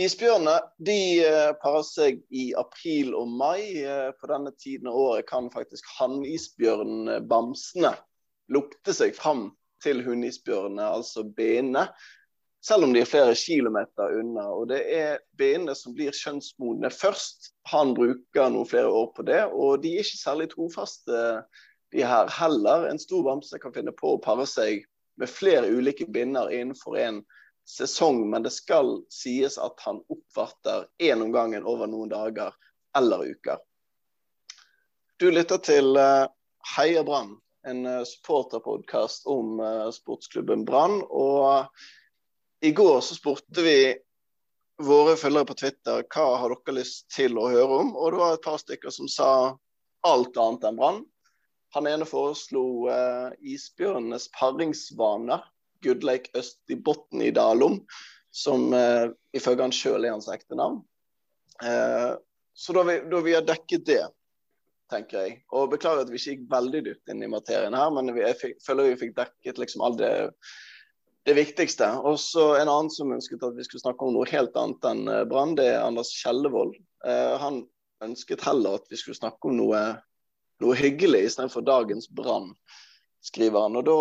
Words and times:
Isbjørnene 0.00 0.56
de 0.82 1.22
eh, 1.22 1.52
parer 1.62 1.84
seg 1.86 2.16
i 2.34 2.48
april 2.58 3.12
og 3.14 3.28
mai. 3.30 3.84
Eh, 3.86 4.10
på 4.18 4.26
denne 4.30 4.50
tiden 4.58 4.88
av 4.90 4.96
året 4.98 5.28
kan 5.28 5.50
faktisk 5.54 5.86
hannisbjørnbamsene 6.00 7.92
lukte 8.54 8.94
seg 8.96 9.14
fram 9.14 9.52
til 9.84 10.02
hunnisbjørnene, 10.02 10.82
altså 10.82 11.22
benene. 11.36 11.86
Selv 12.64 12.86
om 12.86 12.94
de 12.96 13.02
er 13.04 13.08
flere 13.08 13.36
kilometer 13.38 14.18
unna. 14.18 14.48
Og 14.56 14.68
det 14.72 14.80
er 14.96 15.22
benene 15.38 15.74
som 15.78 15.94
blir 15.94 16.16
kjønnsmodne 16.16 16.90
først. 16.90 17.52
Han 17.70 17.94
bruker 17.94 18.50
noen 18.50 18.66
flere 18.66 18.90
år 18.90 19.12
på 19.14 19.22
det, 19.28 19.44
og 19.52 19.84
de 19.84 19.94
er 19.94 20.02
ikke 20.02 20.22
særlig 20.24 20.48
trofaste, 20.56 21.44
de 21.94 22.02
her 22.02 22.26
heller. 22.40 22.88
En 22.90 22.98
stor 22.98 23.22
bamse 23.22 23.58
kan 23.62 23.74
finne 23.74 23.94
på 23.94 24.16
å 24.16 24.20
pare 24.22 24.46
seg 24.50 24.82
med 25.20 25.30
flere 25.30 25.70
ulike 25.70 26.08
binner 26.10 26.50
innenfor 26.50 26.98
en 26.98 27.22
sesong, 27.64 28.30
men 28.30 28.44
det 28.44 28.52
skal 28.54 28.98
sies 29.12 29.58
at 29.58 29.80
han 29.86 30.02
oppvarter 30.12 30.86
én 31.02 31.22
om 31.22 31.32
gangen 31.32 31.64
over 31.64 31.88
noen 31.90 32.12
dager 32.12 32.54
eller 32.96 33.24
uker. 33.30 33.58
Du 35.16 35.30
lytter 35.30 35.60
til 35.62 35.96
uh, 35.96 36.26
Heia 36.76 37.04
Brann, 37.06 37.36
en 37.66 37.86
uh, 37.86 38.02
supporterpodkast 38.04 39.26
om 39.30 39.60
uh, 39.60 39.90
sportsklubben 39.94 40.64
Brann. 40.68 41.00
Og 41.08 41.68
i 42.64 42.72
går 42.74 43.00
så 43.00 43.16
spurte 43.16 43.64
vi 43.64 43.78
våre 44.82 45.14
følgere 45.16 45.48
på 45.48 45.58
Twitter 45.58 46.02
hva 46.10 46.28
har 46.42 46.54
dere 46.54 46.80
lyst 46.80 47.06
til 47.14 47.38
å 47.38 47.48
høre 47.52 47.80
om, 47.84 47.94
og 47.94 48.12
det 48.12 48.20
var 48.20 48.36
et 48.36 48.46
par 48.46 48.58
stykker 48.58 48.94
som 48.94 49.10
sa 49.10 49.30
alt 50.04 50.36
annet 50.36 50.66
enn 50.68 50.80
Brann. 50.80 51.02
Han 51.74 51.88
ene 51.90 52.06
foreslo 52.06 52.86
uh, 52.90 53.30
isbjørnenes 53.42 54.28
paringsvaner. 54.36 55.42
Gudleik 55.84 56.30
øst 56.38 56.60
i 56.72 56.76
Botn 56.80 57.22
i 57.22 57.30
Dalom, 57.34 57.80
som 58.34 58.72
uh, 58.74 59.12
ifølge 59.36 59.62
han 59.62 59.74
sjøl 59.74 60.04
er 60.04 60.14
hans 60.16 60.28
ekte 60.32 60.58
navn. 60.58 60.80
Uh, 61.62 62.18
så 62.54 62.74
da 62.74 62.84
vi, 62.88 62.98
da 63.10 63.22
vi, 63.22 63.34
har 63.36 63.46
dekket 63.46 63.86
det, 63.86 64.02
tenker 64.90 65.24
jeg 65.24 65.36
Og 65.56 65.70
beklager 65.72 66.04
at 66.04 66.10
vi 66.12 66.18
ikke 66.18 66.34
gikk 66.34 66.48
veldig 66.50 66.80
dypt 66.86 67.10
inn 67.10 67.22
i 67.24 67.30
materien 67.30 67.74
her, 67.74 67.90
men 67.94 68.10
jeg 68.18 68.38
fikk, 68.40 68.56
føler 68.66 68.90
vi 68.90 69.00
fikk 69.04 69.14
dekket 69.16 69.60
liksom 69.62 69.84
all 69.86 69.96
det, 69.98 70.12
det 71.26 71.36
viktigste. 71.38 71.88
Og 72.04 72.18
så 72.22 72.50
en 72.58 72.70
annen 72.70 72.90
som 72.92 73.14
ønsket 73.14 73.46
at 73.46 73.56
vi 73.58 73.66
skulle 73.66 73.84
snakke 73.84 74.06
om 74.06 74.16
noe 74.16 74.28
helt 74.30 74.58
annet 74.60 74.90
enn 74.90 75.06
uh, 75.10 75.22
Brann, 75.30 75.54
det 75.58 75.70
er 75.72 75.84
Anders 75.84 76.12
Kjellevold. 76.18 76.76
han 77.04 77.64
ønsket 78.04 78.42
heller 78.46 78.78
at 78.78 78.86
vi 78.90 78.96
skulle 78.96 79.18
snakke 79.18 79.50
om 79.50 79.58
noe, 79.58 79.80
noe 80.64 80.76
hyggelig 80.78 81.26
istedenfor 81.28 81.64
dagens 81.66 82.08
Brann, 82.10 82.52
skriver 83.24 83.66
han. 83.66 83.76
Og 83.78 83.86
da 83.88 83.98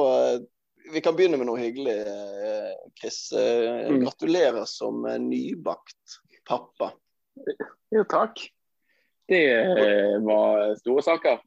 vi 0.91 1.01
kan 1.01 1.15
begynne 1.15 1.37
med 1.37 1.47
noe 1.47 1.61
hyggelig, 1.61 1.95
eh, 2.01 2.73
Chris. 2.99 3.31
Eh, 3.31 3.87
mm. 3.89 4.01
Gratulerer 4.03 4.65
som 4.69 5.05
eh, 5.05 5.19
nybakt 5.21 6.19
pappa. 6.47 6.91
Jo, 7.93 8.03
takk. 8.09 8.41
Det 9.27 9.45
var 10.25 10.75
store 10.81 11.01
saker. 11.05 11.39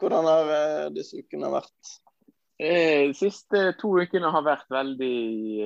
Hvordan 0.00 0.26
har 0.26 0.88
disse 0.96 1.20
ukene 1.20 1.50
vært? 1.52 1.90
De 2.62 3.12
siste 3.14 3.60
to 3.78 3.90
ukene 4.00 4.30
har 4.32 4.44
vært 4.46 4.70
veldig 4.72 5.18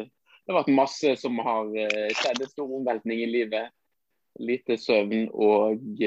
Det 0.02 0.50
har 0.50 0.58
vært 0.58 0.74
masse 0.74 1.12
som 1.22 1.38
har 1.46 1.70
skjedd. 1.70 2.42
En 2.42 2.50
stor 2.50 2.74
omveltning 2.80 3.22
i 3.22 3.30
livet. 3.30 3.70
Lite 4.42 4.76
søvn 4.82 5.30
og 5.30 6.02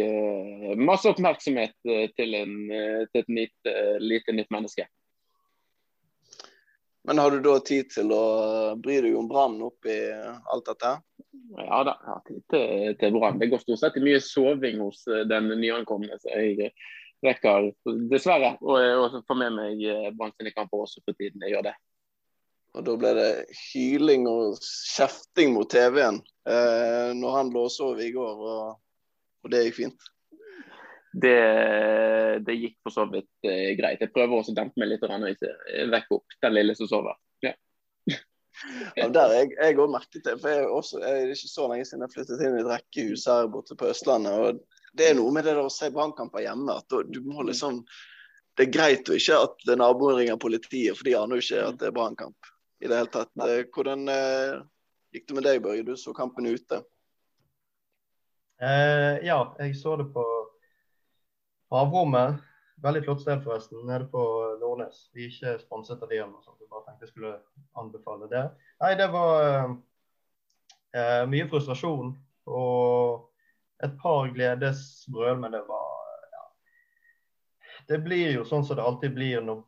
masse 0.77 1.09
oppmerksomhet 1.09 1.73
til, 2.19 2.35
en, 2.43 2.53
til 2.69 3.23
et 3.23 3.33
nytt, 3.39 3.73
lite 4.03 4.35
nytt 4.35 4.51
menneske. 4.53 4.85
Men 7.09 7.17
har 7.17 7.31
du 7.31 7.39
da 7.41 7.55
tid 7.65 7.87
til 7.89 8.11
å 8.13 8.23
bry 8.77 8.99
deg 9.01 9.15
om 9.17 9.25
Brann 9.25 9.55
oppi 9.65 9.95
alt 10.13 10.67
dette? 10.67 10.91
Ja 11.57 11.79
da, 11.87 11.95
jeg 12.03 12.11
har 12.11 12.19
tid 12.27 12.43
til, 12.53 12.91
til 13.01 13.15
Brann. 13.15 13.39
Det 13.41 13.47
går 13.49 13.63
stort 13.63 13.81
sett 13.81 13.97
mye 14.03 14.19
soving 14.21 14.77
hos 14.83 14.99
eh, 15.09 15.23
den 15.25 15.49
nyankomne. 15.57 16.19
så 16.21 16.35
jeg 16.35 16.69
rekker 17.25 17.71
dessverre 18.11 18.51
å 18.61 19.09
få 19.25 19.39
med 19.41 19.57
meg 19.57 19.81
eh, 19.81 20.11
Brann 20.13 20.35
sine 20.37 20.53
kamper 20.53 20.85
også 20.85 21.01
for 21.01 21.17
tiden. 21.17 21.41
Jeg 21.47 21.55
gjør 21.55 21.65
det. 21.71 21.73
Og 22.77 22.85
da 22.85 22.97
ble 23.01 23.15
det 23.17 23.31
hyling 23.63 24.29
og 24.29 24.61
kjefting 24.61 25.57
mot 25.57 25.73
TV-en 25.73 26.21
eh, 26.45 27.09
når 27.17 27.37
han 27.39 27.49
lå 27.57 27.65
og 27.71 27.73
sov 27.73 28.05
i 28.05 28.11
går, 28.13 28.45
og, 28.53 28.77
og 29.41 29.49
det 29.55 29.65
gikk 29.65 29.81
fint? 29.81 30.09
det, 31.13 32.28
det, 32.49 32.57
gikk 32.59 32.77
for 32.85 32.95
så 32.95 33.05
vidt 33.11 33.47
eh, 33.47 33.71
greit. 33.77 34.01
Jeg 34.03 34.13
prøver 34.15 34.39
også 34.39 34.53
å 34.53 34.57
dempe 34.57 34.81
meg 34.81 34.91
litt 34.91 35.05
og 35.05 35.27
ikke 35.29 35.53
vekke 35.93 36.17
opp 36.19 36.37
den 36.45 36.55
lille 36.55 36.75
som 36.77 36.89
sover. 36.89 37.17
Ja. 37.45 37.53
ja, 38.99 39.07
der 39.13 39.35
jeg, 39.37 39.53
jeg 39.55 39.77
også 39.77 39.95
merket 39.95 40.25
det. 40.25 40.35
for 40.41 40.53
jeg, 40.53 40.67
også, 40.67 41.01
jeg, 41.03 41.23
Det 41.23 41.33
er 41.33 41.35
ikke 41.37 41.53
så 41.53 41.67
lenge 41.71 41.87
siden 41.89 42.05
jeg 42.05 42.15
flyttet 42.15 42.45
inn 42.45 42.57
i 42.57 42.61
et 42.63 42.71
rekkehus 42.73 43.25
her 43.31 43.49
borte 43.53 43.77
på 43.79 43.89
Østlandet. 43.93 44.37
og 44.37 44.93
Det 44.97 45.09
er 45.09 45.19
noe 45.19 45.33
med 45.35 45.47
det 45.47 45.55
der 45.55 45.65
å 45.65 45.73
se 45.73 45.91
brannkamper 45.95 46.45
hjemme. 46.45 46.79
at 46.81 46.99
du 47.13 47.21
må 47.27 47.45
liksom, 47.47 47.83
Det 48.57 48.67
er 48.67 48.75
greit 48.75 49.09
å 49.09 49.17
ikke 49.17 49.41
at 49.47 49.69
naboen 49.79 50.19
ringer 50.19 50.41
politiet, 50.41 50.97
for 50.97 51.07
de 51.07 51.17
aner 51.17 51.39
jo 51.39 51.45
ikke 51.45 51.67
at 51.71 51.79
det 51.79 51.91
er 51.91 51.95
brannkamp. 51.95 52.55
i 52.79 52.87
det 52.87 52.95
hele 52.95 53.11
tatt. 53.11 53.31
Nei. 53.35 53.63
Hvordan 53.75 54.07
eh, 54.07 54.61
gikk 55.11 55.27
det 55.27 55.35
med 55.35 55.45
deg, 55.47 55.61
Børge? 55.63 55.83
Du 55.83 55.97
så 55.99 56.13
kampen 56.15 56.47
ute. 56.47 56.79
Eh, 58.59 59.19
ja, 59.23 59.39
jeg 59.59 59.75
så 59.79 59.95
det 59.99 60.09
på 60.15 60.23
Havrommet. 61.71 62.39
Veldig 62.81 63.03
flott 63.03 63.21
sted, 63.21 63.41
forresten, 63.43 63.81
nede 63.87 64.05
på 64.07 64.21
Nordnes. 64.61 65.09
Vi 65.13 65.25
er 65.25 65.33
ikke 65.33 65.57
sponset 65.59 66.03
av 66.03 66.11
dem, 66.11 66.31
så. 66.43 66.53
Jeg 66.59 66.69
bare 66.71 66.85
tenkte 66.85 67.07
jeg 67.07 67.11
skulle 67.11 67.33
anbefale 67.79 68.29
det. 68.31 68.45
Nei, 68.79 68.93
det 68.99 69.09
var 69.11 69.47
eh, 70.95 71.25
mye 71.27 71.47
frustrasjon 71.51 72.13
og 72.49 73.25
et 73.83 73.97
par 73.99 74.31
gledesbrøl, 74.35 75.41
men 75.41 75.57
det 75.57 75.63
var 75.67 76.15
ja. 76.31 76.45
Det 77.91 77.99
blir 78.05 78.31
jo 78.37 78.47
sånn 78.47 78.63
som 78.63 78.79
det 78.79 78.87
alltid 78.87 79.15
blir 79.17 79.43
når 79.43 79.65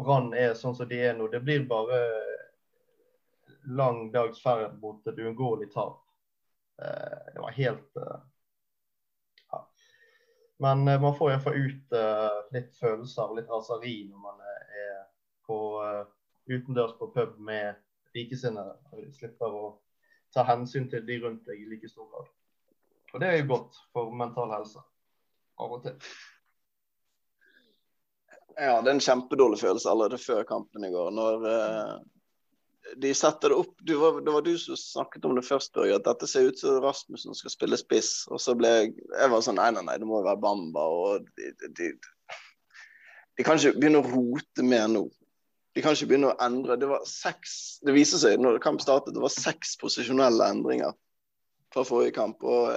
Brann 0.00 0.32
er 0.32 0.56
sånn 0.56 0.76
som 0.76 0.88
de 0.88 0.96
er 0.96 1.16
nå. 1.16 1.28
Det 1.28 1.42
blir 1.44 1.66
bare 1.68 2.00
lang 3.68 4.06
dags 4.12 4.40
ferd 4.42 4.78
mot 4.80 5.06
et 5.06 5.18
uunngåelig 5.20 5.68
tap. 5.74 6.00
Eh, 6.80 7.32
det 7.34 7.44
var 7.44 7.56
helt 7.56 8.00
eh, 8.00 8.20
men 10.60 10.88
uh, 10.88 10.96
man 11.00 11.16
får 11.18 11.32
iallfall 11.32 11.58
ut 11.58 11.94
uh, 11.96 12.40
litt 12.54 12.74
følelser 12.78 13.28
og 13.28 13.38
litt 13.38 13.50
raseri 13.52 13.94
når 14.08 14.24
man 14.24 14.42
er 14.46 14.98
på, 15.50 15.56
utendørs 16.46 16.92
på 16.98 17.08
pub 17.10 17.38
med 17.42 17.78
likesinnede. 18.14 18.76
Og 18.94 19.08
slipper 19.16 19.50
å 19.50 19.64
ta 20.34 20.44
hensyn 20.46 20.86
til 20.92 21.02
de 21.08 21.16
rundt 21.24 21.48
deg 21.48 21.58
i 21.58 21.66
like 21.72 21.90
stor 21.90 22.06
grad. 22.12 22.28
Og 23.10 23.22
det 23.22 23.30
er 23.30 23.40
jo 23.40 23.48
godt 23.56 23.80
for 23.90 24.12
mental 24.14 24.52
helse 24.54 24.78
av 25.58 25.74
og 25.74 25.82
til. 25.88 25.96
Ja, 28.54 28.76
det 28.78 28.92
er 28.92 28.94
en 28.94 29.02
kjempedårlig 29.02 29.58
følelse 29.58 29.90
allerede 29.90 30.22
før 30.22 30.46
kampen 30.46 30.86
i 30.86 30.92
går. 30.94 31.10
Når 31.18 31.48
de 32.96 33.14
setter 33.14 33.48
det 33.48 33.54
opp 33.60 33.74
var, 33.86 34.20
det 34.24 34.30
var, 34.30 34.42
du 34.42 34.58
som 34.58 34.76
snakket 34.76 35.24
om 35.24 35.34
det 35.34 35.44
først, 35.46 35.72
Børge, 35.72 35.96
at 35.96 36.06
dette 36.06 36.26
ser 36.28 36.48
ut 36.48 36.58
som 36.58 36.80
Rasmussen 36.82 37.36
skal 37.36 37.52
spille 37.52 37.78
spiss. 37.78 38.12
Og 38.32 38.40
så 38.42 38.54
ble 38.58 38.70
jeg 38.72 38.92
jeg 38.96 39.32
var 39.32 39.44
sånn 39.44 39.58
Nei, 39.60 39.70
nei, 39.76 39.84
nei, 39.86 39.96
det 40.00 40.08
må 40.08 40.20
jo 40.20 40.26
være 40.26 40.42
Bamba. 40.42 40.84
og 40.88 41.28
de, 41.38 41.52
de, 41.68 41.90
de, 41.92 43.44
kan 43.44 43.60
ikke 43.60 43.78
begynne 43.78 44.02
å 44.02 44.08
rote 44.08 44.66
mer 44.66 44.88
nå. 44.90 45.04
De 45.76 45.84
kan 45.84 45.94
ikke 45.94 46.10
begynne 46.10 46.32
å 46.32 46.38
endre. 46.42 46.78
Det 46.80 46.88
var 46.90 47.04
seks 47.06 47.54
Det 47.86 47.94
viser 47.94 48.22
seg 48.22 48.40
når 48.42 48.58
kamp 48.64 48.82
startet, 48.82 49.14
det 49.14 49.22
var 49.22 49.34
seks 49.34 49.76
posisjonelle 49.80 50.50
endringer 50.56 50.96
fra 51.74 51.84
forrige 51.86 52.16
kamp. 52.16 52.42
og 52.42 52.72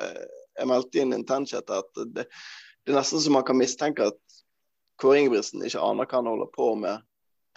Jeg 0.59 0.69
meldte 0.69 1.01
inn 1.01 1.15
intenst 1.15 1.57
at 1.57 1.71
det, 1.95 2.27
det 2.27 2.91
er 2.91 2.99
nesten 2.99 3.23
så 3.23 3.33
man 3.33 3.47
kan 3.47 3.57
mistenke 3.57 4.11
at 4.11 4.19
Kåre 5.01 5.23
Ingebrigtsen 5.23 5.63
ikke 5.65 5.81
aner 5.81 6.05
hva 6.05 6.19
han 6.19 6.29
holder 6.29 6.51
på 6.53 6.67
med. 6.77 7.01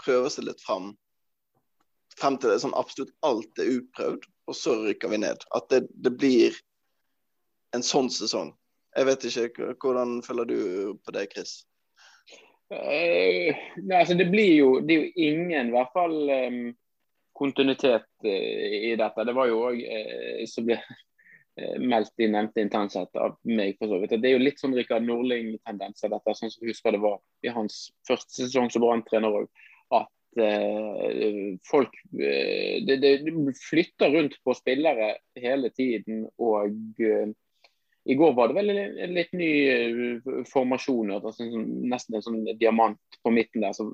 Prøver 0.01 0.33
seg 0.33 0.49
litt 0.49 0.63
fram 0.65 0.95
frem 2.21 2.39
til 2.41 2.53
det 2.53 2.61
sånn 2.63 2.77
absolutt 2.79 3.13
alt 3.27 3.61
er 3.61 3.73
utprøvd, 3.79 4.27
og 4.47 4.57
så 4.57 4.77
rykker 4.85 5.13
vi 5.13 5.21
ned. 5.23 5.45
At 5.57 5.69
det, 5.73 5.85
det, 6.05 6.15
blir 6.19 6.57
en 7.77 7.85
sånn 7.85 8.09
sesong. 8.13 8.55
Jeg 8.97 9.09
vet 9.11 9.27
ikke, 9.29 9.73
Hvordan 9.83 10.21
føler 10.25 10.49
du 10.49 10.59
på 11.05 11.17
det, 11.17 11.27
Chris? 11.35 11.59
Uh, 12.73 13.53
nei, 13.79 13.99
altså 14.01 14.17
det 14.19 14.25
blir 14.27 14.57
jo 14.57 14.71
Det 14.83 14.91
er 14.91 15.05
jo 15.05 15.27
ingen, 15.29 15.69
i 15.69 15.75
hvert 15.75 15.93
fall, 15.95 16.17
um, 16.27 16.63
kontinuitet 17.37 18.09
uh, 18.25 18.31
i 18.91 18.95
dette. 18.99 19.27
Det 19.29 19.35
var 19.37 19.51
jo 19.51 19.61
òg 19.69 19.83
uh, 19.83 19.99
eh, 20.41 20.47
som 20.51 20.67
ble 20.69 20.81
meldt 21.81 22.21
inn 22.21 22.35
nevnte 22.35 22.61
internsett 22.61 23.17
av 23.17 23.39
meg. 23.49 23.79
for 23.79 23.89
så 23.89 23.97
vidt. 24.03 24.19
Det 24.21 24.29
er 24.29 24.35
jo 24.35 24.43
litt 24.43 24.59
sånn 24.61 24.75
Rikard 24.77 25.07
Nordling-tendenser, 25.09 26.11
dette, 26.13 26.35
sånn 26.37 26.53
som 26.53 26.67
husker 26.69 26.93
det 26.93 27.01
var 27.01 27.17
i 27.49 27.49
hans 27.49 27.79
første 28.05 28.43
sesong 28.43 28.69
som 28.69 28.85
branntrener 28.85 29.39
òg. 29.39 29.47
Eh, 30.39 31.59
folk 31.71 31.95
eh, 32.13 32.85
det, 32.87 32.97
det, 32.97 33.55
flytter 33.71 34.11
rundt 34.11 34.45
på 34.45 34.55
spillere 34.55 35.17
hele 35.41 35.71
tiden. 35.71 36.27
Og 36.39 37.01
eh, 37.01 37.33
i 38.05 38.15
går 38.15 38.35
var 38.37 38.49
det 38.49 38.59
vel 38.59 38.73
en 38.77 39.17
litt 39.17 39.33
ny 39.35 39.51
formasjon. 40.53 41.17
Altså, 41.17 41.49
nesten 41.51 42.19
en 42.19 42.27
sånn 42.27 42.45
diamant 42.61 43.19
på 43.25 43.33
midten 43.35 43.65
der 43.65 43.75
som, 43.75 43.91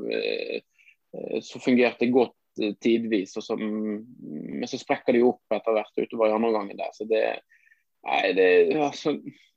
som 1.41 1.63
fungerte 1.65 2.11
godt 2.13 2.37
tidvis. 2.85 3.33
så, 3.39 3.57
Men 3.57 4.69
så 4.69 4.77
sprekker 4.77 5.17
de 5.17 5.25
opp 5.25 5.57
etter 5.57 5.79
hvert 5.79 6.03
utover 6.05 6.29
i 6.29 6.37
andre 6.37 6.53
gangen 6.59 6.83
der. 6.83 6.93
så 6.93 7.09
det 7.09 7.25
Nei, 8.03 8.33
det, 8.35 8.47
altså, 8.83 9.13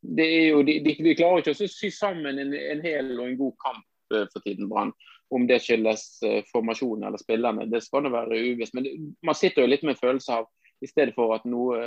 det 0.06 0.26
er 0.30 0.44
jo, 0.52 0.60
de, 0.62 0.78
de, 0.86 0.94
de 1.02 1.16
klarer 1.18 1.42
ikke 1.42 1.56
å 1.56 1.68
sy 1.68 1.90
sammen 1.90 2.38
en, 2.38 2.52
en, 2.54 2.84
hel 2.86 3.08
og 3.16 3.24
en 3.26 3.40
god 3.40 3.56
kamp 3.64 3.88
for 4.14 4.44
tiden, 4.46 4.70
Brann. 4.70 4.92
Om 5.34 5.48
det 5.50 5.58
skyldes 5.64 6.04
formasjonen 6.52 7.08
eller 7.08 7.18
spillerne, 7.18 7.66
det 7.72 7.82
skal 7.82 8.04
nå 8.06 8.12
være 8.14 8.38
uvisst. 8.52 8.76
Men 8.78 9.14
man 9.26 9.38
sitter 9.38 9.64
jo 9.64 9.72
litt 9.72 9.82
med 9.82 9.96
en 9.96 10.02
følelse 10.04 10.36
av, 10.38 10.46
i 10.84 10.90
stedet 10.90 11.16
for 11.16 11.34
at 11.34 11.48
noe, 11.50 11.80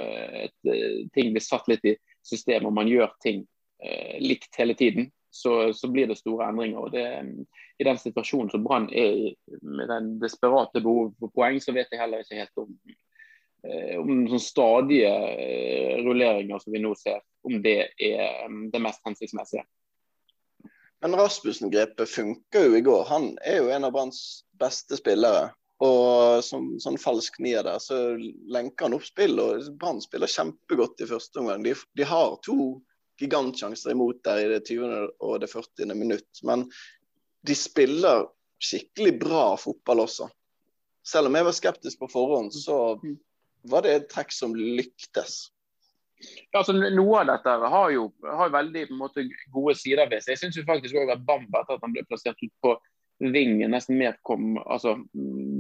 et, 0.48 0.54
ting 1.14 1.30
blir 1.34 1.44
satt 1.44 1.68
litt 1.70 1.84
i 1.86 1.94
system 2.26 2.68
og 2.68 2.74
man 2.76 2.90
gjør 2.90 3.12
ting 3.22 3.44
eh, 3.84 4.18
likt 4.22 4.58
hele 4.58 4.74
tiden, 4.74 5.10
så, 5.30 5.72
så, 5.72 5.90
blir 5.92 6.08
det 6.08 6.18
store 6.18 6.48
endringer. 6.48 6.78
og 6.78 6.92
det, 6.92 7.04
I 7.78 7.86
den 7.86 8.00
situasjonen 8.00 8.50
som 8.52 8.64
Brann 8.64 8.88
er 8.90 9.28
i, 9.28 9.34
med 9.62 9.90
den 9.90 10.14
desperate 10.22 10.82
behovet 10.84 11.18
for 11.20 11.34
poeng, 11.34 11.60
så 11.62 11.74
vet 11.76 11.92
jeg 11.92 12.00
heller 12.00 12.24
ikke 12.24 12.40
helt 12.40 12.62
om, 12.64 12.72
eh, 13.68 13.96
om 14.00 14.24
sånn 14.32 14.44
stadige 14.44 15.12
eh, 15.12 15.98
rulleringer 16.04 16.64
som 16.64 16.74
vi 16.74 16.82
nå 16.82 16.94
ser, 16.98 17.20
om 17.46 17.60
det 17.64 17.80
er 17.92 18.48
det 18.72 18.82
mest 18.82 19.04
hensiktsmessige. 19.06 19.66
Men 21.00 21.14
Rasmussen-grepet 21.14 22.10
funka 22.10 22.64
jo 22.64 22.76
i 22.76 22.82
går. 22.82 23.04
Han 23.08 23.30
er 23.46 23.60
jo 23.62 23.70
en 23.70 23.86
av 23.86 23.94
Branns 23.94 24.20
beste 24.58 24.98
spillere. 24.98 25.52
Og 25.84 26.42
som 26.42 26.72
sånn 26.82 26.98
falsk 26.98 27.38
nier 27.42 27.62
der, 27.62 27.78
så 27.78 28.16
lenker 28.50 28.88
han 28.88 28.96
opp 28.96 29.06
spill. 29.06 29.38
og 29.38 29.68
Brann 29.78 30.02
spiller 30.02 30.30
kjempegodt 30.30 31.04
i 31.04 31.10
første 31.10 31.38
omgang. 31.38 31.62
De, 31.62 31.76
de 31.94 32.06
har 32.08 32.34
to 32.46 32.80
gigantsjanser 33.18 33.94
imot 33.94 34.18
der 34.26 34.42
i 34.42 34.48
det 34.54 34.64
20. 34.66 35.12
og 35.22 35.38
det 35.42 35.50
40. 35.52 35.94
minutt. 35.94 36.42
Men 36.42 36.66
de 37.46 37.54
spiller 37.54 38.26
skikkelig 38.58 39.14
bra 39.22 39.52
fotball 39.60 40.02
også. 40.02 40.26
Selv 41.06 41.30
om 41.30 41.38
jeg 41.38 41.46
var 41.46 41.56
skeptisk 41.56 42.02
på 42.02 42.10
forhånd, 42.10 42.50
så 42.52 42.98
var 43.70 43.86
det 43.86 43.94
et 43.94 44.10
trekk 44.10 44.34
som 44.34 44.56
lyktes. 44.58 45.46
Altså, 46.56 46.74
noe 46.74 47.20
av 47.20 47.28
dette 47.30 47.56
har 47.74 47.90
jo 47.94 48.08
har 48.26 48.54
veldig 48.54 48.86
måte, 48.98 49.26
gode 49.54 49.74
sider 49.78 50.08
ved 50.10 50.24
seg. 50.24 50.34
Jeg 50.34 50.40
syns 50.44 50.68
faktisk 50.68 50.98
òg 50.98 51.12
at 51.14 51.26
Bamba, 51.26 51.62
etter 51.62 51.78
at 51.78 51.84
han 51.86 51.94
ble 51.94 52.06
plassert 52.08 52.40
ut 52.42 52.54
på 52.64 52.74
vingen, 53.18 53.70
nesten 53.74 53.98
mer 53.98 54.18
kom, 54.26 54.56
altså, 54.64 54.96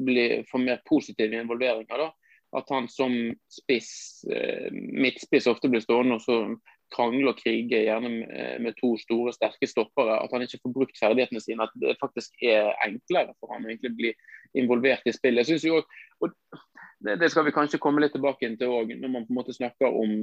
ble, 0.06 0.44
for 0.50 0.62
mer 0.62 0.82
positive 0.88 1.38
involveringer. 1.38 2.06
da. 2.06 2.10
At 2.58 2.70
han 2.72 2.88
som 2.88 3.14
spiss, 3.52 4.24
eh, 4.32 4.70
midtspiss 4.72 5.50
ofte 5.50 5.68
blir 5.68 5.84
stående 5.84 6.16
og 6.16 6.24
så 6.24 6.38
krangle 6.94 7.34
og 7.34 7.40
krige 7.42 7.82
gjerne 7.84 8.10
med 8.62 8.76
to 8.78 8.94
store, 9.00 9.34
sterke 9.36 9.68
stoppere. 9.68 10.16
At 10.22 10.32
han 10.32 10.44
ikke 10.44 10.62
får 10.62 10.74
brukt 10.76 11.00
ferdighetene 11.00 11.42
sine. 11.44 11.66
At 11.66 11.74
det 11.82 11.98
faktisk 12.00 12.38
er 12.40 12.72
enklere 12.86 13.34
for 13.36 13.52
han 13.52 13.66
å 13.66 13.72
egentlig 13.72 13.92
bli 13.98 14.12
involvert 14.56 15.04
i 15.06 15.12
spillet. 15.12 15.44
Jeg 15.44 15.58
synes 15.58 15.66
jo, 15.68 15.82
og 16.24 16.32
det, 16.98 17.30
skal 17.30 17.44
vi 17.46 17.52
kanskje 17.54 17.78
komme 17.78 18.02
litt 18.02 18.12
tilbake 18.16 18.48
til 18.58 18.72
òg, 18.74 18.90
når 18.98 19.12
man 19.12 19.26
på 19.26 19.32
en 19.32 19.38
måte 19.38 19.54
snakker 19.54 19.94
om 20.00 20.16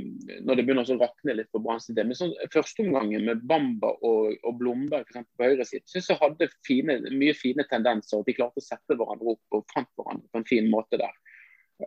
når 0.44 0.58
det 0.58 0.66
begynner 0.68 0.90
å 0.92 0.98
rakne 1.00 1.38
litt 1.38 1.52
på 1.54 1.62
Branns 1.64 1.88
idé. 1.92 2.04
Men 2.04 2.18
sånn, 2.20 2.34
Førsteomgangen 2.52 3.24
med 3.30 3.46
Bamba 3.48 3.94
og, 3.96 4.36
og 4.44 4.58
Blomberg 4.60 5.08
på 5.08 5.48
høyre 5.48 5.68
side 5.68 5.88
syns 5.88 6.12
jeg 6.12 6.20
hadde 6.20 6.50
fine, 6.68 7.00
mye 7.16 7.38
fine 7.38 7.64
tendenser. 7.70 8.20
og 8.20 8.28
De 8.28 8.36
klarte 8.36 8.60
å 8.60 8.66
sette 8.66 9.00
hverandre 9.00 9.38
opp 9.38 9.60
og 9.60 9.66
fant 9.72 9.92
hverandre 9.96 10.28
på 10.28 10.42
en 10.42 10.50
fin 10.52 10.70
måte 10.72 11.00
der. 11.00 11.16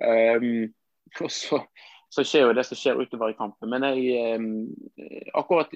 Um, 0.00 0.66
og 1.24 1.32
så 1.32 1.62
så 2.08 2.24
skjer 2.24 2.46
jo 2.46 2.54
det 2.56 2.64
som 2.64 2.78
skjer 2.78 3.00
utover 3.02 3.32
i 3.32 3.36
kampen. 3.36 3.68
Men 3.68 3.84
jeg 3.84 4.38
um, 4.40 4.68
akkurat 5.36 5.72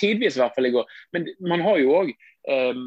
tidvis 0.00 0.38
i 0.38 0.42
hvert 0.42 0.56
fall 0.56 0.68
i 0.68 0.72
går. 0.72 0.88
Men 1.12 1.28
man 1.44 1.64
har 1.66 1.80
jo 1.82 1.92
òg 1.98 2.12
um, 2.48 2.86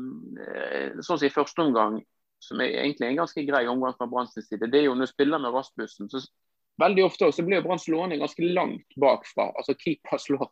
sånn 1.05 1.19
som 1.19 1.27
i 1.27 1.33
første 1.33 1.61
omgang, 1.61 1.99
som 2.41 2.61
er 2.61 2.73
egentlig 2.81 3.07
en 3.07 3.21
ganske 3.21 3.43
grei 3.45 3.65
omgang 3.69 3.93
fra 3.97 4.09
Branns 4.09 4.33
side, 4.33 4.67
det 4.67 4.79
er 4.79 4.87
jo 4.87 4.95
når 4.97 5.09
du 5.09 5.13
spiller 5.13 5.41
med 5.41 5.53
Rasmussen, 5.53 6.09
så 6.09 6.21
veldig 6.81 7.05
ofte 7.05 7.29
så 7.35 7.45
blir 7.45 7.61
Brann 7.61 7.81
slående 7.81 8.19
ganske 8.21 8.45
langt 8.53 8.97
bakfra. 8.99 9.51
Altså 9.59 9.75
keeper 9.77 10.21
slår 10.21 10.49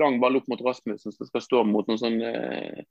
lang 0.00 0.20
ball 0.22 0.38
opp 0.38 0.48
mot 0.50 0.62
Rasmussen 0.64 1.14
som 1.14 1.28
skal 1.28 1.44
stå 1.44 1.62
mot 1.66 1.88
noen 1.88 2.00
sånne 2.00 2.32
eh, 2.36 2.82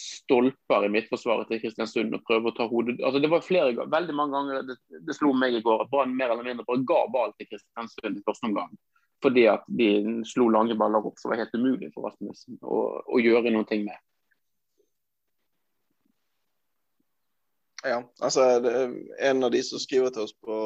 stolper 0.00 0.86
i 0.86 0.92
midtforsvaret 0.94 1.50
til 1.50 1.60
Kristiansund 1.62 2.14
og 2.16 2.24
prøve 2.26 2.50
å 2.50 2.56
ta 2.56 2.66
hodet 2.70 2.96
altså 3.04 3.20
Det 3.20 3.30
var 3.30 3.44
flere, 3.44 3.86
veldig 3.90 4.14
mange 4.16 4.36
ganger 4.36 4.68
det, 4.70 4.76
det 5.06 5.16
slo 5.16 5.34
meg 5.36 5.58
i 5.58 5.62
går 5.64 5.84
at 5.84 5.90
Brann 5.92 6.14
mer 6.16 6.32
eller 6.32 6.46
mindre 6.46 6.66
bare 6.68 6.86
ga 6.88 7.02
ball 7.12 7.34
til 7.36 7.50
Kristiansund 7.50 8.18
i 8.18 8.24
første 8.26 8.48
omgang. 8.48 8.72
Fordi 9.20 9.44
at 9.52 9.66
de 9.68 9.90
slo 10.28 10.48
lange 10.48 10.76
baller 10.80 11.04
opp 11.04 11.20
som 11.20 11.32
var 11.32 11.42
helt 11.42 11.54
umulig 11.54 11.90
for 11.92 12.08
Rasmussen 12.08 12.56
å, 12.64 12.86
å 13.04 13.20
gjøre 13.20 13.52
noe 13.52 13.80
med. 13.84 13.98
Ja, 17.82 18.02
altså 18.20 18.42
En 19.18 19.44
av 19.44 19.50
de 19.54 19.62
som 19.64 19.80
skriver 19.80 20.12
til 20.12 20.26
oss 20.26 20.34
på 20.44 20.56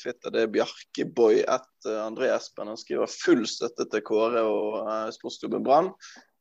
Twitter, 0.00 0.32
det 0.34 0.42
er 0.42 0.52
Bjarkeboy 0.54 1.44
etter 1.44 1.92
eh, 1.92 2.02
André 2.02 2.32
Espen. 2.34 2.70
Han 2.70 2.80
skriver 2.80 3.10
full 3.10 3.44
støtte 3.46 3.86
til 3.92 4.02
Kåre 4.06 4.42
og 4.42 4.80
uh, 4.88 5.06
sportsklubben 5.14 5.62
Brann. 5.66 5.92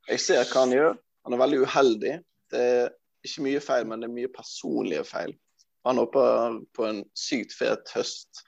Jeg 0.09 0.23
ser 0.23 0.41
hva 0.49 0.65
han 0.65 0.73
gjør. 0.73 0.97
Han 1.27 1.37
er 1.37 1.43
veldig 1.43 1.61
uheldig. 1.67 2.15
Det 2.53 2.65
er 2.71 2.91
ikke 3.23 3.45
mye 3.45 3.61
feil, 3.63 3.87
men 3.87 4.01
det 4.01 4.09
er 4.09 4.17
mye 4.17 4.33
personlige 4.33 5.05
feil. 5.07 5.37
Han 5.85 6.01
håper 6.01 6.59
på 6.75 6.87
en 6.87 7.03
sykt 7.17 7.53
fet 7.55 7.93
høst 7.93 8.43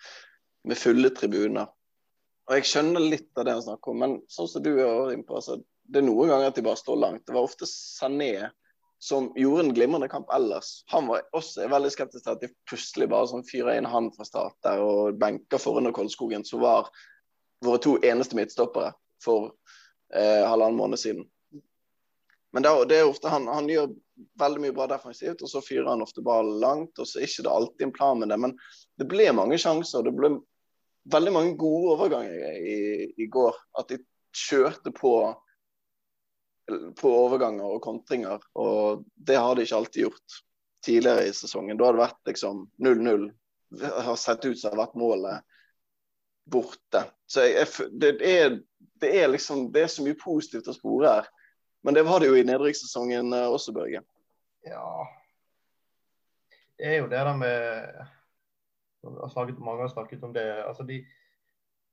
med 0.65 0.79
fulle 0.79 1.11
tribuner. 1.13 1.69
Og 2.49 2.57
Jeg 2.57 2.69
skjønner 2.69 3.03
litt 3.13 3.29
av 3.37 3.45
det 3.45 3.55
han 3.57 3.65
snakker 3.65 3.93
om, 3.93 4.01
men 4.01 4.19
sånn 4.31 4.49
som 4.49 4.65
du 4.65 4.73
er 4.73 5.13
inne 5.13 5.25
på, 5.27 5.37
altså, 5.37 5.59
det 5.85 6.01
er 6.01 6.07
noen 6.07 6.31
ganger 6.31 6.49
at 6.49 6.57
de 6.57 6.65
bare 6.65 6.81
står 6.81 7.01
langt. 7.01 7.25
Det 7.27 7.35
var 7.35 7.45
ofte 7.45 7.67
Sané 7.69 8.49
som 8.99 9.27
gjorde 9.35 9.65
en 9.65 9.73
glimrende 9.75 10.07
kamp 10.09 10.29
ellers. 10.33 10.83
Han 10.91 11.07
var 11.07 11.25
også 11.35 11.67
veldig 11.69 11.91
skeptisk 11.93 12.23
til 12.25 12.33
at 12.33 12.41
de 12.41 12.49
plutselig 12.69 13.09
bare 13.11 13.27
sånn 13.29 13.45
fyrer 13.47 13.77
inn 13.77 13.89
han 13.89 14.09
fra 14.15 14.25
start 14.27 14.55
der 14.65 14.81
og 14.81 15.19
benker 15.21 15.61
foran 15.61 15.91
Kolskogen, 15.93 16.45
som 16.47 16.63
var 16.63 16.89
våre 17.65 17.81
to 17.83 17.97
eneste 18.05 18.37
midtstoppere 18.37 18.93
for 19.23 19.51
eh, 20.15 20.43
halvannen 20.47 20.79
måned 20.79 21.01
siden. 21.01 21.27
Men 22.55 22.63
det, 22.63 22.71
det 22.89 23.01
er 23.01 23.09
ofte 23.09 23.31
han, 23.31 23.49
han, 23.51 23.67
gjør 23.67 23.91
veldig 24.39 24.61
mye 24.63 24.75
bra 24.75 24.87
defensivt, 24.87 25.41
og 25.43 25.51
så 25.51 25.59
fyrer 25.63 25.89
han 25.91 26.03
ofte 26.05 26.23
ballen 26.23 26.61
langt. 26.63 26.99
og 26.99 27.07
så 27.07 27.19
er 27.19 27.27
ikke 27.27 27.43
det 27.43 27.51
alltid 27.51 27.87
en 27.87 27.95
plan 27.95 28.19
med 28.21 28.31
det, 28.31 28.37
Men 28.39 28.53
det 28.95 29.09
ble 29.11 29.25
mange 29.35 29.57
sjanser. 29.59 30.05
Det 30.07 30.13
ble 30.15 30.37
veldig 31.11 31.33
mange 31.35 31.57
gode 31.59 31.97
overganger 31.97 32.55
i, 32.55 32.77
i 33.19 33.27
går. 33.27 33.59
At 33.75 33.91
de 33.91 33.99
kjørte 34.35 34.93
på, 34.95 35.11
på 37.01 37.11
overganger 37.13 37.65
og 37.77 37.81
kontringer. 37.85 38.43
Og 38.57 39.03
det 39.15 39.37
har 39.37 39.55
de 39.55 39.65
ikke 39.65 39.79
alltid 39.81 40.07
gjort 40.07 40.37
tidligere 40.85 41.27
i 41.27 41.33
sesongen. 41.33 41.77
Da 41.77 41.89
har 41.89 41.97
det 41.97 42.05
vært 42.05 42.31
liksom 42.31 42.65
0-0. 42.85 43.27
Har 43.81 44.15
sett 44.19 44.45
ut 44.45 44.59
som 44.59 44.69
det 44.69 44.73
har 44.75 44.83
vært 44.85 44.97
målet 44.99 45.45
borte. 46.45 47.03
Så 47.25 47.45
jeg, 47.45 47.67
det, 47.91 48.11
er, 48.21 48.59
det, 49.01 49.11
er, 49.23 49.27
liksom, 49.33 49.71
det 49.73 49.85
er 49.85 49.93
så 49.93 50.05
mye 50.05 50.17
positivt 50.19 50.69
å 50.69 50.75
spore 50.77 51.13
her. 51.17 51.29
Men 51.85 51.97
det 51.97 52.05
var 52.05 52.21
det 52.21 52.29
jo 52.29 52.37
i 52.37 52.45
nedrykkssesongen 52.45 53.33
eh, 53.33 53.47
også, 53.49 53.73
Børge. 53.73 54.01
Ja. 54.65 54.89
Det 56.77 56.91
er 56.91 56.99
jo 56.99 57.09
det 57.09 57.21
der 57.21 57.37
med 57.37 58.05
snakket, 59.31 59.59
Mange 59.59 59.85
har 59.85 59.93
snakket 59.93 60.23
om 60.23 60.33
det. 60.33 60.45
Altså 60.65 60.83
de, 60.83 61.01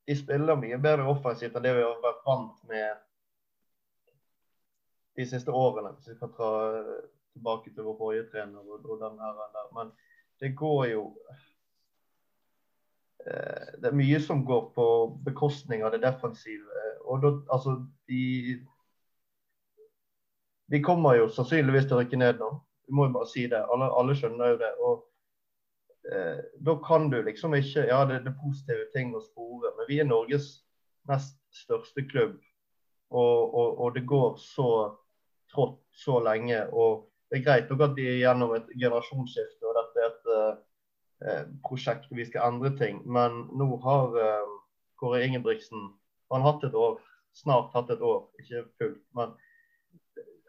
de 0.08 0.16
spiller 0.16 0.60
mye 0.60 0.80
bedre 0.80 1.08
offensivt 1.12 1.56
enn 1.56 1.64
det 1.64 1.74
vi 1.76 1.84
har 1.84 2.00
vært 2.04 2.22
vant 2.26 2.62
med 2.70 3.02
de 5.16 5.26
siste 5.28 5.52
årene. 5.52 5.92
Hvis 5.96 6.14
vi 6.14 6.18
kan 6.20 6.32
ta 6.36 6.52
tilbake 7.32 7.72
til 7.74 7.86
vår 7.86 7.96
forrige 7.98 8.28
trener 8.32 8.60
og, 8.60 8.84
og 8.84 8.98
den 9.00 9.20
her, 9.20 9.40
der. 9.56 9.68
Men 9.76 9.92
det 10.40 10.56
går 10.56 10.86
jo 10.86 11.04
eh, 13.26 13.72
Det 13.80 13.88
er 13.90 13.96
mye 13.96 14.20
som 14.20 14.44
går 14.46 14.72
på 14.74 14.86
bekostning 15.24 15.84
av 15.84 15.92
det 15.92 16.02
defensive. 16.02 16.82
Og 17.04 17.22
da, 17.22 17.32
altså, 17.52 17.78
de, 18.08 18.60
Vi 20.66 20.82
kommer 20.82 21.14
jo 21.14 21.28
sannsynligvis 21.28 21.88
til 21.88 21.98
å 21.98 22.02
rykke 22.02 22.20
ned 22.20 22.38
nå. 22.40 22.52
Vi 22.88 22.96
må 22.96 23.08
jo 23.08 23.16
bare 23.16 23.30
si 23.30 23.46
det. 23.48 23.64
Alle, 23.72 23.90
alle 23.98 24.16
skjønner 24.16 24.54
jo 24.54 24.60
det. 24.60 24.72
og 24.80 26.12
eh, 26.12 26.40
Da 26.66 26.78
kan 26.86 27.10
du 27.10 27.20
liksom 27.22 27.54
ikke 27.54 27.88
Ja, 27.88 28.04
det, 28.08 28.24
det 28.24 28.34
er 28.34 28.42
positive 28.44 28.88
ting 28.96 29.14
å 29.16 29.24
spore, 29.24 29.74
men 29.76 29.88
vi 29.88 30.00
er 30.00 30.08
Norges 30.08 30.54
nest 31.08 31.38
største 31.52 32.04
klubb. 32.08 32.40
Og, 33.12 33.54
og, 33.54 33.80
og 33.84 33.94
det 33.94 34.06
går 34.08 34.36
så 34.40 34.68
trått 35.52 35.80
så 35.92 36.18
lenge. 36.24 36.64
og 36.72 37.08
Det 37.30 37.40
er 37.40 37.46
greit 37.46 37.70
nok 37.70 37.86
at 37.88 37.96
de 37.96 38.08
er 38.08 38.20
gjennom 38.22 38.54
et 38.56 38.68
generasjonsskifte, 38.74 39.68
og 39.68 39.78
dette 39.78 40.02
er 40.02 40.10
et 40.10 40.34
eh, 41.28 41.48
prosjekt 41.64 42.08
hvor 42.08 42.20
vi 42.20 42.28
skal 42.28 42.48
endre 42.48 42.74
ting. 42.78 43.02
Men 43.06 43.46
nå 43.56 43.70
har 43.84 44.18
eh, 44.20 44.52
Kåre 45.00 45.24
Ingebrigtsen 45.26 45.90
han 46.32 46.40
har 46.40 46.54
hatt 46.54 46.64
et 46.64 46.76
år, 46.78 47.00
snart 47.36 47.74
hatt 47.76 47.90
et 47.92 48.00
år, 48.00 48.22
ikke 48.40 48.64
fullt. 48.80 49.02
men 49.16 49.34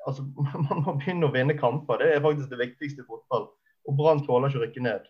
altså, 0.07 0.23
Man 0.69 0.83
må 0.85 0.95
begynne 0.99 1.27
å 1.27 1.33
vinne 1.33 1.57
kamper. 1.59 1.99
Det 1.99 2.11
er 2.11 2.23
faktisk 2.23 2.51
det 2.51 2.61
viktigste 2.61 3.03
i 3.03 3.07
fotball. 3.07 3.49
Og 3.87 3.97
Brann 3.99 4.23
tåler 4.23 4.51
ikke 4.51 4.61
å 4.61 4.63
rykke 4.63 4.83
ned 4.85 5.09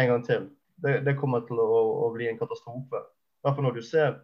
en 0.00 0.10
gang 0.12 0.26
til. 0.26 0.50
Det, 0.80 1.00
det 1.04 1.16
kommer 1.20 1.44
til 1.48 1.60
å, 1.60 1.68
å, 2.06 2.10
bli 2.14 2.28
en 2.30 2.38
katastrofe. 2.40 3.02
Derfor 3.44 3.64
når 3.64 3.78
du 3.78 3.82
ser 3.84 4.18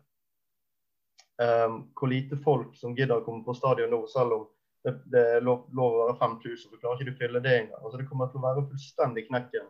um, 1.41 1.83
hvor 1.97 2.13
lite 2.13 2.39
folk 2.45 2.77
som 2.81 2.95
gidder 2.97 3.21
å 3.21 3.25
komme 3.27 3.45
på 3.45 3.57
stadion 3.57 3.93
nå, 3.93 4.03
selv 4.13 4.37
om 4.37 4.47
det, 4.87 4.95
det 5.11 5.23
er 5.35 5.43
lov, 5.43 5.67
lov, 5.75 5.97
å 5.97 6.05
være 6.05 6.19
5000, 6.21 6.71
så 6.71 6.79
klarer 6.79 7.01
ikke 7.01 7.11
du 7.11 7.19
fylle 7.19 7.43
det 7.43 7.55
engang. 7.59 7.83
Altså, 7.83 7.99
det 7.99 8.07
kommer 8.07 8.31
til 8.31 8.39
å 8.39 8.47
være 8.47 8.67
fullstendig 8.71 9.27
knekken 9.27 9.67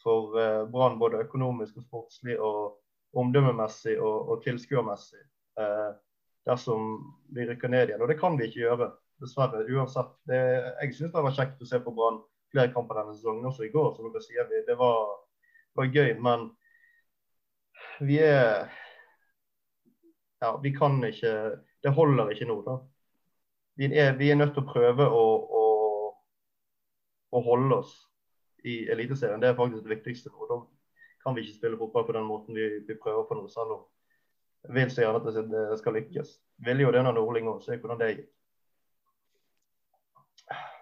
for 0.00 0.38
uh, 0.38 0.62
Brann 0.72 0.96
både 1.00 1.20
økonomisk 1.26 1.76
og 1.80 1.84
sportslig 1.84 2.38
og 2.40 3.18
omdømmemessig 3.18 3.98
og, 4.00 4.32
og 4.32 4.42
tilskuermessig 4.46 5.20
uh, 5.60 5.92
dersom 6.48 6.96
vi 7.36 7.44
rykker 7.50 7.72
ned 7.72 7.92
igjen. 7.92 8.02
Og 8.04 8.08
det 8.08 8.18
kan 8.20 8.40
vi 8.40 8.48
ikke 8.48 8.64
gjøre, 8.64 8.90
dessverre. 9.20 9.64
uansett. 9.68 10.16
Det, 10.30 10.40
jeg 10.80 10.96
syns 10.96 11.12
det 11.12 11.24
var 11.28 11.36
kjekt 11.36 11.62
å 11.62 11.68
se 11.68 11.82
på 11.84 11.92
Brann 11.94 12.22
flere 12.52 12.72
kamper 12.72 13.02
denne 13.02 13.16
sesongen, 13.16 13.48
også 13.50 13.66
i 13.66 13.72
går. 13.74 13.94
som 13.96 14.08
dere 14.08 14.24
sier. 14.24 14.48
Det 14.66 14.76
var, 14.80 15.16
var 15.76 15.92
gøy, 15.92 16.14
men 16.24 16.48
vi 18.00 18.22
er 18.24 18.70
Ja, 20.38 20.52
vi 20.62 20.70
kan 20.70 21.02
ikke 21.02 21.58
Det 21.82 21.90
holder 21.90 22.30
ikke 22.30 22.46
nå, 22.46 22.62
da. 22.62 22.78
Vi 23.78 23.86
er, 23.94 24.16
vi 24.18 24.30
er 24.30 24.38
nødt 24.38 24.56
til 24.56 24.64
å 24.64 24.70
prøve 24.72 25.06
å, 25.06 25.24
å, 25.58 25.64
å 27.30 27.42
holde 27.46 27.78
oss 27.78 27.92
i 28.66 28.80
Eliteserien. 28.90 29.38
Det 29.40 29.52
er 29.52 29.58
faktisk 29.58 29.84
det 29.86 29.94
viktigste. 29.94 30.32
og 30.34 30.50
Da 30.50 30.58
kan 31.22 31.36
vi 31.36 31.44
ikke 31.44 31.60
spille 31.60 31.78
fotball 31.78 32.06
på 32.08 32.16
den 32.16 32.26
måten 32.26 32.58
vi, 32.58 32.66
vi 32.88 32.98
prøver 32.98 33.28
på 33.28 33.38
nå, 33.38 33.46
selv 33.52 33.76
om 33.76 33.86
vil 34.74 34.90
så 34.90 35.04
gjerne 35.04 35.20
at 35.22 35.52
det 35.52 35.78
skal 35.78 35.94
lykkes. 35.94 36.34
Ville 36.66 36.82
jo 36.82 36.90
det 36.92 37.04
når 37.06 37.14
Nordling 37.16 37.48
òg, 37.52 37.62
se 37.62 37.78
hvordan 37.78 38.00
det 38.02 38.10
gikk. 38.12 38.26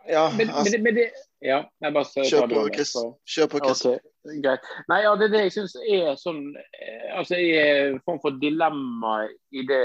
Ja, 0.08 0.26
men, 0.38 0.50
altså, 0.50 0.72
men, 0.76 0.82
men 0.82 0.94
det, 0.94 1.06
ja, 1.44 1.62
jeg 1.82 1.94
bare 1.94 2.26
kjør 2.26 2.50
på, 2.50 2.66
Chris. 2.74 2.92
Kjør 3.28 3.48
på, 3.52 3.60
Chris. 3.64 3.82
Okay, 3.86 4.40
greit. 4.44 4.68
Nei, 4.90 5.00
ja, 5.04 5.14
det 5.18 5.28
er 5.28 5.32
det 5.34 5.42
jeg 5.46 5.54
syns 5.56 5.76
er 5.82 6.18
sånn 6.20 6.42
eh, 6.56 7.08
altså 7.18 7.38
en 7.38 7.98
form 8.06 8.20
for 8.22 8.38
dilemma 8.42 9.18
i, 9.26 9.64
det, 9.68 9.80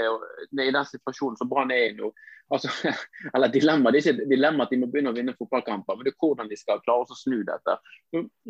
i 0.52 0.70
den 0.70 0.88
situasjonen 0.88 1.38
som 1.40 1.50
Brann 1.50 1.74
er 1.74 1.90
i 1.90 1.96
nå. 1.98 2.12
Altså, 2.52 2.68
eller 3.34 3.52
dilemma, 3.52 3.90
Det 3.90 4.00
er 4.00 4.08
ikke 4.10 4.24
et 4.24 4.32
dilemma 4.32 4.66
at 4.66 4.72
de 4.72 4.80
må 4.80 4.88
begynne 4.92 5.12
å 5.12 5.16
vinne 5.16 5.36
fotballkamper, 5.38 5.96
men 5.96 6.08
det 6.08 6.12
er 6.12 6.18
hvordan 6.20 6.50
de 6.50 6.58
skal 6.60 6.82
klare 6.84 7.06
å 7.08 7.18
snu 7.18 7.38
dette. 7.48 7.78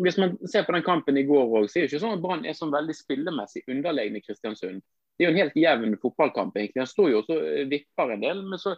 Hvis 0.05 0.19
man 0.23 0.35
ser 0.51 0.67
på 0.67 0.75
den 0.77 0.87
kampen 0.87 1.21
i 1.21 1.27
går 1.29 1.59
òg, 1.61 1.69
så 1.69 1.79
er 1.79 1.87
det 1.87 1.93
ikke 1.93 2.03
sånn 2.07 2.17
at 2.17 2.25
Brann 2.25 2.47
er 2.47 2.59
sånn 2.59 2.75
veldig 2.75 2.97
spillemessig 2.99 3.65
underlegne 3.71 4.25
Kristiansund. 4.25 4.83
Det 5.19 5.27
er 5.27 5.31
jo 5.31 5.35
en 5.35 5.43
helt 5.43 5.61
jevn 5.61 5.95
fotballkamp, 6.03 6.57
egentlig. 6.57 6.83
Han 6.83 6.91
står 6.91 7.13
jo 7.13 7.23
og 7.23 7.71
vipper 7.71 8.15
en 8.15 8.25
del, 8.25 8.43
men 8.49 8.59
så 8.59 8.75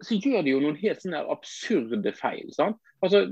så 0.00 0.16
gjør 0.16 0.44
de 0.44 0.54
jo 0.54 0.60
noen 0.62 0.78
helt 0.80 1.02
sånne 1.02 1.22
absurde 1.32 2.12
feil. 2.16 2.48
sant? 2.56 2.78
Altså, 3.04 3.24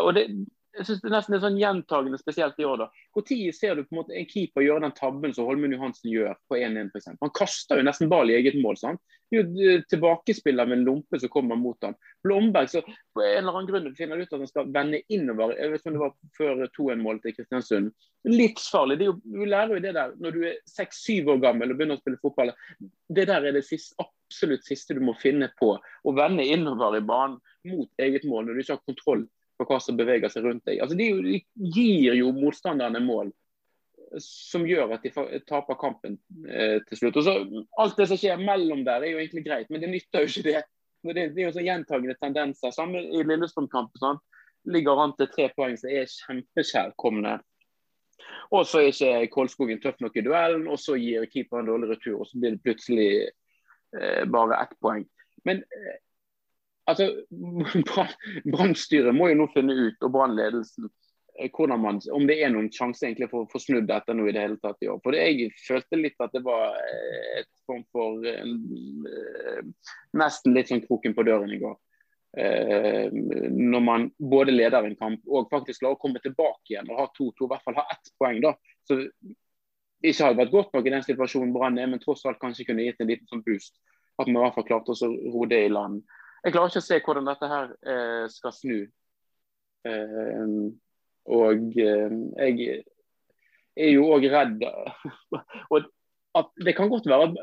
og 0.00 0.14
det, 0.16 0.26
jeg 0.72 0.86
synes 0.88 1.00
det 1.02 1.10
nesten 1.12 1.36
er 1.36 1.42
sånn 1.42 1.58
gjentagende, 1.60 2.18
spesielt 2.20 2.60
i 2.60 2.64
år. 2.64 2.84
da. 2.84 2.86
Når 3.16 3.52
ser 3.56 3.76
du 3.76 3.82
på 3.84 3.92
en 3.92 3.98
måte 4.00 4.14
en 4.16 4.28
keeper 4.28 4.64
gjøre 4.64 4.84
den 4.86 4.94
tabben 4.96 5.34
som 5.36 5.48
Holmen 5.48 5.74
Johansen 5.74 6.08
gjør 6.10 6.38
på 6.48 6.56
1-1 6.56 6.88
f.eks.? 6.94 7.10
Han 7.20 7.34
kaster 7.36 7.80
jo 7.80 7.84
nesten 7.84 8.08
ball 8.12 8.30
i 8.30 8.38
eget 8.38 8.56
mål. 8.62 8.78
sant? 8.80 9.02
Det 9.32 9.40
er 9.40 9.48
jo 9.48 9.74
tilbakespiller 9.88 10.68
med 10.68 10.78
en 10.78 10.86
lompe 10.86 11.20
som 11.20 11.32
kommer 11.32 11.60
mot 11.60 11.76
ham. 11.84 11.96
Blomberg 12.24 12.70
så 12.72 12.82
på 12.84 13.24
en 13.24 13.42
eller 13.42 13.52
annen 13.52 13.68
grunn 13.68 13.90
finner 13.96 14.20
ut 14.20 14.32
at 14.32 14.38
han 14.38 14.48
skal 14.48 14.72
vende 14.72 15.02
innover. 15.12 15.54
Jeg 15.58 15.72
vet 15.72 15.82
ikke 15.82 15.92
om 15.92 15.98
det 15.98 16.04
var 16.04 16.16
før 16.38 16.64
2-1-mål 16.78 17.20
til 17.20 17.36
Kristiansund. 17.36 17.92
Livsfarlig. 18.28 18.98
Det 19.00 19.10
jo, 19.10 19.18
du 19.24 19.44
lærer 19.44 19.76
jo 19.76 19.84
det 19.84 19.94
der 19.98 20.16
når 20.20 20.36
du 20.36 20.40
er 20.48 20.58
seks-syv 20.72 21.34
år 21.36 21.44
gammel 21.44 21.72
og 21.72 21.80
begynner 21.80 22.00
å 22.00 22.04
spille 22.04 22.20
fotball. 22.22 22.54
Det 23.12 23.28
der 23.28 23.48
er 23.48 23.56
det 23.56 23.64
siste, 23.68 23.96
absolutt 24.00 24.64
siste 24.68 24.96
du 24.96 25.04
må 25.04 25.16
finne 25.20 25.52
på. 25.60 25.74
Å 25.76 26.16
vende 26.16 26.48
innover 26.48 26.96
i 26.96 27.04
banen 27.04 27.40
mot 27.68 28.04
eget 28.04 28.24
mål 28.28 28.48
når 28.48 28.56
du 28.56 28.64
ikke 28.64 28.78
har 28.78 28.84
kontroll 28.88 29.28
på 29.68 29.76
hva 29.76 29.80
som 29.82 29.98
beveger 29.98 30.32
seg 30.32 30.46
rundt 30.46 30.64
deg. 30.68 30.80
Altså, 30.82 30.96
de, 30.98 31.40
gir 31.74 32.18
jo 32.18 32.32
motstanderne 32.36 33.02
mål 33.04 33.32
som 34.20 34.66
gjør 34.68 34.92
at 34.96 35.04
de 35.06 35.40
taper 35.48 35.78
kampen 35.80 36.18
eh, 36.48 36.78
til 36.88 36.98
slutt. 36.98 37.18
Og 37.20 37.24
så 37.24 37.36
Alt 37.80 37.96
det 38.00 38.08
som 38.10 38.20
skjer 38.20 38.42
mellom 38.42 38.84
der, 38.84 39.04
er 39.04 39.14
jo 39.14 39.22
egentlig 39.22 39.46
greit, 39.46 39.70
men 39.72 39.80
det 39.80 39.92
nytter 39.92 40.26
jo 40.26 40.32
ikke 40.32 40.48
det. 40.50 40.64
Det, 41.02 41.24
det 41.34 41.40
er 41.40 41.48
jo 41.48 41.54
sånn 41.56 41.66
gjentagende 41.66 42.18
tendenser. 42.20 42.74
Samme 42.74 43.00
i 43.02 43.24
Lillestrøm-kampen. 43.26 44.02
Sånn. 44.02 44.20
Ligger 44.70 45.00
an 45.02 45.16
til 45.18 45.30
tre 45.32 45.48
poeng 45.56 45.74
som 45.80 45.90
er 45.90 46.10
kjempekjærkomne. 46.10 47.38
Og 48.54 48.68
så 48.68 48.82
er 48.82 48.92
ikke 48.92 49.32
Kolskogen 49.32 49.80
tøff 49.82 49.98
nok 50.04 50.16
i 50.20 50.22
duellen, 50.22 50.68
og 50.70 50.78
så 50.78 50.94
gir 51.00 51.26
keeperen 51.32 51.66
dårlig 51.66 51.90
retur. 51.94 52.20
Og 52.20 52.28
så 52.28 52.38
blir 52.38 52.54
det 52.54 52.62
plutselig 52.62 53.08
eh, 53.24 54.22
bare 54.30 54.60
ett 54.60 54.76
poeng. 54.84 55.02
Men 55.48 55.64
eh, 55.64 55.98
altså, 56.90 57.08
Brannstyret 58.52 59.14
må 59.16 59.30
jo 59.30 59.42
nå 59.42 59.48
finne 59.54 59.76
ut, 59.76 59.98
og 60.02 60.12
brannledelsen, 60.14 60.88
eh, 61.38 61.60
om 62.12 62.26
det 62.28 62.38
er 62.38 62.52
noen 62.52 62.70
sjanse 62.74 63.06
egentlig 63.06 63.30
for 63.32 63.44
å 63.44 63.50
få 63.52 63.62
snudd 63.62 63.88
dette 63.90 64.14
nå 64.16 64.28
i 64.28 64.34
det 64.34 64.44
hele 64.46 64.58
tatt 64.62 64.82
i 64.84 64.90
år. 64.92 65.00
For 65.04 65.16
Jeg 65.16 65.52
følte 65.66 66.00
litt 66.00 66.20
at 66.24 66.34
det 66.34 66.44
var 66.46 66.76
eh, 66.80 67.40
et 67.42 67.50
form 67.68 67.86
for 67.94 68.20
uh, 68.26 69.62
nesten 70.18 70.56
litt 70.56 70.72
sånn 70.72 70.84
kroken 70.84 71.16
på 71.16 71.26
døren 71.28 71.54
i 71.54 71.62
går. 71.62 71.78
Når 72.32 73.82
man 73.84 74.06
både 74.16 74.54
leder 74.54 74.86
en 74.88 74.94
kamp 74.96 75.26
og 75.28 75.50
faktisk 75.52 75.82
klarer 75.82 75.98
å 75.98 76.00
komme 76.00 76.22
tilbake 76.24 76.72
igjen 76.72 76.88
og 76.88 76.96
ha 76.96 77.04
to-to, 77.12 77.44
i 77.44 77.50
hvert 77.50 77.66
fall 77.66 77.76
ha 77.76 77.84
ett 77.92 78.08
poeng. 78.16 78.38
da, 78.40 78.54
så 78.88 78.96
ikke 80.02 80.26
hadde 80.26 80.40
vært 80.40 80.54
godt 80.54 80.72
nok 80.74 80.86
i 80.86 80.92
den 80.94 81.04
situasjonen 81.06 81.52
Brann 81.54 81.78
er, 81.78 81.90
men 81.90 82.00
tross 82.02 82.24
alt 82.26 82.40
kanskje 82.42 82.66
kunne 82.68 82.86
gitt 82.86 83.00
en 83.02 83.10
liten 83.10 83.28
sånn 83.30 83.44
boost. 83.46 83.76
At 84.18 84.26
man 84.26 84.40
i 84.40 84.44
hvert 84.44 84.56
fall 84.56 84.66
klarte 84.68 84.94
å 84.94 85.10
ro 85.34 85.46
det 85.50 85.60
i 85.66 85.70
land. 85.72 86.02
Jeg 86.42 86.54
klarer 86.54 86.72
ikke 86.72 86.82
å 86.82 86.86
se 86.86 86.98
hvordan 87.06 87.28
dette 87.30 87.50
her 87.50 87.68
eh, 87.86 88.24
skal 88.32 88.54
snu. 88.56 88.78
Eh, 89.86 90.48
og 91.32 91.78
eh, 91.78 92.16
jeg 92.42 92.82
er 93.78 93.92
jo 93.94 94.08
òg 94.14 94.26
redd 94.30 94.64
og 95.72 95.90
at 96.38 96.48
Det 96.64 96.74
kan 96.76 96.88
godt 96.88 97.06
være 97.10 97.28
at 97.28 97.38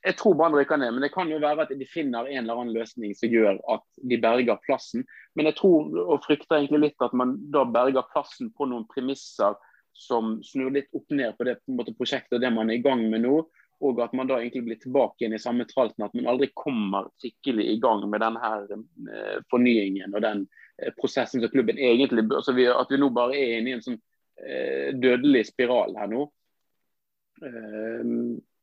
jeg 0.00 0.16
tror 0.16 0.34
Brann 0.36 0.54
rykker 0.56 0.78
ned, 0.80 0.94
men 0.96 1.04
det 1.04 1.12
kan 1.12 1.28
jo 1.28 1.38
være 1.42 1.66
at 1.66 1.72
de 1.76 1.86
finner 1.88 2.28
en 2.28 2.42
eller 2.42 2.60
annen 2.62 2.72
løsning 2.72 3.12
som 3.16 3.28
gjør 3.28 3.58
at 3.68 3.82
de 4.08 4.16
berger 4.20 4.56
plassen. 4.64 5.04
Men 5.36 5.50
jeg 5.50 5.58
tror 5.58 5.90
og 6.06 6.22
frykter 6.24 6.56
egentlig 6.56 6.86
litt 6.86 7.04
at 7.04 7.12
man 7.16 7.34
da 7.52 7.66
berger 7.68 8.06
plassen 8.12 8.48
på 8.56 8.68
noen 8.70 8.86
premisser 8.88 9.58
som 9.96 10.38
snur 10.46 10.72
litt 10.72 10.88
opp 10.96 11.12
ned 11.12 11.36
på 11.36 11.44
det 11.44 11.58
på 11.60 11.76
måte, 11.76 11.92
prosjektet 11.98 12.38
og 12.38 12.44
det 12.44 12.52
man 12.54 12.72
er 12.72 12.78
i 12.78 12.84
gang 12.84 13.02
med 13.12 13.26
nå 13.26 13.42
og 13.80 14.00
at 14.04 14.12
man 14.16 14.28
da 14.28 14.36
egentlig 14.40 14.64
blir 14.66 14.80
tilbake 14.80 15.24
igjen 15.24 15.36
i 15.36 15.40
samme 15.40 15.64
tralten. 15.68 16.04
At 16.04 16.16
man 16.16 16.28
aldri 16.28 16.50
kommer 16.54 17.08
skikkelig 17.20 17.64
i 17.72 17.78
gang 17.80 18.04
med 18.10 18.20
den 18.20 18.36
her 18.42 18.66
eh, 18.74 19.38
fornyingen 19.52 20.14
og 20.14 20.24
den 20.24 20.44
eh, 20.82 20.92
prosessen 20.98 21.40
som 21.40 21.52
klubben 21.52 21.80
egentlig 21.80 22.26
bør. 22.28 22.44
Så 22.44 22.52
vi, 22.56 22.68
at 22.68 22.92
vi 22.92 23.00
nå 23.00 23.08
bare 23.16 23.38
er 23.38 23.56
inne 23.58 23.72
i 23.72 23.76
en 23.78 23.84
sånn 23.86 23.96
eh, 23.96 24.92
dødelig 25.00 25.46
spiral 25.48 25.96
her 25.96 26.12
nå. 26.12 26.28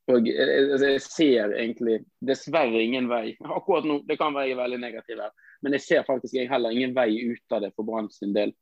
Og 0.08 0.28
altså, 0.30 0.88
jeg, 0.88 1.02
ser 1.04 1.56
egentlig 1.58 1.98
dessverre 2.24 2.80
ingen 2.80 3.10
vei. 3.12 3.34
Akkurat 3.58 3.88
nå, 3.88 4.00
det 4.08 4.20
kan 4.22 4.36
være 4.38 4.56
veldig 4.60 4.80
negativ 4.84 5.20
her, 5.24 5.34
men 5.66 5.76
jeg 5.76 5.84
ser 5.84 6.06
faktisk 6.08 6.38
heller 6.48 6.76
ingen 6.76 6.96
vei 6.96 7.10
ut 7.34 7.58
av 7.58 7.66
det 7.66 7.74
for 7.76 7.88
Brann 7.88 8.12
sin 8.14 8.36
del 8.38 8.54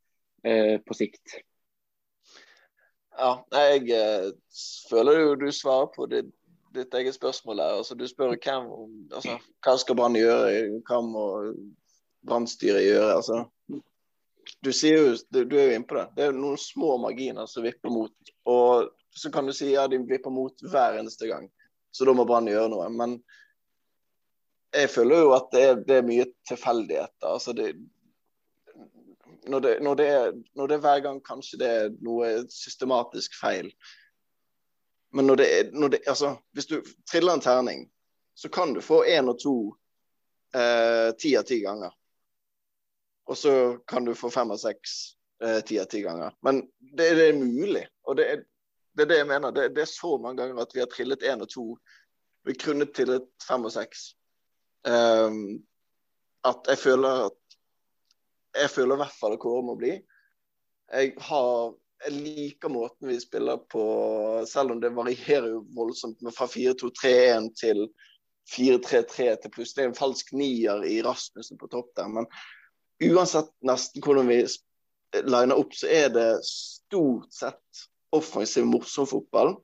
eh, 0.47 0.79
på 0.81 0.97
sikt. 0.97 1.37
Ja, 3.15 3.37
jeg 3.53 3.91
eh, 3.95 4.31
føler 4.89 5.21
jo 5.21 5.35
du 5.45 5.47
svarer 5.53 5.91
på 5.93 6.07
det 6.11 6.25
ditt 6.75 6.93
eget 6.93 7.15
spørsmål 7.15 7.61
her. 7.63 7.79
Altså, 7.79 7.95
du 7.97 8.05
spør 8.07 8.35
hvem, 8.35 8.69
altså, 9.13 9.37
hva 9.65 9.75
skal 9.81 9.97
Brann 9.99 10.17
gjøre, 10.17 10.81
hva 10.87 11.01
må 11.05 11.25
brannstyret 12.25 12.85
gjøre? 12.85 13.15
Altså, 13.15 13.43
du, 14.61 14.71
jo, 14.71 15.15
du 15.31 15.57
er 15.57 15.69
jo 15.69 15.77
inne 15.77 15.87
på 15.87 15.97
det. 15.99 16.05
Det 16.17 16.27
er 16.27 16.37
noen 16.37 16.59
små 16.61 16.95
marginer 17.01 17.49
som 17.49 17.65
vipper 17.65 17.93
mot. 17.93 18.33
Og 18.49 18.91
så 19.15 19.31
kan 19.33 19.47
du 19.47 19.55
si 19.55 19.71
ja, 19.71 19.87
de 19.87 20.01
vipper 20.03 20.33
mot 20.33 20.65
hver 20.67 20.99
eneste 20.99 21.29
gang, 21.31 21.49
så 21.95 22.07
da 22.07 22.15
må 22.15 22.27
Brann 22.27 22.51
gjøre 22.51 22.71
noe. 22.73 22.87
Men 22.91 23.19
jeg 24.75 24.91
føler 24.91 25.23
jo 25.23 25.35
at 25.37 25.51
det 25.53 25.65
er, 25.65 25.83
det 25.87 25.99
er 25.99 26.07
mye 26.07 26.25
tilfeldigheter. 26.49 27.29
Altså 27.31 27.53
det, 27.55 27.71
når, 29.47 29.59
det, 29.63 29.75
når, 29.85 29.99
det 29.99 30.09
når 30.55 30.67
det 30.67 30.77
er 30.77 30.83
hver 30.83 31.03
gang 31.05 31.21
kanskje 31.23 31.61
det 31.61 31.69
er 31.69 31.93
noe 32.03 32.33
systematisk 32.51 33.37
feil, 33.39 33.71
men 35.15 35.27
når 35.27 35.35
det, 35.35 35.49
når 35.73 35.89
det, 35.89 35.99
altså, 36.11 36.35
hvis 36.51 36.67
du 36.67 36.81
triller 37.11 37.33
en 37.33 37.41
terning, 37.41 37.85
så 38.35 38.49
kan 38.49 38.73
du 38.73 38.81
få 38.83 39.05
én 39.07 39.29
og 39.31 39.37
to 39.39 39.55
eh, 40.55 41.13
ti 41.15 41.37
av 41.39 41.45
ti 41.47 41.61
ganger. 41.63 41.93
Og 43.31 43.37
så 43.39 43.53
kan 43.87 44.03
du 44.05 44.11
få 44.15 44.29
fem 44.29 44.51
av 44.51 44.59
seks 44.59 44.97
eh, 45.39 45.61
ti 45.63 45.79
av 45.79 45.87
ti 45.87 46.01
ganger. 46.03 46.35
Men 46.43 46.65
det, 46.79 47.07
det, 47.15 47.29
er 47.29 47.39
mulig. 47.39 47.85
Og 48.03 48.19
det 48.19 48.25
er, 48.33 48.43
det 48.91 49.05
er 49.05 49.11
det 49.13 49.21
jeg 49.21 49.29
mener. 49.29 49.55
Det, 49.55 49.69
det, 49.77 49.85
er 49.85 49.93
så 49.93 50.17
mange 50.19 50.41
ganger 50.43 50.59
at 50.65 50.75
vi 50.75 50.83
har 50.83 50.91
trillet 50.91 51.23
én 51.23 51.47
og 51.47 51.49
to. 51.53 51.65
Vi 52.43 52.57
kunne 52.59 52.89
trillet 52.91 53.31
fem 53.47 53.63
og 53.65 53.71
seks. 53.71 54.09
Um, 54.83 55.63
at 56.45 56.67
jeg 56.69 56.77
føler 56.77 57.25
at 57.29 57.39
Jeg 58.55 58.69
føler 58.69 58.95
i 58.95 59.01
hvert 59.01 59.15
fall 59.19 59.33
at 59.35 59.39
Kåre 59.43 59.63
må 59.67 59.79
bli. 59.79 59.95
Jeg 60.91 61.15
har 61.27 61.73
jeg 62.05 62.13
liker 62.13 62.69
måten 62.69 63.09
vi 63.09 63.17
spiller 63.19 63.57
på, 63.71 63.85
selv 64.47 64.75
om 64.75 64.81
det 64.81 64.93
varierer 64.93 65.47
jo 65.55 65.63
voldsomt 65.75 66.21
fra 66.35 66.47
4-2-3-1 66.49 67.49
til 67.57 67.87
4-3-3 68.53 69.31
til 69.41 69.53
plutselig 69.53 69.87
en 69.87 69.97
falsk 69.97 70.33
nier 70.37 70.85
i 70.85 70.99
Rasmussen 71.05 71.57
på 71.57 71.69
topp 71.71 71.91
der. 71.97 72.11
Men 72.11 72.29
uansett 73.09 73.49
nesten 73.65 74.05
hvordan 74.05 74.29
vi 74.29 74.43
liner 75.25 75.57
opp, 75.57 75.73
så 75.73 75.89
er 75.89 76.11
det 76.13 76.29
stort 76.45 77.33
sett 77.33 77.85
offensiv, 78.15 78.67
morsom 78.69 79.09
fotball. 79.09 79.55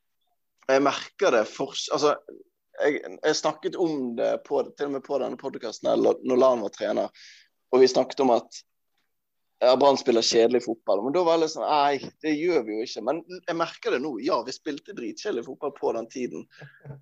Jeg 0.69 0.83
merker 0.85 1.35
det 1.35 1.45
for 1.49 1.75
Altså, 1.93 2.15
jeg, 2.81 3.01
jeg 3.21 3.37
snakket 3.37 3.77
om 3.77 4.15
det 4.17 4.33
på, 4.47 4.63
til 4.73 4.89
og 4.89 4.95
med 4.95 5.05
på 5.05 5.19
denne 5.21 5.37
podkasten 5.37 5.91
når 6.01 6.41
Lan 6.41 6.65
var 6.65 6.73
trener, 6.73 7.23
og 7.71 7.83
vi 7.83 7.89
snakket 7.91 8.23
om 8.23 8.33
at 8.33 8.61
ja, 9.61 9.77
Brann 9.77 9.97
spiller 9.97 10.21
kjedelig 10.25 10.63
fotball. 10.63 11.03
Men 11.05 11.13
da 11.13 11.21
var 11.23 11.37
det 11.37 11.51
sånn 11.53 11.67
Nei, 11.69 11.99
det 12.25 12.33
gjør 12.33 12.63
vi 12.65 12.79
jo 12.79 12.85
ikke. 12.87 13.03
Men 13.05 13.19
jeg 13.29 13.57
merker 13.59 13.93
det 13.93 13.99
nå. 14.01 14.15
Ja, 14.25 14.39
vi 14.45 14.55
spilte 14.55 14.95
dritkjedelig 14.97 15.43
fotball 15.45 15.73
på 15.77 15.91
den 15.97 16.07
tiden. 16.09 16.47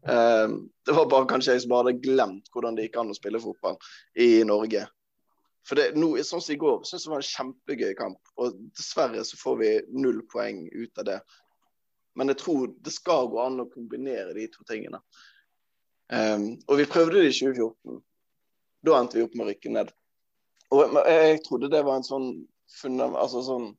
Um, 0.04 0.58
det 0.86 0.96
var 0.98 1.08
bare 1.12 1.30
kanskje 1.30 1.56
jeg 1.56 1.63
som 1.63 1.72
bare 1.72 1.88
hadde 1.88 2.04
glemt 2.04 2.50
hvordan 2.51 2.75
det 2.75 2.89
gikk 2.89 3.00
an 3.00 3.13
å 3.13 3.16
spille 3.16 3.39
fotball 3.44 3.80
i 4.20 4.32
Norge. 4.48 4.84
For 5.70 5.80
det, 5.80 5.94
nå, 5.96 6.12
sånn 6.25 6.44
som 6.44 6.56
i 6.56 6.60
går, 6.60 6.84
syns 6.84 7.06
jeg 7.06 7.08
det 7.08 7.13
var 7.13 7.24
en 7.24 7.30
kjempegøy 7.30 7.94
kamp. 8.01 8.34
Og 8.44 8.60
dessverre 8.75 9.24
så 9.28 9.39
får 9.39 9.60
vi 9.62 9.72
null 9.96 10.20
poeng 10.32 10.66
ut 10.74 11.00
av 11.00 11.08
det. 11.13 11.20
Men 12.20 12.34
jeg 12.34 12.42
tror 12.42 12.74
det 12.84 12.92
skal 12.92 13.32
gå 13.32 13.39
an 13.39 13.63
å 13.63 13.70
kombinere 13.72 14.36
de 14.36 14.50
to 14.51 14.68
tingene. 14.68 15.00
Um, 16.12 16.58
og 16.68 16.82
vi 16.82 16.89
prøvde 16.92 17.22
det 17.22 17.30
i 17.30 17.38
2014. 17.38 18.04
Da 18.84 19.00
endte 19.00 19.20
vi 19.20 19.24
opp 19.24 19.39
med 19.39 19.48
å 19.48 19.50
rykke 19.54 19.72
ned. 19.78 19.96
Og 20.75 20.97
jeg 21.09 21.43
trodde 21.45 21.71
det 21.71 21.83
var 21.85 21.99
en 21.99 22.05
sånn 22.05 22.31
altså 23.17 23.41
sånn 23.41 23.69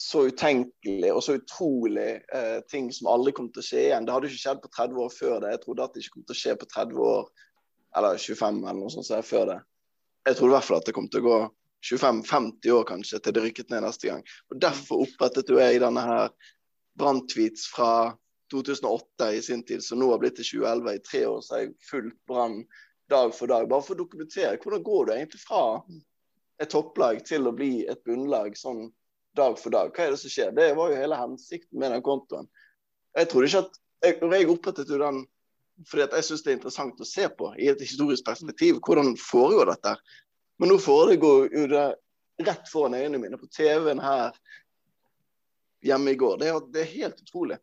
så 0.00 0.22
utenkelig 0.30 1.10
og 1.12 1.22
så 1.24 1.34
utrolig 1.36 2.22
eh, 2.32 2.60
ting 2.70 2.88
som 2.94 3.10
aldri 3.10 3.34
kom 3.36 3.50
til 3.52 3.60
å 3.60 3.66
skje 3.66 3.82
igjen. 3.88 4.06
Det 4.06 4.14
hadde 4.14 4.30
ikke 4.30 4.42
skjedd 4.44 4.62
på 4.62 4.70
30 4.76 5.00
år 5.04 5.10
før 5.12 5.34
det. 5.42 5.50
Jeg 5.54 5.62
trodde 5.64 5.84
at 5.84 5.94
det 5.94 6.04
ikke 6.04 6.14
kom 6.14 6.26
til 6.28 6.36
å 6.36 6.40
skje 6.40 6.54
på 6.60 6.68
30 6.70 7.02
år, 7.10 7.26
eller 7.98 8.22
25 8.22 8.60
eller 8.62 8.78
noe 8.78 8.94
sånt 8.94 9.08
så 9.08 9.20
før 9.26 9.50
det. 9.50 9.58
Jeg 10.28 10.38
trodde 10.38 10.52
i 10.52 10.56
hvert 10.56 10.68
fall 10.68 10.80
at 10.80 10.88
det 10.88 10.94
kom 10.96 11.10
til 11.10 11.22
å 11.22 11.26
gå 11.26 11.38
25-50 11.90 12.74
år 12.76 12.88
kanskje 12.88 13.20
til 13.24 13.36
det 13.36 13.44
rykket 13.44 13.72
ned 13.72 13.84
neste 13.84 14.10
gang. 14.10 14.24
Og 14.52 14.60
Derfor 14.62 15.04
opprettet 15.04 15.52
jo 15.52 15.60
jeg 15.60 15.82
denne 15.82 16.04
her 16.06 16.32
branntweets 17.00 17.66
fra 17.72 17.92
2008 18.52 19.30
i 19.36 19.42
sin 19.44 19.64
tid, 19.66 19.82
som 19.84 20.00
nå 20.00 20.10
har 20.12 20.20
blitt 20.22 20.38
til 20.38 20.48
2011. 20.60 20.94
I 20.96 21.04
tre 21.06 21.24
år 21.28 21.42
så 21.44 21.56
har 21.56 21.64
jeg 21.64 21.76
fulgt 21.88 22.18
Brann 22.28 22.62
dag 23.10 23.34
for 23.34 23.50
dag. 23.50 23.68
Bare 23.68 23.84
for 23.84 23.96
å 23.96 24.02
dokumentere 24.04 24.58
hvordan 24.62 24.86
går 24.86 25.06
du 25.06 25.12
egentlig 25.16 25.42
fra 25.42 25.64
et 26.60 26.70
topplag 26.72 27.22
til 27.26 27.48
å 27.48 27.54
bli 27.56 27.86
et 27.90 28.02
bunnlag 28.06 28.56
sånn 28.58 28.88
dag 29.38 29.58
for 29.58 29.74
dag. 29.74 29.92
Hva 29.94 30.06
er 30.06 30.14
det 30.14 30.22
som 30.22 30.32
skjer? 30.32 30.54
Det 30.56 30.72
var 30.78 30.90
jo 30.90 31.00
hele 31.00 31.18
hensikten 31.18 31.80
med 31.80 31.94
den 31.94 32.04
kontoen. 32.04 32.48
Jeg 33.16 33.30
trodde 33.30 33.50
ikke 33.50 33.64
at 33.64 33.78
jeg, 34.04 34.18
jeg 34.20 34.50
opprettet 34.52 34.90
jo 34.90 35.00
den 35.00 35.24
fordi 35.88 36.04
at 36.04 36.14
jeg 36.18 36.26
syns 36.26 36.42
det 36.44 36.50
er 36.50 36.58
interessant 36.58 37.00
å 37.00 37.08
se 37.08 37.26
på 37.32 37.54
i 37.56 37.70
et 37.72 37.80
historisk 37.80 38.26
perspektiv. 38.26 38.82
Hvordan 38.84 39.14
foregår 39.16 39.70
dette? 39.70 39.94
Men 40.60 40.74
nå 40.74 40.76
foregår 40.82 41.46
jo 41.56 41.66
det 41.70 41.86
rett 42.44 42.68
foran 42.68 42.98
øynene 42.98 43.20
mine 43.22 43.38
på 43.40 43.48
TV-en 43.48 44.02
her 44.04 44.36
hjemme 45.88 46.12
i 46.12 46.18
går. 46.20 46.36
Det 46.40 46.50
er, 46.50 46.58
det 46.74 46.82
er 46.82 46.92
helt 46.98 47.22
utrolig. 47.24 47.56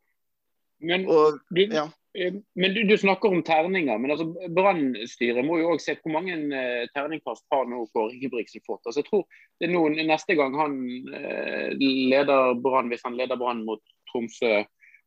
Men 0.79 1.07
og, 1.09 1.39
ja. 1.57 1.87
Eh, 2.17 2.33
men 2.55 2.73
du, 2.73 2.83
du, 2.83 2.97
snakker 2.97 3.29
om 3.29 3.43
terninger. 3.43 3.97
men 3.97 4.11
altså 4.11 4.49
Brannstyret 4.53 5.45
må 5.45 5.59
jo 5.61 5.73
òg 5.73 5.81
se 5.81 5.97
hvor 5.99 6.13
mange 6.15 6.37
uh, 6.51 6.85
terningkast 6.95 7.45
har 7.53 7.67
nå 7.69 7.83
Kåre 7.93 8.15
Ingebrigtsen 8.15 8.63
fått. 8.65 8.83
Altså, 8.85 9.01
jeg 9.01 9.09
tror 9.09 9.25
det 9.59 9.67
er 9.67 9.73
noen, 9.73 9.99
Neste 10.09 10.37
gang 10.37 10.57
han 10.57 10.79
eh, 11.13 11.75
leder 11.77 12.57
Brann, 12.63 12.89
hvis 12.93 13.05
han 13.05 13.17
leder 13.19 13.39
Brann 13.39 13.65
mot 13.67 13.83
Tromsø 14.11 14.63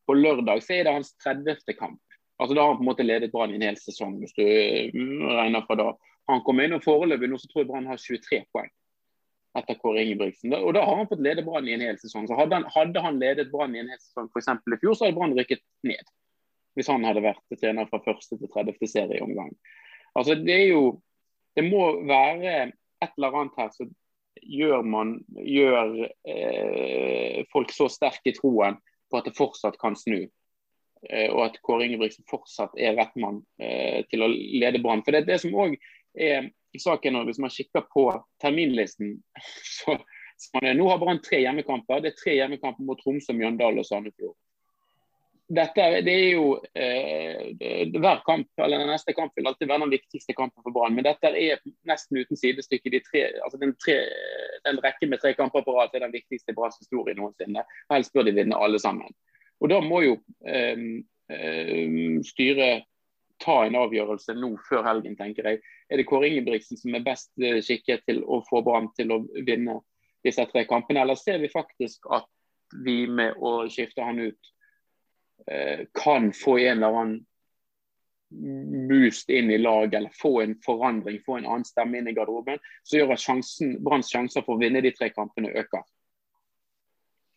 på 0.06 0.16
lørdag, 0.16 0.62
så 0.64 0.78
er 0.78 0.86
det 0.86 0.96
hans 0.98 1.14
30. 1.24 1.74
kamp. 1.78 2.00
Altså 2.40 2.56
Da 2.56 2.62
har 2.62 2.72
han 2.72 2.80
på 2.80 2.86
en 2.86 2.92
måte 2.92 3.06
ledet 3.06 3.32
Brann 3.32 3.52
i 3.54 3.58
en 3.58 3.68
hel 3.68 3.78
sesong, 3.78 4.18
hvis 4.22 4.36
du 4.38 4.44
uh, 4.44 5.26
regner 5.40 5.66
fra 5.66 5.78
da 5.82 5.90
han 6.30 6.44
kom 6.46 6.62
inn. 6.62 6.76
og 6.76 6.84
Foreløpig 6.86 7.30
nå 7.30 7.40
så 7.40 7.50
tror 7.50 7.64
jeg 7.64 7.72
Brann 7.72 7.90
har 7.90 7.98
23 7.98 8.44
poeng 8.54 8.70
etter 9.58 9.78
Kåre 9.80 10.04
Ingebrigtsen. 10.04 10.54
Og 10.54 10.72
da 10.76 10.84
har 10.86 11.00
han 11.00 11.08
fått 11.10 11.22
lede 11.24 11.44
Brann 11.46 11.68
i 11.68 11.74
en 11.74 11.84
hel 11.84 11.98
sesong. 11.98 12.28
Så 12.28 12.38
Hadde 12.38 12.60
han, 12.60 12.66
hadde 12.70 13.02
han 13.02 13.20
ledet 13.22 13.50
Brann 13.50 13.74
i 13.74 13.82
en 13.82 13.90
hel 13.90 14.00
sesong 14.02 14.30
f.eks. 14.30 14.50
i 14.54 14.80
fjor, 14.82 14.94
så 14.94 15.06
hadde 15.06 15.18
Brann 15.18 15.36
rykket 15.38 15.64
ned 15.86 16.16
hvis 16.78 16.86
han 16.86 17.02
hadde 17.02 17.24
vært 17.24 17.58
trener 17.58 17.88
fra 17.90 17.98
første 18.04 18.36
til 18.38 18.50
30. 18.54 18.76
serieomgang. 18.86 19.50
Altså, 20.14 20.36
det 20.38 20.54
er 20.54 20.68
jo 20.70 21.00
Det 21.58 21.64
må 21.66 22.06
være 22.06 22.70
et 23.02 23.16
eller 23.18 23.34
annet 23.34 23.56
her 23.58 23.72
som 23.74 23.88
gjør 24.38 24.84
man 24.86 25.16
gjør 25.42 25.96
eh, 26.30 27.40
folk 27.50 27.72
så 27.74 27.88
sterke 27.90 28.30
i 28.30 28.36
troen 28.36 28.78
på 29.10 29.18
at 29.18 29.26
det 29.26 29.34
fortsatt 29.34 29.74
kan 29.80 29.96
snu. 29.98 30.22
Eh, 31.10 31.26
og 31.32 31.42
at 31.48 31.58
Kåre 31.66 31.88
Ingebrigtsen 31.88 32.24
fortsatt 32.30 32.78
er 32.78 32.94
rett 32.96 33.18
mann 33.18 33.42
eh, 33.58 34.06
til 34.12 34.22
å 34.22 34.30
lede 34.30 34.78
Brann. 34.78 35.02
For 35.02 35.10
det 35.10 35.24
er 35.24 35.30
det 35.32 35.40
som 35.42 35.58
òg 35.58 35.74
er 36.14 36.52
saken 36.78 37.18
hvis 37.26 37.40
man 37.42 37.50
kikker 37.50 37.86
på 37.90 38.06
terminlisten, 38.42 39.16
så, 39.78 39.98
så 40.38 40.62
er, 40.62 40.76
Nå 40.78 40.86
har 40.90 41.00
Brann 41.02 41.22
tre 41.24 41.42
hjemmekamper. 41.42 42.04
Det 42.04 42.12
er 42.12 42.22
tre 42.22 42.36
hjemmekamper 42.38 42.86
mot 42.86 43.00
Tromsø, 43.02 43.34
Mjøndalen 43.34 43.82
og 43.82 43.88
Sandefjord 43.88 44.36
dette 45.50 45.86
det 46.06 46.12
er 46.14 46.28
jo 46.36 46.44
eh, 46.78 47.90
Hver 47.96 48.22
kamp 48.26 48.62
eller 48.62 48.82
den 48.82 48.92
neste 48.92 49.14
kamp 49.16 49.34
vil 49.36 49.48
alltid 49.50 49.68
være 49.68 49.84
den 49.84 49.94
viktigste 49.94 50.34
kampen 50.38 50.62
for 50.62 50.74
Brann. 50.74 50.94
Men 50.94 51.06
dette 51.06 51.30
er 51.30 51.62
nesten 51.88 52.20
uten 52.20 52.38
sidestykke. 52.38 52.92
De 52.92 53.00
tre, 53.04 53.24
altså 53.44 53.58
den, 53.60 53.74
tre, 53.82 53.98
den 54.66 54.78
rekken 54.84 55.10
med 55.10 55.22
tre 55.22 55.34
kamper 55.38 55.64
på 55.66 55.74
rad 55.76 55.94
er 55.94 56.04
den 56.06 56.14
viktigste 56.14 56.54
Branns 56.56 56.78
historie 56.78 57.16
noensinne. 57.18 57.64
Helst 57.90 58.14
bør 58.14 58.28
de 58.28 58.36
vinne 58.36 58.58
alle 58.58 58.78
sammen. 58.82 59.10
Og 59.60 59.72
Da 59.72 59.80
må 59.84 60.02
jo 60.06 60.14
eh, 60.46 60.86
eh, 61.34 61.98
styret 62.30 62.86
ta 63.40 63.62
en 63.66 63.78
avgjørelse 63.80 64.36
nå 64.38 64.54
før 64.68 64.84
helgen, 64.88 65.16
tenker 65.18 65.48
jeg. 65.48 65.62
Er 65.90 66.00
det 66.00 66.06
Kåre 66.08 66.28
Ingebrigtsen 66.28 66.78
som 66.80 66.94
er 66.96 67.06
best 67.06 67.30
eh, 67.42 67.60
skikket 67.64 68.06
til 68.08 68.22
å 68.24 68.42
få 68.48 68.62
Brann 68.66 68.90
til 68.98 69.12
å 69.14 69.22
vinne 69.46 69.80
disse 70.24 70.44
tre 70.50 70.66
kampene, 70.68 71.02
eller 71.02 71.16
ser 71.16 71.40
vi 71.40 71.48
faktisk 71.52 72.08
at 72.12 72.28
vi 72.84 73.02
med 73.08 73.38
å 73.40 73.64
skifte 73.72 74.04
han 74.04 74.20
ut 74.20 74.50
Eh, 75.46 75.86
kan 76.04 76.32
få 76.32 76.58
en 76.58 76.76
eller 76.76 76.86
annen 76.86 77.26
boost 78.88 79.30
inn 79.30 79.50
i 79.50 79.58
laget 79.58 79.94
eller 79.98 80.10
få 80.14 80.40
en 80.42 80.54
forandring, 80.64 81.18
få 81.26 81.36
en 81.36 81.46
annen 81.46 81.64
stemme 81.64 81.98
inn 81.98 82.08
i 82.08 82.12
garderoben, 82.14 82.60
som 82.82 82.98
gjør 82.98 83.14
at 83.16 83.24
Branns 83.82 84.12
sjanser 84.12 84.44
for 84.46 84.54
å 84.54 84.60
vinne 84.60 84.82
de 84.84 84.92
tre 84.94 85.08
kampene 85.10 85.50
øker. 85.50 85.82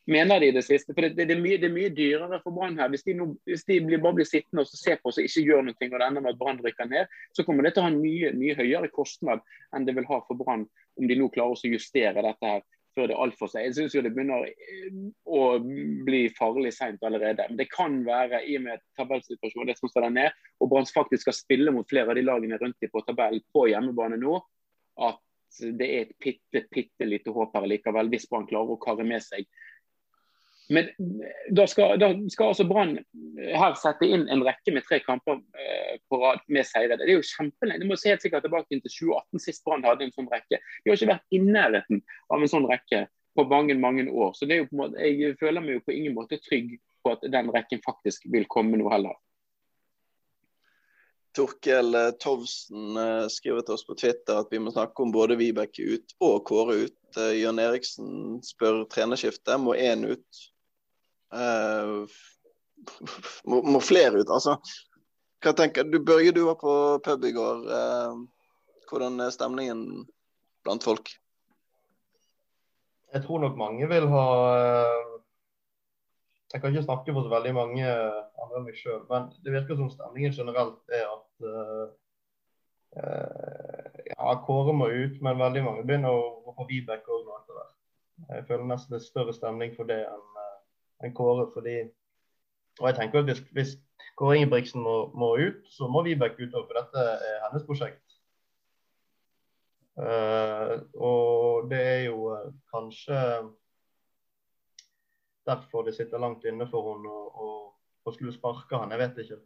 Mener 0.06 0.40
de 0.40 0.50
i 0.52 0.56
det 0.56 0.66
siste? 0.68 0.92
For 0.92 1.06
Det, 1.06 1.14
det, 1.16 1.28
det, 1.30 1.38
er, 1.38 1.42
mye, 1.42 1.58
det 1.62 1.70
er, 1.70 1.76
mye, 1.76 1.92
dyrere 1.96 2.40
for 2.44 2.56
Brann 2.56 2.76
her. 2.80 2.90
Hvis 2.92 3.06
de, 3.08 3.16
no, 3.16 3.30
hvis 3.48 3.64
de 3.70 3.80
blir, 3.86 4.02
bare 4.04 4.18
blir 4.20 4.28
sittende 4.28 4.66
og 4.66 4.72
se 4.72 4.98
på 5.00 5.12
og 5.14 5.20
ikke 5.24 5.46
gjør 5.48 5.64
noe, 5.64 5.78
og 5.80 5.96
det 5.96 6.08
ender 6.08 6.26
med 6.26 6.34
at 6.34 6.40
Brann 6.42 6.60
rykker 6.64 6.90
ned, 6.92 7.18
så 7.38 7.46
kommer 7.48 7.64
det 7.64 7.76
til 7.76 7.84
å 7.84 7.88
ha 7.88 7.94
en 7.94 8.02
mye, 8.04 8.34
mye 8.36 8.58
høyere 8.60 8.92
kostnad 8.92 9.44
enn 9.74 9.88
det 9.88 9.96
vil 9.96 10.08
ha 10.10 10.20
for 10.28 10.40
Brann 10.40 10.68
om 11.00 11.10
de 11.10 11.18
nå 11.18 11.30
klarer 11.34 11.56
å 11.56 11.74
justere 11.74 12.26
dette 12.26 12.52
her 12.52 12.66
før 12.94 13.10
det 13.10 13.16
er 13.16 13.24
altfor 13.26 13.50
seg. 13.50 13.66
Jeg 13.66 13.76
syns 13.78 13.96
det 14.06 14.12
begynner 14.14 14.46
eh, 14.46 14.98
å 15.26 15.42
bli 16.06 16.28
farlig 16.38 16.76
seint 16.76 17.02
allerede. 17.06 17.48
Men 17.50 17.58
det 17.58 17.70
kan 17.72 18.02
være, 18.06 18.44
i 18.46 18.58
og 18.60 18.68
med 18.68 18.84
tabellsituasjonen 19.00 19.72
det 19.72 19.80
som 19.80 19.90
står 19.90 20.08
der 20.08 20.18
ned, 20.20 20.42
og 20.62 20.70
Brann 20.70 20.90
faktisk 20.90 21.26
skal 21.26 21.38
spille 21.38 21.74
mot 21.74 21.90
flere 21.90 22.14
av 22.14 22.20
de 22.20 22.26
lagene 22.28 22.60
rundt 22.62 22.78
dem 22.84 22.92
på 22.94 23.02
tabellen 23.08 23.42
på 23.56 23.66
hjemmebane 23.72 24.20
nå, 24.22 24.38
at 25.08 25.22
det 25.80 25.86
er 25.86 26.06
et 26.08 26.14
bitte, 26.22 26.64
bitte 26.74 27.06
lite 27.06 27.34
håp 27.34 27.54
her 27.58 27.68
likevel, 27.70 28.10
hvis 28.14 28.26
Brann 28.30 28.48
klarer 28.50 28.74
å 28.74 28.82
karre 28.82 29.06
med 29.06 29.22
seg 29.26 29.46
men 30.74 30.90
da 31.56 31.66
skal, 31.70 31.98
da 32.02 32.10
skal 32.34 32.52
altså 32.52 32.66
Brann 32.68 32.96
her 33.38 33.76
sette 33.80 34.08
inn 34.08 34.26
en 34.32 34.44
rekke 34.46 34.74
med 34.76 34.86
tre 34.88 35.00
kamper 35.04 35.40
eh, 35.60 35.98
på 36.10 36.20
rad 36.22 36.42
med 36.54 36.66
seire. 36.68 36.98
Det 37.00 37.08
er 37.08 37.18
jo 37.18 37.26
kjempelenge. 37.28 37.82
Det 37.84 37.90
må 37.90 37.98
se 38.00 38.14
helt 38.14 38.26
sikkert 38.26 38.46
tilbake 38.48 38.72
til 38.72 38.84
2018, 38.86 39.44
sist 39.44 39.66
Brann 39.68 39.86
hadde 39.86 40.08
en 40.08 40.16
sånn 40.16 40.32
rekke. 40.32 40.62
Vi 40.84 40.92
har 40.92 41.00
ikke 41.00 41.12
vært 41.14 41.38
i 41.38 41.42
nærheten 41.44 42.02
av 42.34 42.42
en 42.42 42.54
sånn 42.54 42.70
rekke 42.70 43.06
på 43.34 43.46
mange 43.50 43.76
mange 43.80 44.08
år. 44.10 44.34
Så 44.38 44.48
måte, 44.72 45.02
jeg 45.02 45.38
føler 45.40 45.62
meg 45.62 45.80
jo 45.80 45.86
på 45.86 45.96
ingen 45.96 46.18
måte 46.18 46.42
trygg 46.42 46.76
på 47.04 47.14
at 47.16 47.26
den 47.34 47.52
rekken 47.54 47.82
faktisk 47.86 48.26
vil 48.32 48.48
komme 48.50 48.80
nå 48.80 48.90
heller. 48.94 49.18
Torkel 51.34 51.96
eh, 51.98 52.12
Tovsen 52.22 52.98
eh, 52.98 53.28
skriver 53.34 53.66
til 53.66 53.76
oss 53.76 53.86
på 53.88 53.98
Twitter 53.98 54.44
at 54.44 54.52
vi 54.54 54.62
må 54.62 54.74
snakke 54.74 55.02
om 55.02 55.14
både 55.14 55.38
Vibeke 55.40 55.96
ut 55.96 56.14
og 56.22 56.44
Kåre 56.50 56.84
ut. 56.86 57.00
Eh, 57.18 57.40
Jørn 57.42 57.62
Eriksen 57.62 58.38
spør 58.46 58.84
trenerskifte. 58.92 59.58
Må 59.58 59.74
én 59.74 60.06
ut? 60.06 60.44
Uh, 61.34 62.06
må, 63.50 63.62
må, 63.66 63.80
flere 63.82 64.22
ut. 64.22 64.30
Altså, 64.30 64.58
hva 65.44 65.54
tenker 65.58 65.88
du? 65.90 66.00
Børge, 66.06 66.34
du 66.36 66.44
var 66.46 66.60
på 66.62 66.76
pub 67.06 67.26
i 67.26 67.34
går. 67.34 67.66
Uh, 67.66 68.14
hvordan 68.90 69.20
er 69.24 69.34
stemningen 69.34 70.04
blant 70.66 70.86
folk? 70.86 71.10
Jeg 73.14 73.26
tror 73.26 73.42
nok 73.42 73.58
mange 73.58 73.88
vil 73.90 74.08
ha 74.10 74.28
uh, 74.58 75.10
Jeg 76.54 76.62
kan 76.62 76.74
ikke 76.74 76.86
snakke 76.86 77.14
for 77.14 77.26
så 77.26 77.34
veldig 77.34 77.54
mange 77.58 77.86
andre 77.90 78.60
enn 78.60 78.66
meg 78.68 78.78
sjøl, 78.78 79.02
men 79.10 79.32
det 79.42 79.56
virker 79.56 79.78
som 79.80 79.90
stemningen 79.90 80.36
generelt 80.38 80.94
er 80.94 81.08
at 81.10 81.30
ja, 82.94 84.34
Kåre 84.46 84.76
må 84.78 84.86
ut, 84.86 85.16
men 85.26 85.40
veldig 85.42 85.64
mange 85.66 85.86
begynner 85.88 86.14
å 86.14 86.28
gå 86.46 86.54
på 86.60 86.68
Vibeke 86.70 87.10
òg 87.10 87.24
nå 87.26 87.40
etter 87.40 87.58
hvert. 87.58 87.74
Jeg 88.28 88.46
føler 88.52 88.70
nesten 88.70 88.94
det 88.94 89.00
er 89.00 89.08
større 89.08 89.34
stemning 89.34 89.74
for 89.74 89.90
det 89.90 89.98
enn 90.06 90.33
enn 91.04 91.14
Kåre. 91.16 91.50
fordi 91.54 91.78
og 92.80 92.88
jeg 92.88 92.96
tenker 92.96 93.20
at 93.20 93.26
Hvis, 93.26 93.44
hvis 93.52 93.74
Kåre 94.18 94.38
Ingebrigtsen 94.38 94.82
må, 94.82 95.12
må, 95.14 95.36
ut, 95.38 95.62
så 95.70 95.88
må 95.88 96.04
Vibeke 96.06 96.46
ut, 96.46 96.54
for 96.54 96.78
dette 96.78 97.06
er 97.30 97.40
hennes 97.48 97.66
prosjekt. 97.66 98.02
Uh, 99.94 100.82
og 100.98 101.70
det 101.70 101.80
er 101.80 102.00
jo 102.08 102.32
uh, 102.34 102.50
kanskje 102.74 103.18
derfor 105.46 105.86
det 105.86 105.94
sitter 105.94 106.22
langt 106.22 106.46
inne 106.50 106.66
for 106.70 106.96
henne 106.96 107.10
å, 107.14 107.50
skulle 108.10 108.34
sparke 108.34 108.78
han. 108.78 108.94
Jeg 108.94 109.02
vet 109.04 109.22
ikke. 109.26 109.40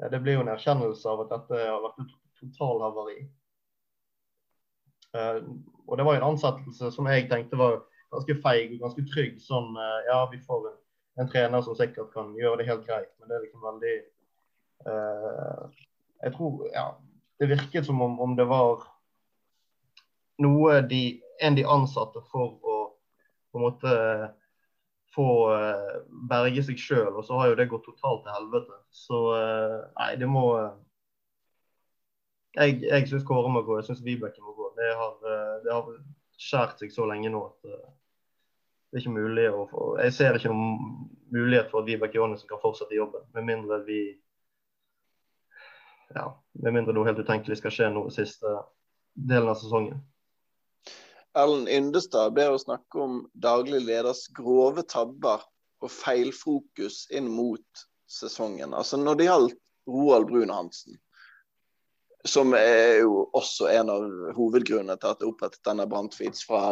Uh, 0.00 0.08
det 0.12 0.22
blir 0.24 0.36
jo 0.36 0.44
en 0.44 0.52
erkjennelse 0.52 1.08
av 1.08 1.24
at 1.24 1.32
dette 1.36 1.62
har 1.64 1.84
vært 1.84 2.02
et 2.04 2.16
totalhavari. 2.40 3.18
Uh, 5.16 5.40
og 5.86 5.96
det 5.96 6.04
var 6.04 6.20
en 6.20 6.30
ansettelse 6.34 6.92
som 6.92 7.08
jeg 7.08 7.30
tenkte 7.32 7.60
var 7.60 7.80
ganske 8.12 8.40
feig 8.44 8.76
og 8.76 8.84
ganske 8.88 9.08
trygg. 9.12 9.40
Sånn 9.44 9.72
ja, 10.08 10.20
vi 10.32 10.40
får 10.44 10.68
en, 10.68 10.78
en, 11.18 11.28
trener 11.28 11.62
som 11.66 11.76
sikkert 11.78 12.12
kan 12.14 12.32
gjøre 12.38 12.60
det 12.60 12.68
helt 12.70 12.86
greit, 12.86 13.10
men 13.18 13.30
det 13.30 13.36
er 13.36 13.44
liksom 13.46 13.66
veldig 13.66 13.94
uh, 14.86 15.62
Jeg 16.22 16.34
tror 16.34 16.64
ja, 16.74 16.86
det 17.38 17.50
virket 17.52 17.86
som 17.86 18.02
om, 18.02 18.18
om 18.20 18.34
det 18.38 18.46
var 18.50 18.82
noe 20.42 20.80
de, 20.86 21.02
en 21.42 21.58
de 21.58 21.64
ansatte 21.66 22.22
for 22.30 22.58
å 22.62 22.76
på 23.48 23.58
en 23.58 23.64
måte 23.64 23.92
få 25.14 25.28
berge 26.30 26.62
seg 26.66 26.78
sjøl, 26.78 27.14
og 27.16 27.24
så 27.26 27.38
har 27.40 27.48
jo 27.48 27.56
det 27.58 27.70
gått 27.70 27.86
totalt 27.88 28.20
til 28.26 28.34
helvete. 28.34 28.76
Så 28.92 29.22
nei, 29.96 30.10
det 30.20 30.28
må 30.30 30.44
jeg, 32.58 32.78
jeg 32.82 33.08
syns 33.10 33.26
Kåre 33.28 33.50
må 33.52 33.62
gå, 33.66 33.78
jeg 33.78 33.88
syns 33.88 34.04
Vibeke 34.04 34.42
må 34.42 34.54
gå. 34.56 34.70
Det 34.78 34.88
har, 35.00 35.14
eh, 35.30 35.54
det 35.64 35.74
har 35.74 35.88
skjært 36.38 36.82
seg 36.82 36.94
så 36.94 37.06
lenge 37.10 37.30
nå 37.32 37.44
at 37.50 37.70
eh, 37.70 37.88
det 38.88 38.96
er 38.96 39.04
ikke 39.04 39.18
mulig 39.18 39.44
å 39.52 39.66
få 39.68 39.86
Jeg 40.00 40.14
ser 40.16 40.36
ikke 40.38 40.52
noen 40.52 41.08
mulighet 41.34 41.68
for 41.70 41.82
at 41.82 41.88
Vibeke 41.90 42.16
Johannessen 42.16 42.48
kan 42.48 42.60
fortsette 42.62 42.96
jobben, 42.96 43.26
med 43.36 43.44
mindre 43.48 43.82
vi 43.84 44.00
ja, 46.16 46.30
med 46.64 46.72
mindre 46.72 46.94
noe 46.96 47.04
helt 47.08 47.20
utenkelig 47.20 47.58
skal 47.60 47.74
skje 47.74 47.90
nå 47.92 48.06
i 48.08 48.14
siste 48.14 48.54
delen 49.12 49.50
av 49.52 49.58
sesongen. 49.60 49.98
Ellen 51.36 51.66
Yndestad 51.68 52.32
ber 52.34 52.54
oss 52.54 52.64
snakke 52.64 53.02
om 53.02 53.18
daglig 53.36 53.82
leders 53.84 54.24
grove 54.34 54.82
tabber 54.88 55.44
og 55.84 55.92
feilfokus 55.92 57.04
inn 57.14 57.28
mot 57.30 57.84
sesongen. 58.08 58.72
Altså 58.74 58.96
Når 58.96 59.18
det 59.18 59.28
gjaldt 59.28 59.60
Roald 59.88 60.30
Brun 60.30 60.50
Hansen, 60.50 60.96
som 62.24 62.56
er 62.56 63.02
jo 63.04 63.28
også 63.36 63.68
en 63.70 63.92
av 63.92 64.06
hovedgrunnene 64.36 64.96
til 64.98 65.12
at 65.12 65.20
det 65.20 65.28
opprettet 65.28 65.64
denne 65.68 65.86
Brandtweets 65.88 66.42
fra 66.48 66.62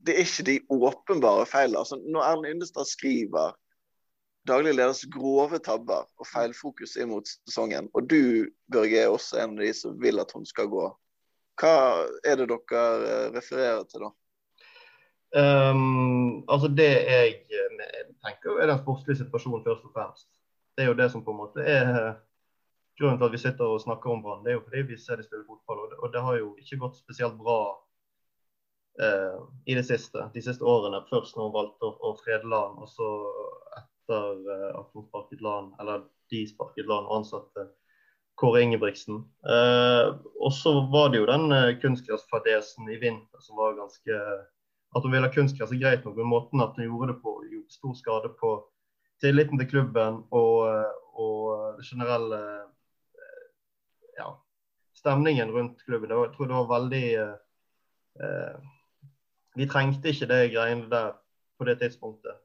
det 0.06 0.15
er 0.15 0.25
ikke 0.25 0.47
de 0.47 0.58
åpenbare 0.69 1.45
feilene. 1.49 1.82
Altså, 1.82 1.97
når 2.01 2.27
Erlend 2.27 2.56
Yndestad 2.56 2.89
skriver 2.89 3.56
daglig 4.47 4.73
leders 4.75 5.04
grove 5.13 5.60
tabber 5.63 6.08
og 6.17 6.27
feilfokus 6.27 6.95
inn 6.97 7.12
mot 7.13 7.27
sesongen, 7.27 7.89
og 7.93 8.10
du, 8.10 8.49
Børge, 8.73 9.04
er 9.04 9.13
også 9.13 9.41
en 9.41 9.56
av 9.58 9.63
de 9.65 9.73
som 9.77 9.99
vil 10.01 10.21
at 10.21 10.34
hun 10.36 10.47
skal 10.49 10.69
gå, 10.71 10.88
hva 11.62 11.75
er 12.25 12.39
det 12.39 12.47
dere 12.49 12.82
eh, 13.06 13.27
refererer 13.36 13.86
til 13.89 14.08
da? 14.08 14.12
Um, 15.32 16.41
altså 16.51 16.67
Det 16.67 16.89
jeg 16.91 17.36
eh, 17.56 18.08
tenker 18.25 18.58
er 18.60 18.67
den 18.67 18.82
sportslige 18.82 19.21
situasjonen 19.21 19.63
først 19.63 19.86
og 19.88 19.93
fremst. 19.95 20.27
Det 20.75 20.84
er 20.84 20.89
jo 20.89 20.97
det 20.97 21.08
som 21.12 21.23
på 21.23 21.32
en 21.32 21.39
måte 21.39 21.63
er 21.63 21.91
grunnen 22.99 23.19
til 23.19 23.27
at 23.27 23.36
vi 23.36 23.39
sitter 23.43 23.75
og 23.75 23.84
snakker 23.84 24.12
om 24.12 24.23
Brann. 24.23 24.43
Det 24.43 24.51
er 24.51 24.58
jo 24.58 24.65
fordi 24.65 24.84
vi 24.89 24.97
ser 24.99 25.19
de 25.19 25.27
spiller 25.27 25.47
fotball, 25.47 25.86
og 25.86 25.91
det, 25.91 25.99
og 25.99 26.13
det 26.13 26.25
har 26.25 26.38
jo 26.39 26.49
ikke 26.60 26.82
gått 26.84 26.99
spesielt 26.99 27.38
bra 27.39 27.60
uh, 29.04 29.38
i 29.65 29.77
det 29.77 29.86
siste, 29.88 30.27
de 30.34 30.43
siste 30.43 30.65
årene. 30.65 31.04
Først 31.10 31.38
når 31.38 31.47
hun 31.47 31.56
valgte 31.56 31.88
å, 31.88 31.95
å 32.10 32.15
frede 32.19 32.51
land, 32.51 32.82
og 32.82 32.91
så 32.91 33.10
etter 34.12 34.52
eh, 34.52 34.80
at 34.80 34.89
hun 34.93 35.06
sparket 35.08 35.41
LAN, 35.41 35.74
eller 35.80 36.04
de 36.32 36.47
sparket 36.47 36.88
LAN 36.88 37.08
og 37.08 37.21
ansatte 37.21 37.67
Kåre 38.39 38.62
Ingebrigtsen. 38.63 39.24
Eh, 39.45 40.08
og 40.39 40.54
så 40.54 40.74
var 40.91 41.12
det 41.12 41.21
jo 41.21 41.30
den 41.30 41.52
eh, 41.52 41.78
kunstgressfadesen 41.82 42.89
i 42.89 43.00
vinter 43.02 43.39
som 43.39 43.58
var 43.58 43.78
ganske 43.80 44.24
At 44.91 45.06
hun 45.06 45.13
ville 45.13 45.24
ha 45.24 45.32
kunstgress 45.32 45.71
greit 45.80 46.04
nok, 46.04 46.17
men 46.17 46.28
måten 46.28 46.60
at 46.60 46.76
hun 46.76 46.84
gjorde 46.84 47.13
det 47.13 47.21
på, 47.24 47.32
gjorde 47.47 47.71
stor 47.71 47.93
skade 47.95 48.30
på 48.41 48.50
tilliten 49.24 49.60
til 49.60 49.69
klubben 49.69 50.17
og, 50.36 50.67
og 51.15 51.78
det 51.78 51.86
generelle 51.88 52.39
eh, 53.15 53.45
ja, 54.17 54.34
stemningen 55.00 55.54
rundt 55.56 55.80
klubben. 55.86 56.12
jeg 56.12 56.34
tror 56.36 56.50
det 56.50 56.58
var 56.58 56.74
veldig 56.74 57.08
eh, 57.15 58.60
vi 59.56 59.67
trengte 59.67 60.12
ikke 60.12 60.28
det 60.28 60.52
greiene 60.52 60.89
der 60.91 61.13
på 61.58 61.63
det 61.69 61.80
tidspunktet. 61.80 62.36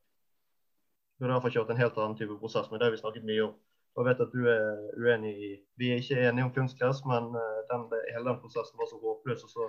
Vi 1.16 1.24
har 1.24 1.32
derfor 1.32 1.52
kjørt 1.54 1.70
en 1.72 1.80
helt 1.80 1.96
annen 1.96 2.16
type 2.18 2.36
prosess, 2.40 2.68
men 2.70 2.80
det 2.80 2.88
har 2.88 2.94
vi 2.94 3.00
snakket 3.00 3.24
mye 3.28 3.46
om. 3.46 3.54
Og 3.96 4.02
jeg 4.02 4.08
vet 4.10 4.22
at 4.26 4.34
du 4.34 4.42
er 4.52 4.64
uenig 5.00 5.32
i 5.32 5.50
Vi 5.80 5.90
er 5.92 6.02
ikke 6.02 6.20
enige 6.28 6.44
om 6.44 6.52
kunstgress, 6.52 7.00
men 7.08 7.30
uh, 7.32 7.60
den, 7.70 7.86
hele 8.12 8.28
den 8.28 8.40
prosessen 8.42 8.76
var 8.80 8.90
så 8.90 9.00
håpløs 9.00 9.44
og 9.46 9.52
så 9.54 9.68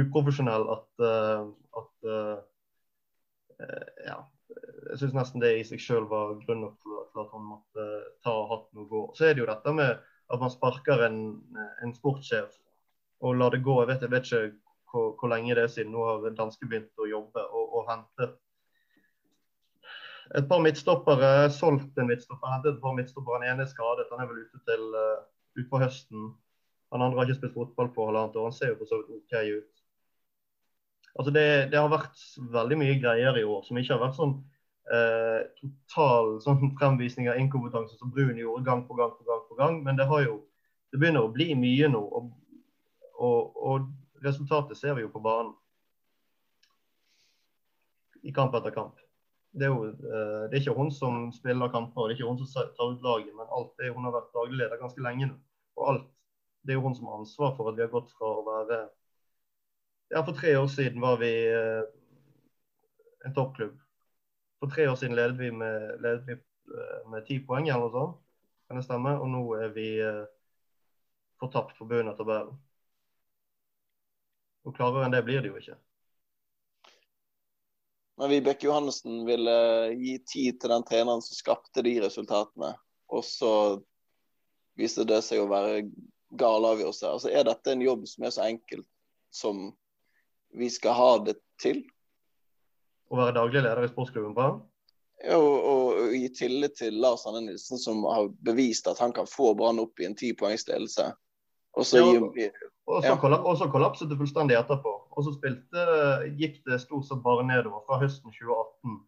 uprofesjonell 0.00 0.64
at, 0.76 0.88
uh, 1.04 1.50
at 1.82 2.08
uh, 2.08 2.38
Ja. 4.06 4.18
Jeg 4.88 5.00
syns 5.00 5.12
nesten 5.12 5.42
det 5.42 5.50
i 5.58 5.64
seg 5.66 5.80
sjøl 5.82 6.06
var 6.08 6.38
grunn 6.46 6.62
nok 6.64 6.78
til, 6.80 6.94
at 7.20 7.32
han 7.34 7.42
måtte 7.44 7.88
ta 8.24 8.32
hatten 8.48 8.80
og 8.80 8.88
gå. 8.88 9.02
Så 9.18 9.26
er 9.26 9.34
det 9.36 9.42
jo 9.42 9.48
dette 9.50 9.74
med 9.76 9.98
at 10.32 10.40
man 10.40 10.52
sparker 10.52 11.02
en, 11.04 11.18
en 11.84 11.92
sportssjef 11.96 12.54
og 13.20 13.36
lar 13.36 13.52
det 13.52 13.60
gå. 13.66 13.74
Jeg 13.82 13.90
vet, 13.90 14.06
jeg 14.06 14.12
vet 14.14 14.30
ikke 14.30 14.40
hvor, 14.88 15.10
hvor, 15.18 15.28
lenge 15.34 15.56
det 15.58 15.66
er 15.66 15.72
siden. 15.74 15.92
Nå 15.92 16.06
har 16.06 16.36
danske 16.38 16.68
begynt 16.70 17.02
å 17.02 17.10
jobbe 17.10 17.44
og, 17.44 17.74
og 17.76 17.90
hente 17.90 18.30
et 20.36 20.48
par 20.48 20.60
midtstoppere. 20.60 21.48
Solgt 21.54 21.98
en 21.98 22.10
midtstopper, 22.10 22.52
hentet 22.52 22.76
et 22.76 22.82
par 22.82 22.94
midtstoppere. 22.96 23.40
Den 23.42 23.54
ene 23.54 23.64
er 23.64 23.70
skadet, 23.70 24.08
han 24.12 24.22
er 24.22 24.30
vel 24.30 24.44
ute 24.44 24.60
til 24.68 24.84
uh, 24.96 25.24
utpå 25.60 25.80
høsten. 25.82 26.30
Han 26.92 27.04
andre 27.04 27.20
har 27.20 27.28
ikke 27.28 27.40
spilt 27.42 27.56
fotball 27.56 27.90
på 27.94 28.08
halvannet 28.08 28.36
år. 28.36 28.48
Han 28.48 28.56
ser 28.56 28.72
jo 28.72 28.78
for 28.80 28.90
så 28.90 29.00
vidt 29.00 29.16
OK 29.16 29.34
ut. 29.58 29.84
Altså 31.18 31.32
det, 31.34 31.46
det, 31.72 31.80
har 31.80 31.90
vært 31.90 32.20
veldig 32.52 32.78
mye 32.78 32.98
greier 33.02 33.40
i 33.40 33.44
år 33.44 33.64
som 33.66 33.78
ikke 33.80 33.96
har 33.96 34.04
vært 34.04 34.18
sånn 34.18 34.36
uh, 34.92 35.40
total 35.58 36.36
sånn 36.44 36.74
fremvisning 36.78 37.30
av 37.32 37.40
inkompetanse 37.40 37.96
som 37.98 38.12
Brun 38.14 38.38
gjorde 38.38 38.66
gang 38.68 38.84
på 38.86 38.96
gang 38.98 39.16
på 39.16 39.26
gang. 39.26 39.42
på 39.48 39.58
gang, 39.58 39.80
Men 39.84 39.98
det 39.98 40.06
har 40.10 40.22
jo, 40.26 40.42
det 40.92 41.00
begynner 41.00 41.26
å 41.26 41.32
bli 41.32 41.50
mye 41.58 41.90
nå. 41.90 42.04
Og, 42.20 42.30
og, 43.18 43.58
og 43.72 44.24
resultatet 44.24 44.78
ser 44.78 44.94
vi 44.94 45.06
jo 45.06 45.12
på 45.12 45.24
banen. 45.24 45.56
I 48.26 48.32
kamp 48.34 48.54
etter 48.58 48.74
kamp. 48.74 49.07
Det 49.52 49.64
er 49.66 49.72
jo 49.72 49.84
uh, 49.88 50.44
det 50.48 50.56
er 50.56 50.60
ikke 50.60 50.76
hun 50.76 50.90
som 50.92 51.28
spiller 51.32 51.72
kamper, 51.72 52.08
det 52.08 52.14
er 52.14 52.18
ikke 52.18 52.28
hun 52.28 52.38
som 52.40 52.68
tar 52.76 52.92
ut 52.92 53.04
laget, 53.04 53.32
men 53.36 53.52
alt 53.56 53.72
det, 53.80 53.92
hun 53.94 54.04
har 54.04 54.14
vært 54.14 54.34
daglig 54.36 54.60
leder 54.60 54.80
ganske 54.80 55.04
lenge 55.04 55.30
nå. 55.30 55.36
Og 55.78 55.88
alt, 55.92 56.06
det 56.62 56.74
er 56.74 56.78
jo 56.78 56.84
hun 56.86 56.96
som 56.98 57.08
har 57.08 57.20
ansvar 57.22 57.54
for 57.56 57.70
at 57.70 57.78
vi 57.78 57.84
har 57.86 57.92
gått 57.94 58.12
fra 58.18 58.32
å 58.34 58.46
være 58.46 58.80
Ja, 60.12 60.22
for 60.24 60.32
tre 60.32 60.54
år 60.56 60.68
siden 60.72 61.02
var 61.04 61.18
vi 61.20 61.32
uh, 61.52 61.84
en 63.26 63.34
toppklubb. 63.36 63.76
For 64.60 64.72
tre 64.72 64.88
år 64.88 64.96
siden 65.00 65.16
ledet 65.16 65.36
vi 65.38 65.50
med, 65.52 65.98
ledet 66.04 66.24
vi, 66.28 66.38
uh, 66.72 67.02
med 67.12 67.26
ti 67.28 67.40
poeng 67.44 67.68
eller 67.68 67.86
noe 67.86 67.94
sånt, 67.96 68.16
kan 68.68 68.80
det 68.80 68.86
stemme? 68.86 69.16
Og 69.20 69.28
nå 69.32 69.42
er 69.56 69.70
vi 69.72 69.88
fortapt 71.40 71.76
for 71.78 71.88
bunnen 71.88 72.10
av 72.12 72.18
tabellen. 72.18 72.56
Og 74.68 74.74
klarere 74.76 75.06
enn 75.06 75.14
det 75.14 75.24
blir 75.24 75.40
det 75.40 75.52
jo 75.52 75.60
ikke. 75.60 75.76
Men 78.18 78.30
Vibeke 78.30 78.66
Johannessen 78.66 79.22
ville 79.26 79.58
gi 79.94 80.16
tid 80.26 80.60
til 80.60 80.72
den 80.74 80.84
treneren 80.86 81.22
som 81.22 81.38
skapte 81.38 81.84
de 81.86 81.92
resultatene. 82.02 82.72
Og 83.14 83.22
så 83.24 83.52
viste 84.78 85.06
det 85.06 85.20
seg 85.26 85.44
å 85.44 85.50
være 85.50 85.84
gal 86.38 86.66
avgjørelse. 86.66 87.12
Altså, 87.12 87.30
er 87.30 87.46
dette 87.46 87.72
en 87.72 87.84
jobb 87.84 88.08
som 88.10 88.26
er 88.26 88.34
så 88.34 88.48
enkel 88.48 88.82
som 89.30 89.68
vi 90.58 90.70
skal 90.72 90.96
ha 90.98 91.12
det 91.28 91.36
til? 91.62 91.84
Å 93.08 93.20
være 93.20 93.36
daglig 93.38 93.62
leder 93.62 93.86
i 93.86 93.92
sportsklubben 93.92 94.34
Brann? 94.36 94.58
Ja, 95.22 95.38
og, 95.38 95.54
og, 95.66 96.12
gi 96.14 96.28
tillit 96.34 96.76
til 96.78 96.98
Lars 97.02 97.24
Anne 97.26 97.40
Nilsen, 97.46 97.78
som 97.80 98.04
har 98.06 98.28
bevist 98.46 98.86
at 98.90 99.00
han 99.02 99.14
kan 99.14 99.26
få 99.30 99.52
Brann 99.58 99.80
opp 99.82 99.98
i 100.02 100.06
en 100.06 100.18
ti 100.18 100.30
poengs 100.38 100.66
ledelse. 100.68 101.08
Og 101.78 101.86
så 101.86 102.02
ja, 102.02 103.14
kollapset 103.18 104.10
det 104.10 104.18
fullstendig 104.18 104.58
etterpå. 104.58 104.94
Og 105.18 105.26
så 105.26 105.34
spilte, 105.34 105.84
gikk 106.38 106.60
det 106.68 106.78
stort 106.84 107.08
sett 107.08 107.22
bare 107.24 107.46
nedover 107.46 107.82
fra 107.88 107.98
høsten 107.98 108.30
2018 108.30 108.98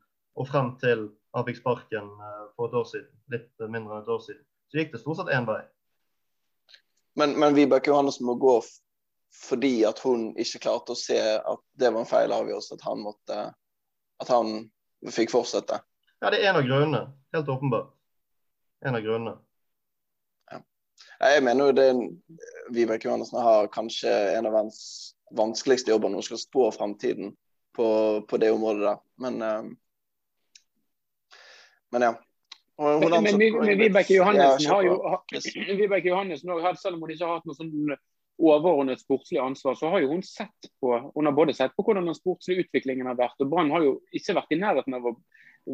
og 0.41 0.49
frem 0.49 0.73
til 0.83 1.05
han 1.37 1.47
fikk 1.47 1.61
sparken 1.61 2.09
eh, 2.11 2.47
for 2.57 2.67
et 2.67 2.79
år 2.81 2.87
siden. 2.91 3.11
Litt 3.31 3.67
mindre 3.71 3.99
enn 3.99 4.03
et 4.03 4.11
år 4.11 4.23
siden. 4.25 4.43
Så 4.71 4.81
gikk 4.81 4.95
det 4.95 5.03
stort 5.03 5.21
sett 5.21 5.31
én 5.35 5.47
vei. 5.47 5.61
Men, 7.19 7.37
men 7.39 7.55
Vibeke 7.55 7.93
Johannessen 7.93 8.27
må 8.27 8.37
gå 8.41 8.57
fordi 9.31 9.85
at 9.87 10.01
hun 10.03 10.33
ikke 10.43 10.65
klarte 10.65 10.95
å 10.95 10.99
se 10.99 11.19
at 11.39 11.63
det 11.79 11.93
var 11.93 12.03
en 12.03 12.11
feil 12.11 12.33
avgjørelse, 12.35 12.75
at 12.75 12.87
han 12.89 13.03
måtte 13.05 13.39
At 14.21 14.29
han 14.29 14.67
fikk 15.09 15.31
fortsette? 15.33 15.79
Ja, 16.21 16.33
det 16.33 16.43
er 16.43 16.51
en 16.51 16.59
av 16.59 16.67
grunnene. 16.67 17.05
Helt 17.33 17.49
åpenbart. 17.49 17.95
En 18.85 18.99
av 18.99 19.05
grunnene. 19.07 19.39
Jeg 21.21 21.45
mener 21.45 21.69
jo 21.69 21.77
det 21.77 21.89
Vibeke 22.73 23.09
Johannessen 23.09 23.41
har 23.45 23.69
kanskje 23.73 24.13
en 24.37 24.49
av 24.49 24.57
hans 24.57 24.81
vanskeligste 25.37 25.93
jobber 25.93 26.11
når 26.11 26.23
hun 26.23 26.29
skal 26.31 26.43
spå 26.43 26.71
framtiden. 26.75 27.35
på, 27.81 28.21
på 28.29 28.37
det 28.37 28.51
området 28.51 28.83
der. 28.83 28.99
Men, 29.17 29.43
uh, 29.43 29.65
men 31.93 32.03
ja. 32.03 32.15
Men, 32.79 33.23
men, 33.23 33.39
men 33.39 33.79
Vibeke 33.79 34.15
Johannessen 34.15 34.65
ja, 34.65 34.75
har 34.75 34.83
jo 34.83 34.95
Vibeke 35.77 36.09
Johannessen 36.09 36.49
har 36.49 36.75
selv 36.75 36.97
om 36.97 37.03
hun 37.05 37.13
ikke 37.13 37.27
har 37.27 37.37
hatt 37.37 37.49
noe 37.49 37.59
sånn 37.59 37.93
overordnet 38.41 39.03
sportslig 39.03 39.37
ansvar, 39.43 39.75
så 39.77 39.91
har 39.93 40.01
jo 40.01 40.15
hun 40.15 40.23
sett 40.25 40.71
på 40.81 40.95
hun 41.13 41.29
har 41.29 41.37
både 41.37 41.53
sett 41.53 41.75
på 41.77 41.85
hvordan 41.85 42.09
den 42.09 42.17
sportslige 42.17 42.65
utviklingen 42.65 43.11
har 43.11 43.19
vært. 43.19 43.37
og 43.37 43.51
Brann 43.53 43.73
har 43.75 43.85
jo 43.85 43.99
ikke 44.17 44.39
vært 44.39 44.55
i 44.57 44.61
nærheten 44.63 44.97
av 44.97 45.11
å 45.11 45.17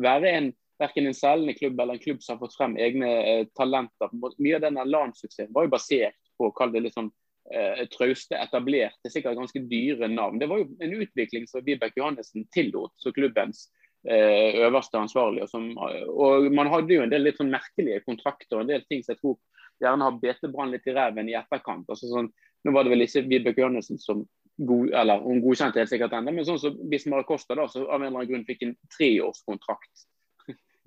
være 0.03 0.33
en 0.35 0.51
verken 0.79 1.07
en 1.07 1.15
selgende 1.15 1.55
klubb 1.55 1.81
eller 1.81 1.95
en 1.95 2.03
klubb 2.03 2.23
som 2.23 2.37
har 2.37 2.47
fått 2.47 2.57
frem 2.57 2.77
egne 2.77 3.13
eh, 3.23 3.47
talenter. 3.57 4.13
Mye 4.13 4.59
av 4.59 4.67
denne 4.67 4.85
LAN-suksessen 4.85 5.55
var 5.55 5.67
jo 5.67 5.73
basert 5.73 6.19
på 6.37 6.49
å 6.49 6.55
kalle 6.57 6.77
det 6.77 6.87
litt 6.87 6.97
sånn 6.97 7.11
eh, 7.53 7.85
trauste, 7.93 8.37
etablerte, 8.37 9.11
sikkert 9.13 9.39
ganske 9.39 9.63
dyre 9.71 10.09
navn. 10.13 10.41
Det 10.41 10.51
var 10.51 10.63
jo 10.63 10.69
en 10.85 10.97
utvikling 11.01 11.49
som 11.51 11.65
Vibeke 11.65 12.01
Johannessen 12.01 12.47
tillot 12.55 12.93
som 13.01 13.15
klubbens 13.17 13.67
eh, 14.09 14.63
øverste 14.67 15.01
ansvarlige. 15.01 15.49
Og, 15.57 16.09
og, 16.13 16.49
man 16.55 16.73
hadde 16.73 16.99
jo 16.99 17.05
en 17.05 17.13
del 17.13 17.25
litt 17.29 17.41
sånn 17.41 17.53
merkelige 17.53 18.05
kontrakter 18.07 18.59
og 18.59 18.67
en 18.67 18.75
del 18.75 18.89
ting 18.91 19.05
som 19.05 19.15
jeg 19.15 19.23
tror 19.23 19.39
gjerne 19.83 20.09
har 20.09 20.19
bitt 20.21 20.51
Brann 20.53 20.73
litt 20.73 20.89
i 20.89 20.97
reven 20.97 21.31
i 21.31 21.39
etterkant. 21.39 21.89
Altså 21.89 22.11
sånn, 22.11 22.29
nå 22.65 22.75
var 22.75 22.85
det 22.85 22.93
vel 22.93 23.07
ikke 23.07 23.25
Vibeke 23.31 23.65
Johannessen 23.65 24.01
som 24.03 24.27
god, 24.57 24.93
eller 24.97 25.25
hun 25.25 25.41
godkjente 25.45 25.81
helt 25.83 25.93
sikkert 25.93 26.15
ennå, 26.17 26.33
men 26.33 26.47
sånn 26.49 26.61
som 26.61 26.77
Bismar 26.89 27.27
Costa 27.29 27.57
da, 27.59 27.67
så 27.69 27.83
av 27.85 28.01
en 28.01 28.07
eller 28.07 28.23
annen 28.23 28.31
grunn 28.31 28.47
fikk 28.49 28.63
en 28.65 28.77
treårskontrakt 28.97 30.07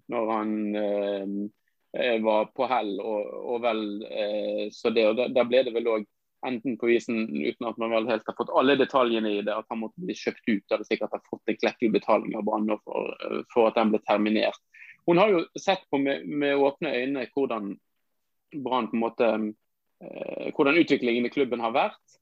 når 0.10 0.32
han 0.34 0.54
eh, 0.76 1.26
eh, 1.98 2.22
var 2.24 2.50
på 2.56 2.68
hell. 2.70 2.96
Og, 3.00 3.34
og 3.54 3.62
vel, 3.66 3.84
eh, 4.10 4.64
så 4.76 4.94
det, 4.94 5.06
og 5.10 5.22
da, 5.36 5.46
ble 5.48 5.64
det 5.68 5.76
vel 5.76 5.92
òg 5.96 6.08
enten 6.48 6.78
på 6.80 6.88
visen, 6.88 7.26
uten 7.36 7.68
at 7.68 7.80
man 7.82 7.92
vel 7.92 8.08
helt 8.08 8.28
har 8.28 8.38
fått 8.38 8.54
alle 8.56 8.78
detaljene 8.80 9.34
i 9.36 9.42
det, 9.44 9.54
at 9.54 9.68
han 9.70 9.82
måtte 9.82 10.00
bli 10.02 10.16
kjøpt 10.16 10.46
ut. 10.48 10.66
Eller 10.72 10.88
sikkert 10.88 11.16
har 11.16 11.24
fått 11.28 11.52
en 11.52 11.60
klekkelig 11.60 11.92
betaling 12.00 12.38
av 12.40 12.46
Brann 12.48 12.70
for, 12.84 13.14
for, 13.54 13.70
at 13.70 13.80
den 13.80 13.94
ble 13.94 14.02
terminert. 14.08 14.62
Hun 15.10 15.20
har 15.20 15.34
jo 15.34 15.44
sett 15.60 15.86
på 15.90 16.00
med, 16.02 16.28
med 16.28 16.60
åpne 16.62 16.94
øyne 16.96 17.26
hvordan 17.34 17.74
Brann 18.64 18.90
på 18.90 18.98
en 18.98 19.04
måte 19.04 19.28
eh, 19.30 20.50
Hvordan 20.56 20.80
utviklingen 20.80 21.28
i 21.28 21.34
klubben 21.34 21.62
har 21.62 21.76
vært. 21.76 22.20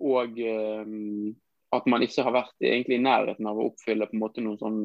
Og 0.00 0.40
eh, 0.40 0.88
at 1.74 1.86
man 1.90 2.04
ikke 2.04 2.22
har 2.22 2.34
vært 2.34 2.62
i 2.62 2.98
nærheten 3.02 3.48
av 3.48 3.58
å 3.58 3.68
oppfylle 3.72 4.06
på 4.06 4.14
en 4.14 4.22
måte 4.22 4.42
noen, 4.44 4.58
sånn, 4.60 4.78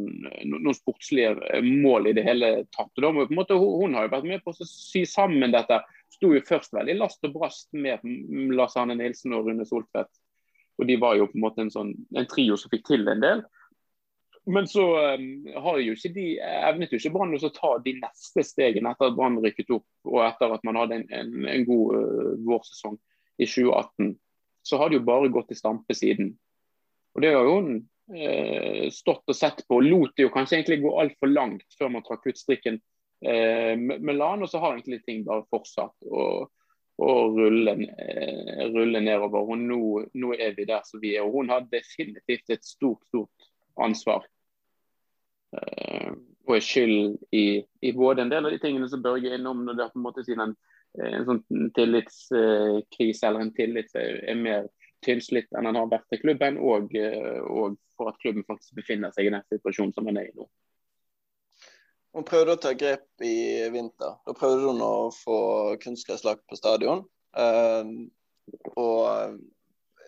noen 0.50 0.76
sportslige 0.76 1.36
eh, 1.52 1.62
mål 1.62 2.10
i 2.10 2.16
det 2.18 2.26
hele 2.26 2.52
tatt. 2.74 2.90
Da 2.98 3.12
på 3.14 3.28
en 3.28 3.38
måte, 3.38 3.58
hun 3.60 3.94
har 3.98 4.08
jo 4.08 4.14
vært 4.16 4.30
med 4.32 4.44
på 4.44 4.54
å 4.54 4.68
sy 4.68 5.04
sammen 5.10 5.54
dette. 5.54 5.82
Sto 6.12 6.34
jo 6.34 6.42
først 6.48 6.74
veldig 6.76 6.98
last 6.98 7.24
og 7.28 7.38
brast 7.38 7.70
med 7.78 8.04
Lars 8.56 8.78
Arne 8.82 8.98
Nilsen 8.98 9.38
og 9.38 9.48
Rune 9.48 9.68
Soltvedt. 9.70 10.12
Og 10.82 10.88
De 10.90 10.98
var 10.98 11.20
jo 11.20 11.30
på 11.30 11.38
en 11.38 11.46
måte 11.46 11.62
en, 11.62 11.74
sånn, 11.74 11.94
en 12.18 12.30
trio 12.30 12.58
som 12.58 12.72
fikk 12.74 12.88
til 12.90 13.06
en 13.12 13.22
del. 13.22 13.46
Men 14.50 14.66
så 14.66 14.84
um, 15.14 15.26
har 15.62 15.78
jo 15.84 15.94
ikke 15.94 16.10
de 16.16 16.26
evnet 16.42 16.90
jo 16.90 16.98
ikke 16.98 17.12
Brann 17.14 17.36
å 17.38 17.52
ta 17.54 17.76
de 17.86 17.94
neste 18.00 18.42
stegene 18.42 18.90
etter 18.90 19.12
at 19.12 19.18
Brann 19.20 19.38
rykket 19.44 19.70
opp 19.76 20.10
og 20.10 20.24
etter 20.26 20.56
at 20.56 20.64
man 20.66 20.80
hadde 20.82 20.98
en, 20.98 21.04
en, 21.14 21.36
en 21.46 21.66
god 21.68 21.94
uh, 21.94 22.32
vårsesong 22.48 22.98
i 23.38 23.46
2018. 23.46 24.16
Så 24.66 24.80
har 24.82 24.90
det 24.90 24.98
jo 24.98 25.06
bare 25.06 25.30
gått 25.34 25.54
i 25.54 25.60
stampe 25.60 25.94
siden. 25.98 26.34
Og 27.14 27.22
Det 27.22 27.34
har 27.34 27.46
hun 27.48 27.74
eh, 28.16 28.88
stått 28.92 29.28
og 29.28 29.36
sett 29.36 29.66
på. 29.68 29.82
Lot 29.84 30.16
det 30.16 30.28
jo 30.28 30.34
kanskje 30.34 30.60
egentlig 30.60 30.82
gå 30.86 30.96
altfor 31.04 31.32
langt 31.32 31.78
før 31.80 31.94
man 31.96 32.06
trakk 32.08 32.28
ut 32.30 32.40
strikken 32.40 32.80
eh, 33.26 33.76
med 33.78 34.16
LAN, 34.16 34.44
og 34.44 34.50
så 34.50 34.62
har 34.64 34.76
egentlig 34.76 35.02
ting 35.06 35.26
bare 35.28 35.48
fortsatt 35.52 36.08
å, 36.08 36.26
å 37.02 37.12
rulle, 37.36 37.76
eh, 37.92 38.66
rulle, 38.72 39.04
nedover. 39.04 39.44
Og 39.44 39.60
nå, 39.60 39.82
nå, 40.14 40.34
er 40.38 40.56
vi 40.58 40.68
der 40.70 40.84
som 40.88 41.04
vi 41.04 41.16
er. 41.18 41.28
Og 41.28 41.42
hun 41.42 41.54
har 41.54 41.68
definitivt 41.72 42.54
et 42.54 42.68
stort, 42.68 43.04
stort 43.10 43.52
ansvar. 43.82 44.28
Eh, 45.58 46.12
og 46.48 46.58
er 46.58 46.64
skyld 46.66 47.18
i, 47.38 47.62
i, 47.86 47.92
både 47.96 48.24
en 48.24 48.32
del 48.32 48.48
av 48.48 48.54
de 48.54 48.60
tingene 48.60 48.88
som 48.90 49.04
Børge 49.04 49.30
er 49.30 49.40
innom, 49.40 49.66
når 49.66 49.78
det 49.78 49.84
er 49.84 49.92
på 49.94 50.00
en 50.00 50.06
måte 50.08 50.24
siden 50.26 50.48
en, 50.48 50.56
en 51.06 51.28
sånn 51.28 51.70
tillitskrise 51.76 53.28
eller 53.28 53.46
en 53.46 53.54
tillit 53.56 53.94
er 53.96 54.40
mer 54.40 54.66
tynnslitt 55.06 55.52
enn 55.58 55.70
han 55.70 55.80
har 55.80 55.90
vært 55.92 56.08
til 56.12 56.22
klubben, 56.24 56.60
og, 56.62 56.94
eh, 56.98 57.40
og, 57.42 57.78
for 57.98 58.12
at 58.12 58.20
klubben 58.24 58.46
faktisk 58.48 58.78
befinner 58.80 59.14
seg 59.16 59.30
i 59.30 59.34
den 59.36 59.46
situasjonen 59.54 59.96
som 59.96 60.10
han 60.10 60.20
er 60.22 60.30
i 60.30 60.36
nå. 60.38 60.48
Hun 62.12 62.28
prøvde 62.28 62.58
å 62.58 62.60
ta 62.60 62.74
grep 62.76 63.24
i 63.24 63.70
vinter. 63.72 64.18
Da 64.28 64.36
prøvde 64.36 64.68
hun 64.68 64.84
å 64.84 65.12
få 65.16 65.40
kunstgresslagt 65.84 66.44
på 66.50 66.60
stadion. 66.60 67.06
Uh, 67.32 67.88
og 68.76 69.06
eh, 69.08 69.36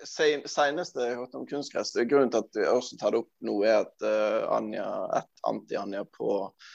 seneste 0.04 1.06
jeg 1.06 1.18
hørte 1.20 1.40
om 1.40 1.48
kunstgress, 1.48 1.94
grunnen 2.10 2.32
til 2.34 2.44
at 2.44 2.58
vi 2.58 2.66
også 2.68 3.00
tar 3.00 3.16
det 3.16 3.22
opp 3.24 3.32
nå, 3.48 3.56
er 3.64 3.86
at 3.86 4.04
uh, 4.04 4.50
Anja, 4.58 4.88
et 5.22 5.46
anti-Anja 5.48 6.04
på 6.18 6.34
eh, 6.44 6.74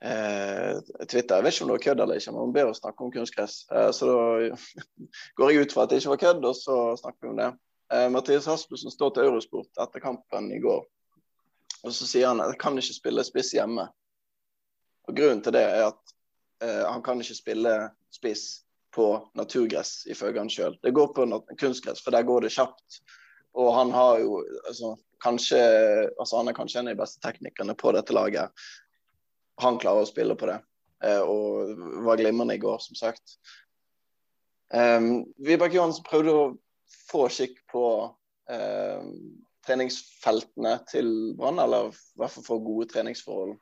Twitter. 0.00 1.36
Jeg 1.36 1.44
vet 1.44 1.54
ikke 1.54 1.64
om 1.64 1.70
det 1.70 1.74
var 1.74 1.82
kødd 1.84 2.00
eller 2.00 2.20
ikke, 2.20 2.32
men 2.32 2.40
hun 2.40 2.54
ber 2.54 2.70
oss 2.70 2.80
snakke 2.80 3.04
om 3.04 3.10
kunstgress. 3.12 3.56
Eh, 3.68 3.90
så 3.92 4.08
da 4.08 4.56
går 5.36 5.50
jeg 5.50 5.66
ut 5.66 5.74
fra 5.74 5.84
at 5.84 5.92
det 5.92 6.00
ikke 6.00 6.14
var 6.14 6.22
kødd, 6.24 6.46
og 6.48 6.56
så 6.56 6.78
snakker 7.00 7.26
vi 7.26 7.32
om 7.34 7.40
det. 7.40 7.50
Eh, 7.92 8.06
Mathias 8.12 8.48
Rasmussen 8.48 8.94
står 8.94 9.12
til 9.14 9.28
Eurosport 9.28 9.82
etter 9.84 10.04
kampen 10.04 10.48
i 10.56 10.62
går. 10.62 10.86
Og 11.84 11.92
så 11.96 12.08
sier 12.08 12.30
han 12.30 12.40
at 12.40 12.54
han 12.54 12.60
kan 12.60 12.80
ikke 12.80 12.96
spille 12.96 13.26
spiss 13.28 13.52
hjemme. 13.56 13.86
Og 15.08 15.16
Grunnen 15.16 15.44
til 15.44 15.56
det 15.56 15.66
er 15.68 15.90
at 15.90 16.16
eh, 16.64 16.84
han 16.86 17.04
kan 17.04 17.20
ikke 17.20 17.36
spille 17.36 17.76
spiss 18.14 18.46
på 18.94 19.06
naturgress, 19.38 20.06
ifølge 20.10 20.42
han 20.42 20.50
sjøl. 20.50 20.76
Det 20.82 20.94
går 20.94 21.12
på 21.14 21.26
kunstgress, 21.60 22.02
for 22.02 22.14
der 22.14 22.26
går 22.26 22.46
det 22.46 22.54
kjapt. 22.56 23.02
Og 23.58 23.72
han 23.74 23.92
har 23.94 24.18
jo 24.22 24.40
altså, 24.66 24.94
kanskje 25.22 25.58
altså 26.20 26.38
Han 26.38 26.48
er 26.48 26.54
kanskje 26.54 26.80
en 26.80 26.88
av 26.88 26.94
de 26.94 27.00
beste 27.02 27.20
teknikerne 27.24 27.74
på 27.74 27.92
dette 27.92 28.14
laget 28.14 28.62
han 29.62 29.78
klarer 29.80 30.04
å 30.04 30.08
spille 30.08 30.36
på 30.38 30.48
det. 30.50 30.58
Eh, 31.04 31.20
og 31.20 31.78
var 32.04 32.20
glimrende 32.20 32.56
i 32.56 32.62
går, 32.62 32.78
som 32.84 32.98
sagt. 32.98 33.38
Um, 34.70 35.24
Vibeke 35.42 35.74
Johansen 35.74 36.04
prøvde 36.06 36.34
å 36.36 36.42
få 37.10 37.24
skikk 37.32 37.56
på 37.72 37.84
um, 38.50 39.08
treningsfeltene 39.66 40.76
til 40.90 41.10
Brann, 41.38 41.58
eller 41.62 41.90
i 41.90 42.20
hvert 42.20 42.36
fall 42.36 42.46
få 42.46 42.60
gode 42.62 42.86
treningsforhold 42.92 43.56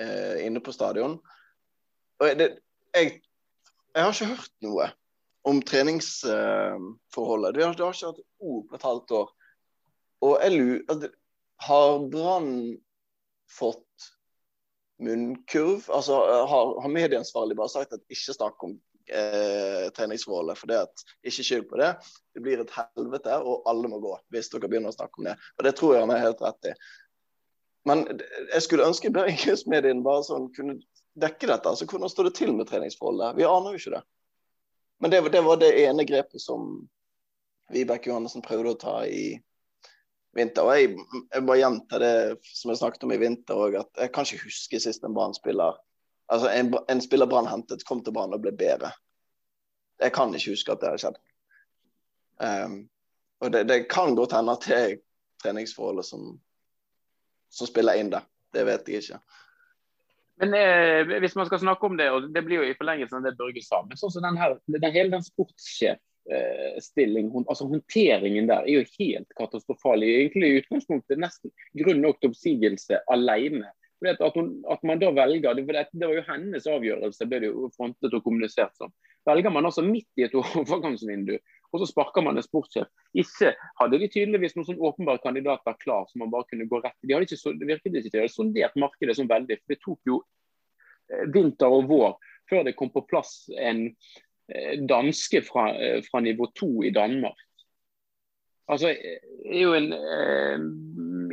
uh, 0.00 0.36
inne 0.42 0.62
på 0.64 0.74
stadion. 0.74 1.20
Det, 2.18 2.48
jeg, 2.94 3.20
jeg, 3.20 4.00
har 4.00 4.10
ikke 4.10 4.32
hørt 4.32 4.54
noe 4.66 4.88
om 5.46 5.60
treningsforholdet. 5.62 7.52
Uh, 7.52 7.54
det, 7.54 7.66
har, 7.68 7.78
det 7.78 7.86
har 7.86 7.94
ikke 7.94 8.10
hatt 8.10 8.24
ord 8.40 8.66
på 8.70 8.80
et 8.80 8.88
halvt 8.88 9.16
år. 9.20 9.32
Og 10.24 10.38
jeg 10.40 10.56
lurer 10.56 11.10
Har 11.64 11.98
Brann 12.10 12.52
fått 13.50 14.14
munnkurv? 15.02 15.86
Altså, 15.90 16.18
har, 16.50 16.74
har 16.82 16.92
medieansvarlig 16.92 17.56
bare 17.58 17.72
sagt 17.72 17.94
at 17.96 18.04
ikke 18.12 18.36
snakk 18.36 18.66
om 18.66 18.76
eh, 19.10 19.86
treningsforholdet, 19.96 20.58
for 20.58 20.70
det 20.70 20.80
at 20.86 21.04
ikke 21.26 21.46
skyld 21.46 21.68
på 21.70 21.80
det. 21.80 21.92
Det 22.34 22.42
blir 22.44 22.62
et 22.62 22.74
helvete, 22.78 23.38
og 23.42 23.66
alle 23.70 23.90
må 23.90 24.00
gå 24.02 24.16
hvis 24.34 24.52
dere 24.52 24.70
begynner 24.70 24.94
å 24.94 24.98
snakke 24.98 25.20
om 25.20 25.30
det. 25.30 25.36
Og 25.58 25.66
det 25.66 25.74
tror 25.78 25.94
jeg 25.94 26.06
han 26.06 26.14
er 26.14 26.24
helt 26.24 26.44
rett 26.44 26.70
i. 26.72 26.74
Men 27.84 28.06
jeg 28.08 28.64
skulle 28.64 28.88
ønske 28.88 29.12
bergensmediene 29.12 30.04
bare 30.04 30.24
sånn 30.24 30.48
kunne 30.56 30.78
dekke 31.20 31.50
dette. 31.50 31.68
altså 31.68 31.86
Hvordan 31.88 32.10
står 32.10 32.30
det 32.30 32.36
til 32.40 32.54
med 32.56 32.68
treningsforholdet? 32.70 33.36
Vi 33.38 33.48
aner 33.48 33.74
jo 33.74 33.80
ikke 33.82 33.96
det. 33.98 34.04
Men 35.02 35.12
det, 35.12 35.20
det 35.34 35.42
var 35.44 35.58
det 35.60 35.74
ene 35.84 36.06
grepet 36.08 36.40
som 36.40 36.86
Vibeke 37.72 38.10
Johannessen 38.10 38.44
prøvde 38.44 38.72
å 38.72 38.80
ta 38.80 38.94
i 39.04 39.34
vinter. 40.36 40.66
Og 40.66 40.76
jeg, 40.78 40.94
jeg 41.32 41.46
bare 41.48 41.60
gjentar 41.60 42.04
det 42.04 42.14
som 42.50 42.72
jeg 42.72 42.80
snakket 42.80 43.06
om 43.06 43.14
i 43.14 43.20
vinter 43.22 43.64
òg, 43.66 43.80
at 43.80 44.04
jeg 44.04 44.12
kan 44.14 44.28
ikke 44.28 44.46
huske 44.48 44.80
sist 44.82 45.06
en 45.06 45.16
Brann-spiller 45.16 45.78
altså 46.26 46.50
en, 46.50 46.74
en 46.88 47.00
spiller 47.00 47.26
Brann 47.26 47.46
hentet, 47.46 47.84
kom 47.84 48.02
til 48.04 48.14
Brann 48.14 48.34
og 48.34 48.42
ble 48.44 48.52
bedre. 48.56 48.92
Jeg 50.00 50.12
kan 50.14 50.34
ikke 50.34 50.54
huske 50.54 50.72
at 50.72 50.82
det 50.82 50.90
har 50.90 51.02
skjedd. 51.02 51.20
Um, 52.42 52.76
og 53.44 53.52
det, 53.52 53.64
det, 53.68 53.84
kan 53.90 54.16
godt 54.16 54.34
hende 54.34 54.56
at 54.56 54.66
det 54.66 54.76
er 54.76 54.96
treningsforholdet 55.42 56.06
som, 56.08 56.34
som 57.52 57.70
spiller 57.70 58.00
inn 58.00 58.12
der. 58.12 58.26
Det 58.54 58.64
vet 58.66 58.88
jeg 58.88 59.04
ikke. 59.04 59.20
Men 60.42 60.54
eh, 60.58 61.12
hvis 61.22 61.36
man 61.38 61.46
skal 61.46 61.60
snakke 61.62 61.86
om 61.86 61.96
det, 61.98 62.08
og 62.10 62.26
det 62.34 62.42
blir 62.42 62.62
jo 62.62 62.66
i 62.66 62.74
forlengelsen 62.74 63.20
av 63.20 63.28
det 63.28 63.36
Børge 63.38 63.62
sa, 63.62 63.84
men 63.86 63.98
sånn 63.98 64.10
som 64.16 64.24
den 64.24 64.38
her, 64.38 64.56
den, 64.66 64.86
hele 64.90 65.12
den 65.12 65.22
sportssjef 65.22 66.00
stilling, 66.80 67.30
altså 67.44 67.66
Håndteringen 67.68 68.48
der 68.48 68.64
er 68.64 68.78
jo 68.78 68.84
helt 68.98 69.32
katastrofal. 69.38 70.02
Egentlig 70.02 70.50
i 70.50 70.60
utgangspunktet 70.62 71.20
nesten 71.20 71.52
grunn 71.76 72.00
nok 72.04 72.20
til 72.20 72.32
oppsigelse 72.32 73.02
alene. 73.12 73.68
At, 74.04 74.34
hun, 74.34 74.50
at, 74.68 74.82
man 74.84 75.00
da 75.00 75.08
velger, 75.16 75.54
det, 75.56 75.64
det, 75.92 76.06
var 76.06 76.14
jo 76.18 76.24
hennes 76.26 76.66
avgjørelse, 76.68 77.26
ble 77.28 77.40
det 77.40 77.48
jo 77.48 77.70
frontet 77.76 78.12
og 78.12 78.24
kommunisert 78.24 78.74
som. 78.76 78.92
Velger 79.24 79.52
man 79.54 79.64
altså 79.64 79.84
midt 79.86 80.20
i 80.20 80.26
et 80.26 80.34
overgangsvindu, 80.40 81.38
og 81.72 81.80
så 81.80 81.88
sparker 81.88 82.24
man 82.26 82.36
en 82.36 82.44
sportssjef. 82.44 82.90
Ikke 83.16 83.54
hadde 83.80 84.00
de 84.02 84.10
tydeligvis 84.12 84.58
noen 84.58 84.68
sånn 84.68 84.82
åpenbare 84.84 85.22
kandidater 85.24 85.78
klar 85.80 86.04
som 86.10 86.24
man 86.24 86.34
bare 86.34 86.48
kunne 86.50 86.68
gå 86.68 86.82
rett 86.84 86.98
De 87.00 87.16
hadde 87.16 87.30
ikke, 87.30 87.54
virket 87.64 87.96
ikke 88.00 88.12
til 88.12 88.26
å 88.26 88.34
sondert 88.34 88.76
markedet 88.80 89.16
som 89.16 89.30
veldig. 89.30 89.60
for 89.62 89.72
Det 89.72 89.80
tok 89.80 90.12
jo 90.12 90.20
eh, 91.08 91.24
vinter 91.32 91.80
og 91.80 91.88
vår 91.88 92.14
før 92.50 92.66
det 92.66 92.76
kom 92.76 92.92
på 92.92 93.06
plass 93.08 93.46
en 93.56 93.86
Eh, 93.88 94.33
danske 94.88 95.42
fra, 95.42 95.68
eh, 95.74 96.02
fra 96.02 96.20
nivå 96.20 96.46
to 96.54 96.84
i 96.84 96.90
Danmark. 96.90 97.36
Altså, 98.68 98.88
er 99.44 99.60
jo 99.60 99.72
en, 99.74 99.92
eh, 99.92 100.58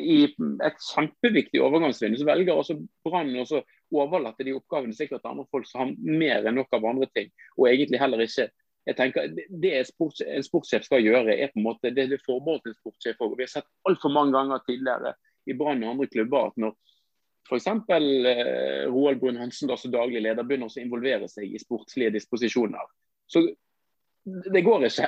I 0.01 0.23
et 0.23 0.79
kjempeviktig 0.81 1.61
overgangsvindu 1.61 2.17
så 2.17 2.25
velger 2.25 2.55
også 2.55 2.75
Brann 3.05 3.35
å 3.35 3.61
overlate 3.91 4.43
de 4.43 4.55
oppgavene 4.55 4.95
sikkert 4.95 5.21
til 5.21 5.31
andre 5.31 5.45
folk 5.51 5.67
som 5.67 5.79
har 5.81 5.93
mer 5.99 6.47
enn 6.47 6.55
nok 6.55 6.73
av 6.73 6.85
andre 6.85 7.07
ting. 7.13 7.29
Og 7.57 7.67
egentlig 7.67 7.99
heller 7.99 8.17
ikke 8.19 8.49
jeg 8.87 8.95
tenker 8.97 9.27
Det 9.61 9.71
en 9.77 10.43
sportssjef 10.43 10.83
skal 10.83 11.03
gjøre, 11.03 11.37
er 11.37 11.51
på 11.53 11.59
en 11.59 11.67
måte 11.67 11.93
det, 11.93 12.09
det 12.09 12.21
forbeholdt 12.25 12.65
en 12.65 12.73
sportssjef. 12.73 13.19
Og 13.21 13.37
vi 13.37 13.43
har 13.43 13.47
sett 13.53 13.67
altfor 13.87 14.09
mange 14.09 14.33
ganger 14.33 14.63
tidligere 14.65 15.13
i 15.45 15.53
Brann 15.53 15.83
og 15.83 15.91
andre 15.91 16.07
klubber 16.07 16.47
at 16.49 16.57
når 16.57 16.73
f.eks. 17.51 17.67
Eh, 17.67 18.87
Roald 18.89 19.19
Brun 19.19 19.37
Hansen, 19.37 19.67
da, 19.69 19.77
som 19.77 19.91
daglig 19.91 20.21
leder, 20.23 20.43
begynner 20.43 20.71
å 20.71 20.81
involvere 20.81 21.29
seg 21.29 21.51
i 21.51 21.61
sportslige 21.61 22.15
disposisjoner, 22.15 22.89
så 23.31 23.45
det 24.25 24.61
går 24.61 24.85
ikke. 24.85 25.07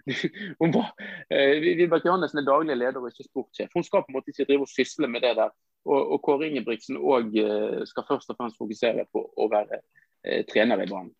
Hun 0.60 0.72
var, 0.74 0.90
eh, 1.30 1.60
Vibeke 1.62 2.08
Johannessen 2.08 2.40
er 2.40 2.48
daglig 2.48 2.76
leder 2.76 2.98
og 2.98 3.10
ikke 3.12 3.28
sportssjef. 3.28 3.70
Hun 3.74 3.84
skal 3.86 4.02
på 4.02 4.10
en 4.10 4.18
måte 4.18 4.32
ikke 4.32 4.48
drive 4.48 4.66
og 4.66 4.72
sysle 4.72 5.06
med 5.10 5.22
det 5.22 5.36
der. 5.38 5.52
Og, 5.86 6.12
og 6.14 6.22
Kåre 6.26 6.48
Ingebrigtsen 6.48 6.98
òg 6.98 7.36
eh, 7.38 7.84
skal 7.86 8.06
først 8.08 8.32
og 8.32 8.40
fremst 8.40 8.58
fokusere 8.58 9.06
på 9.12 9.22
å 9.22 9.48
være 9.52 9.78
eh, 9.78 10.42
trener 10.50 10.82
i 10.82 10.88
Brann. 10.90 11.12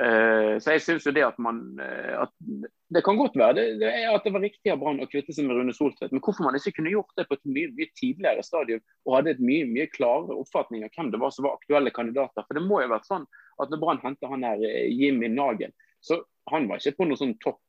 Eh, 0.00 0.54
så 0.58 0.72
jeg 0.72 0.82
synes 0.82 1.04
jo 1.04 1.12
det 1.12 1.24
at 1.26 1.36
man 1.42 1.58
eh, 1.84 2.14
at 2.16 2.30
Det 2.92 3.02
kan 3.04 3.18
godt 3.20 3.36
være 3.36 3.54
det, 3.58 3.64
det 3.82 3.90
at 4.08 4.24
det 4.24 4.32
var 4.32 4.42
riktig 4.42 4.72
av 4.72 4.80
Brann 4.80 5.02
å 5.04 5.08
kvitte 5.08 5.34
seg 5.36 5.44
med 5.44 5.58
Rune 5.58 5.74
Soltvedt, 5.76 6.14
men 6.14 6.22
hvorfor 6.24 6.46
man 6.46 6.56
ikke 6.56 6.72
kunne 6.78 6.94
gjort 6.94 7.12
det 7.16 7.26
på 7.28 7.36
et 7.36 7.44
mye, 7.44 7.70
mye 7.76 7.92
tidligere 8.00 8.44
stadium 8.44 8.82
og 9.06 9.14
hadde 9.18 9.34
et 9.36 9.44
mye 9.44 9.68
mye 9.68 9.86
klarere 9.92 10.36
oppfatning 10.40 10.84
av 10.84 10.92
hvem 10.96 11.12
det 11.12 11.20
var 11.20 11.32
som 11.32 11.46
var 11.46 11.56
aktuelle 11.60 11.92
kandidater. 11.94 12.44
For 12.48 12.58
det 12.58 12.64
må 12.64 12.80
jo 12.80 12.88
ha 12.88 12.94
vært 12.96 13.08
sånn 13.08 13.24
at 13.62 13.72
når 13.72 13.82
Brann 13.84 14.02
henter 14.04 14.32
han 14.32 14.48
her 14.48 14.64
eh, 14.68 14.88
Jimmy 14.92 15.28
Nagel, 15.32 15.72
så 16.02 16.22
han 16.50 16.66
var 16.66 16.80
ikke 16.80 16.98
på 16.98 17.06
noen 17.06 17.20
sånn 17.20 17.36
topp 17.38 17.60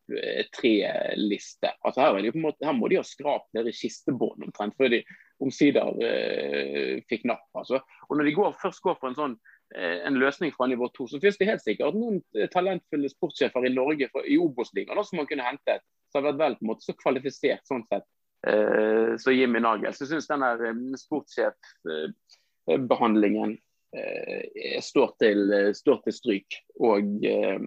tre-liste. 0.58 1.70
Altså 1.86 2.02
her, 2.02 2.16
er 2.18 2.26
det 2.26 2.32
på 2.34 2.40
en 2.40 2.48
måte, 2.48 2.66
her 2.66 2.74
må 2.74 2.90
de 2.90 2.98
ha 2.98 3.06
skrapt 3.06 3.52
ned 3.54 3.70
i 3.70 3.76
kistebånd 3.78 4.48
omtrent 4.48 4.74
før 4.80 4.90
de 4.96 5.04
omsider 5.44 6.02
eh, 6.04 7.02
fikk 7.10 7.28
napp. 7.30 7.46
Altså. 7.58 7.82
Og 8.10 8.18
når 8.18 8.30
de 8.30 8.36
går, 8.38 8.56
først 8.62 8.84
går 8.86 8.98
for 9.00 9.12
en 9.12 9.20
sånn 9.20 9.36
en 9.76 10.20
løsning 10.20 10.54
fra 10.54 10.68
nivå 10.68 10.88
to. 10.94 11.08
Så 11.08 11.20
finnes 11.20 11.38
det 11.40 11.46
helt 11.50 11.64
sikkert 11.64 11.96
noen 11.98 12.22
eh, 12.38 12.50
talentfulle 12.54 13.10
sportssjefer 13.12 13.66
i 13.68 13.74
Norge 13.74 14.10
i 14.30 14.38
Obos-ligaen 14.42 15.06
som 15.06 15.18
man 15.22 15.30
kunne 15.30 15.48
hentet, 15.48 15.82
som 16.12 16.20
har 16.22 16.28
vært 16.32 16.42
vel 16.42 16.56
på 16.60 16.64
en 16.66 16.72
måte 16.74 16.88
så 16.88 16.94
kvalifisert 17.00 17.64
sånn 17.70 17.86
sett. 17.90 18.08
Eh, 18.48 19.18
så 19.18 19.32
Jimmy 19.32 19.60
Nagel. 19.64 19.94
Så 19.94 20.04
jeg 20.06 20.10
syns 20.14 20.28
denne 20.30 20.50
eh, 20.60 20.76
sportssjefbehandlingen 21.00 23.58
eh, 23.98 24.82
står, 24.84 25.10
til, 25.24 25.40
står, 25.78 25.98
til, 26.06 26.14
stryk. 26.20 26.50
Og 26.84 27.04
eh, 27.26 27.60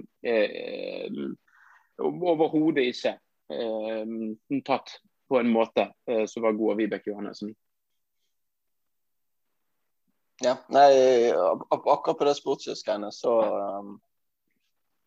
overhodet 2.07 2.85
ikke 2.93 3.15
tatt 4.67 4.89
på 5.27 5.35
en 5.39 5.51
måte 5.55 5.85
som 6.27 6.43
var 6.43 6.59
god 6.59 6.71
av 6.73 6.77
Vibeke 6.81 7.11
Johannessen. 7.13 7.51
Ja, 10.45 10.59
nei, 10.69 11.33
akkurat 11.71 12.19
på 12.19 12.27
det 12.29 12.35
sportssjefsgreiene 12.37 13.09
så, 13.15 13.37
um, 13.81 13.95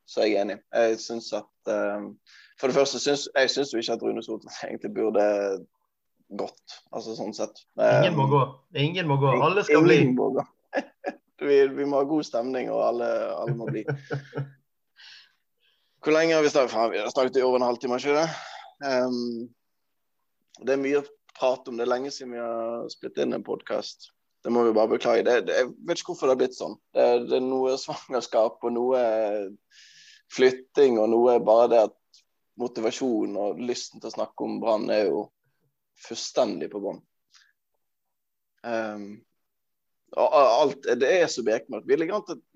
så 0.09 0.23
er 0.23 0.31
jeg 0.31 0.41
enig. 0.41 0.55
Jeg 0.73 0.95
syns 1.03 1.27
at 1.37 1.69
um, 1.69 2.15
For 2.57 2.71
det 2.71 2.79
første 2.79 3.01
syns 3.01 3.27
jeg 3.35 3.51
syns 3.53 3.73
jo 3.75 3.81
ikke 3.81 3.99
at 3.99 4.05
Rune 4.05 4.23
Soltvedt 4.25 4.63
egentlig 4.65 4.95
burde 4.95 5.25
gått, 6.39 6.79
altså 6.93 7.15
sånn 7.17 7.33
sett. 7.33 7.61
Ingen 7.77 8.17
må 8.17 8.25
um, 8.25 8.33
gå. 8.33 8.41
Ingen 8.81 9.09
må 9.09 9.19
gå. 9.21 9.35
Alle 9.41 9.65
skal 9.65 9.85
bli. 9.85 10.01
Må 10.17 10.31
gå. 10.37 10.45
vi, 11.45 11.61
vi, 11.77 11.85
må 11.85 12.01
ha 12.01 12.09
god 12.09 12.25
stemning, 12.25 12.69
og 12.73 12.81
alle, 12.85 13.09
alle 13.37 13.55
må 13.57 13.69
bli. 13.69 13.85
Hvor 15.99 16.15
lenge 16.15 16.37
har 16.37 16.45
vi 16.45 16.53
snakket? 16.53 16.73
Faen, 16.73 16.93
vi 16.93 17.01
har 17.01 17.09
snakket 17.13 17.41
i 17.41 17.45
over 17.45 17.59
en 17.59 17.69
halvtime, 17.69 18.01
ikke 18.01 18.17
det? 18.17 18.29
Um, 18.85 19.49
det 20.65 20.75
er 20.75 20.81
mye 20.81 21.01
å 21.01 21.09
prate 21.37 21.69
om. 21.69 21.77
Det 21.79 21.89
lenge 21.89 22.13
siden 22.13 22.37
vi 22.37 22.41
har 22.41 22.89
splittet 22.93 23.25
inn 23.25 23.37
en 23.37 23.45
podkast. 23.45 24.09
Det 24.43 24.51
må 24.55 24.63
vi 24.63 24.75
bare 24.75 24.93
beklage. 24.93 25.23
Det, 25.27 25.35
det, 25.47 25.55
jeg 25.57 25.71
vet 25.87 25.99
ikke 25.99 26.13
hvorfor 26.13 26.29
det 26.29 26.35
har 26.35 26.41
blitt 26.41 26.57
sånn. 26.57 26.75
Det, 26.95 27.07
det, 27.27 27.39
er 27.39 27.45
noe 27.45 27.75
svangerskap 27.79 28.63
og 28.63 28.75
noe 28.75 29.01
flytting 30.31 30.99
og 31.01 31.09
noe 31.11 31.39
bare 31.43 31.71
det 31.71 31.81
at 31.89 32.21
motivasjonen 32.59 33.39
og 33.39 33.59
lysten 33.63 34.01
til 34.01 34.11
å 34.11 34.15
snakke 34.17 34.45
om 34.45 34.59
Brann 34.63 34.87
er 34.93 35.09
jo 35.09 35.25
fullstendig 35.99 36.69
på 36.71 36.81
bånn. 36.83 37.01
Um, 38.63 39.19
det 40.09 41.09
er 41.09 41.27
så 41.31 41.43
bekmørkt. 41.45 41.87
Vi, 41.87 41.95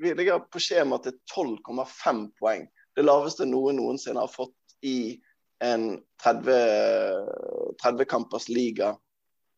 vi, 0.03 0.13
ligger 0.17 0.41
på 0.51 0.61
skjema 0.63 0.99
til 1.03 1.15
12,5 1.31 2.25
poeng. 2.39 2.65
Det 2.95 3.05
laveste 3.05 3.47
noen 3.47 3.77
noensinne 3.79 4.23
har 4.23 4.31
fått 4.31 4.77
i 4.83 5.19
en 5.63 5.93
30, 6.23 6.55
30 7.83 8.09
kampers 8.09 8.49
liga 8.49 8.93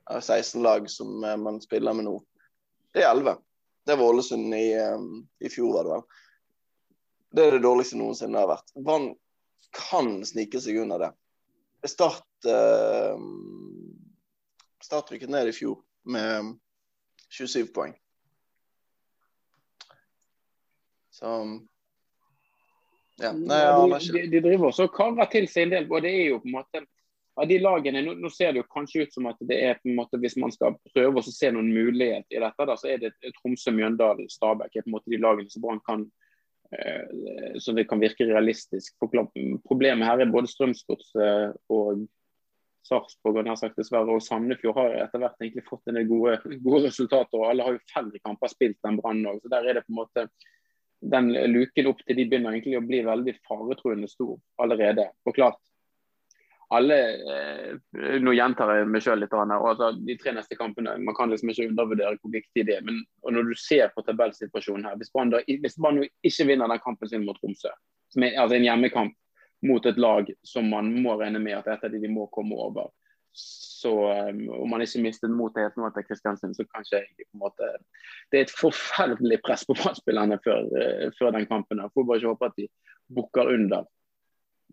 av 0.06 0.22
16 0.22 0.64
lag 0.64 0.90
som 0.90 1.24
eh, 1.24 1.38
man 1.38 1.62
spiller 1.62 1.94
med 1.94 2.06
nå. 2.06 2.16
Det 2.94 3.04
er 3.04 3.12
11. 3.12 3.38
Det 3.86 3.96
var 3.96 4.14
Ålesund 4.14 4.56
i, 4.56 4.74
eh, 4.74 5.00
i 5.40 5.50
fjor, 5.50 5.74
var 5.74 5.84
det 5.84 5.94
vel. 5.96 6.08
Det 7.36 7.46
er 7.46 7.58
det 7.58 7.66
dårligste 7.66 8.00
noensinne 8.00 8.40
har 8.40 8.50
vært. 8.50 8.72
Brann 8.80 9.12
kan 9.76 10.18
snike 10.26 10.62
seg 10.64 10.80
under 10.86 11.02
det. 11.04 11.12
Start 11.86 12.48
uh, 12.48 13.20
Start 14.82 15.12
rykket 15.12 15.30
ned 15.30 15.50
i 15.50 15.54
fjor 15.54 15.76
med 16.08 16.54
27 17.34 17.68
poeng. 17.76 17.94
Så 21.12 21.32
ja. 23.22 23.32
Nei, 23.32 23.60
de, 24.00 24.26
de, 24.32 24.42
driver 24.44 24.70
også 24.70 24.90
og 24.90 24.96
karer 24.96 25.30
til 25.32 25.48
seg 25.52 25.68
en 25.68 25.76
del. 25.76 25.86
og 25.90 26.04
det 26.04 26.12
er 26.12 26.26
jo 26.34 26.42
på 26.44 26.50
en 26.50 26.58
måte 26.58 26.82
av 27.36 27.48
de 27.48 27.58
lagene, 27.60 28.02
nå, 28.06 28.14
nå, 28.20 28.30
ser 28.32 28.54
det 28.54 28.62
jo 28.62 28.72
kanskje 28.72 29.06
ut 29.06 29.16
som 29.16 29.28
at 29.28 29.40
det 29.50 29.58
er 29.68 29.80
på 29.80 29.90
en 29.92 29.98
måte, 29.98 30.20
Hvis 30.22 30.38
man 30.40 30.54
skal 30.56 30.78
prøve 30.94 31.20
å 31.20 31.26
se 31.26 31.52
noen 31.52 31.72
mulighet 31.74 32.32
i 32.32 32.40
dette, 32.40 32.68
da, 32.70 32.78
så 32.80 32.92
er 32.94 33.02
det 33.02 33.34
Tromsø, 33.42 33.74
Mjøndalen, 33.76 34.30
Stabæk 34.32 34.76
er 34.76 34.86
på 34.86 34.92
en 34.92 34.96
måte 34.96 35.12
de 35.12 35.20
lagene 35.20 35.52
som 35.52 35.66
Brann 35.66 35.84
kan 35.86 36.06
eh, 36.72 37.58
så 37.60 37.76
det 37.76 37.88
kan 37.90 38.00
virke 38.00 38.28
realistisk. 38.30 38.96
Problemet 39.02 40.08
her 40.08 40.24
er 40.24 40.32
både 40.32 40.52
Strømsgodset 40.54 41.60
og 41.76 42.06
Sarpsborg 42.86 43.42
og 43.42 43.48
nær 43.48 44.10
og 44.14 44.22
Sandefjord 44.22 44.78
har 44.78 44.98
etter 45.04 45.22
hvert 45.22 45.40
egentlig 45.42 45.66
fått 45.66 45.90
en 45.90 45.98
del 45.98 46.08
gode, 46.10 46.38
gode 46.64 46.86
resultater. 46.88 47.40
og 47.40 47.48
Alle 47.50 47.66
har 47.66 47.78
jo 47.78 47.86
færre 47.92 48.22
kamper 48.22 48.52
spilt 48.52 48.88
enn 48.88 49.00
Brann 49.02 49.26
òg. 49.26 49.42
Der 49.50 49.66
er 49.66 49.80
det 49.80 49.88
på 49.88 49.96
en 49.96 50.02
måte 50.04 50.28
den 51.06 51.32
luken 51.52 51.90
opp 51.90 52.02
til 52.06 52.18
de 52.18 52.26
begynner 52.30 52.56
egentlig 52.56 52.78
å 52.80 52.86
bli 52.86 53.02
veldig 53.06 53.34
faretruende 53.46 54.10
stor 54.10 54.38
allerede. 54.62 55.10
Og 55.26 55.36
klart, 55.38 55.60
alle 56.76 56.98
eh, 57.34 58.20
Nå 58.22 58.34
gjentar 58.36 58.72
jeg 58.72 58.88
meg 58.92 59.04
sjøl 59.04 59.22
litt. 59.24 59.34
Altså, 59.34 59.92
de 60.08 60.16
tre 60.20 60.34
neste 60.36 60.58
kampene 60.60 60.98
Man 61.02 61.18
kan 61.18 61.32
liksom 61.32 61.52
ikke 61.52 61.70
undervurdere 61.70 62.18
hvor 62.20 62.34
viktig 62.34 62.66
det 62.68 62.80
er. 62.80 62.86
Men 62.86 63.04
når 63.24 63.52
du 63.52 63.56
ser 63.60 63.94
på 63.96 64.04
tabellsituasjonen 64.08 64.88
her 64.90 65.00
Hvis 65.00 65.14
Brann 65.80 66.04
ikke 66.06 66.50
vinner 66.50 66.72
den 66.72 66.84
kampen 66.84 67.12
sin 67.12 67.26
mot 67.28 67.40
Tromsø, 67.42 67.72
som 68.14 68.26
er 68.26 68.38
altså 68.42 68.60
en 68.60 68.68
hjemmekamp 68.68 69.16
mot 69.66 69.86
et 69.88 69.98
lag 69.98 70.30
som 70.46 70.68
man 70.70 70.92
må 71.02 71.16
regne 71.20 71.40
med 71.42 71.58
at 71.58 71.68
et 71.72 71.88
av 71.88 71.94
de 71.94 72.02
de 72.04 72.12
må 72.12 72.28
komme 72.34 72.58
over, 72.60 72.92
så 73.36 74.30
um, 74.30 74.50
om 74.50 74.70
man 74.70 74.84
ikke 74.84 75.02
mistet 75.04 75.34
motet 75.34 75.66
helt 75.66 75.80
nå 75.80 75.88
etter 75.90 76.06
Kristiansund, 76.08 76.56
så 76.56 76.64
kanskje 76.70 77.02
jeg 77.02 77.26
på 77.26 77.36
en 77.36 77.44
måte 77.44 77.68
Det 78.32 78.40
er 78.40 78.46
et 78.46 78.54
forferdelig 78.54 79.42
press 79.44 79.66
på 79.68 79.76
spillerne 80.00 80.38
før, 80.46 80.70
uh, 80.72 81.08
før 81.20 81.36
den 81.36 81.48
kampen. 81.50 81.82
Jeg 81.84 81.94
får 81.94 82.08
bare 82.08 82.22
ikke 82.22 82.34
håpe 82.34 82.52
at 82.52 82.60
de 82.60 82.68
bukker 83.16 83.52
under 83.56 83.88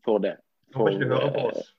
for 0.04 0.22
det. 0.22 0.36
For, 0.72 0.86
Håper 0.86 0.94
ikke 0.94 1.08
du 1.10 1.14
hører 1.16 1.34
på 1.34 1.46
oss. 1.50 1.72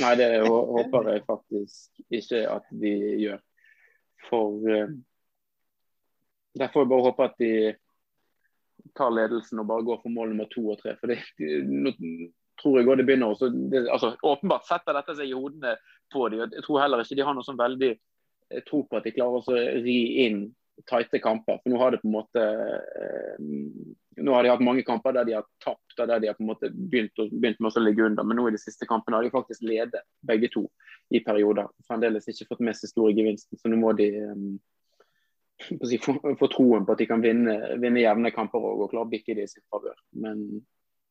Nei, 0.00 0.14
det 0.16 0.28
håper 0.46 1.12
jeg 1.12 1.22
faktisk 1.28 2.02
ikke 2.10 2.42
at 2.48 2.66
de 2.82 2.92
gjør. 3.20 3.40
For 4.28 4.66
derfor 6.58 6.80
Der 6.80 6.84
jeg 6.84 6.92
bare 6.92 7.06
håpe 7.06 7.24
at 7.24 7.38
de 7.40 7.52
tar 8.96 9.12
ledelsen 9.14 9.60
og 9.60 9.68
bare 9.68 9.84
går 9.84 10.00
for 10.02 10.12
mål 10.12 10.32
nummer 10.32 10.48
to 10.50 10.64
og 10.72 10.78
tre. 10.80 10.96
For 11.00 11.10
det, 11.10 11.20
nå 11.68 11.92
tror 12.60 12.78
jeg 12.78 12.88
også 12.88 12.96
det 13.00 13.06
begynner 13.08 13.34
også, 13.34 13.50
det, 13.72 13.86
altså, 13.88 14.14
Åpenbart 14.22 14.68
setter 14.68 14.96
dette 14.96 15.16
seg 15.16 15.30
i 15.30 15.36
hodene 15.36 15.76
på 16.12 16.28
dem. 16.28 16.46
Jeg 16.56 16.64
tror 16.66 16.82
heller 16.82 17.04
ikke 17.04 17.18
de 17.18 17.26
har 17.26 17.36
noe 17.36 17.46
sånn 17.46 17.60
veldig 17.60 17.90
eh, 17.92 18.62
tro 18.66 18.82
på 18.88 18.98
at 18.98 19.06
de 19.06 19.14
klarer 19.16 19.40
å 19.40 19.84
ri 19.84 19.98
inn 20.26 20.42
tighte 20.88 21.20
kamper. 21.22 21.60
For 21.62 21.72
nå 21.72 21.80
har 21.80 21.92
det 21.92 22.02
på 22.02 22.08
en 22.08 22.16
måte 22.16 22.44
uh, 22.44 23.48
nå 24.20 24.34
har 24.36 24.44
de 24.44 24.52
hatt 24.52 24.64
mange 24.64 24.84
kamper 24.86 25.14
der 25.16 25.28
de 25.28 25.36
har 25.36 25.46
tapt, 25.64 25.69
der 26.08 26.20
de 26.22 26.30
har 26.30 26.36
på 26.38 26.44
en 26.44 26.50
måte 26.50 26.70
begynt, 26.70 27.16
begynt 27.16 27.60
med 27.60 27.76
å 27.76 27.82
ligge 27.84 28.06
under. 28.06 28.26
Men 28.26 28.40
nå 28.40 28.48
i 28.48 28.54
de 28.54 28.60
siste 28.62 28.88
kampene 28.88 29.18
har 29.18 29.26
de 29.26 29.32
faktisk 29.34 29.64
ledet 29.66 30.02
begge 30.26 30.50
to 30.52 30.64
i 31.10 31.22
perioder. 31.24 31.68
Fremdeles 31.88 32.28
ikke 32.30 32.48
fått 32.52 32.62
med 32.64 32.78
seg 32.78 32.92
store. 32.92 33.34
Så 33.36 33.70
nå 33.70 33.78
må 33.80 33.92
de 33.98 34.08
um, 34.30 34.46
få, 36.02 36.14
få, 36.38 36.50
troen 36.52 36.86
på 36.86 36.94
at 36.94 37.02
de 37.02 37.08
kan 37.10 37.24
vinne, 37.24 37.56
vinne 37.82 38.04
jevne 38.04 38.32
kamper 38.34 38.62
og, 38.62 38.86
og 38.86 38.94
klare 38.94 39.08
å 39.08 39.12
bikke 39.12 39.36
det 39.36 39.48
i 39.48 39.52
sitt 39.52 39.66
favør. 39.72 39.98
Men 40.22 40.46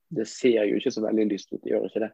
det 0.10 0.26
ser 0.30 0.64
jo 0.66 0.80
ikke 0.80 0.94
så 0.96 1.06
veldig 1.06 1.30
lyst 1.30 1.54
ut. 1.54 1.62
De 1.64 1.74
gjør 1.74 1.90
ikke 1.90 2.08
det. 2.08 2.14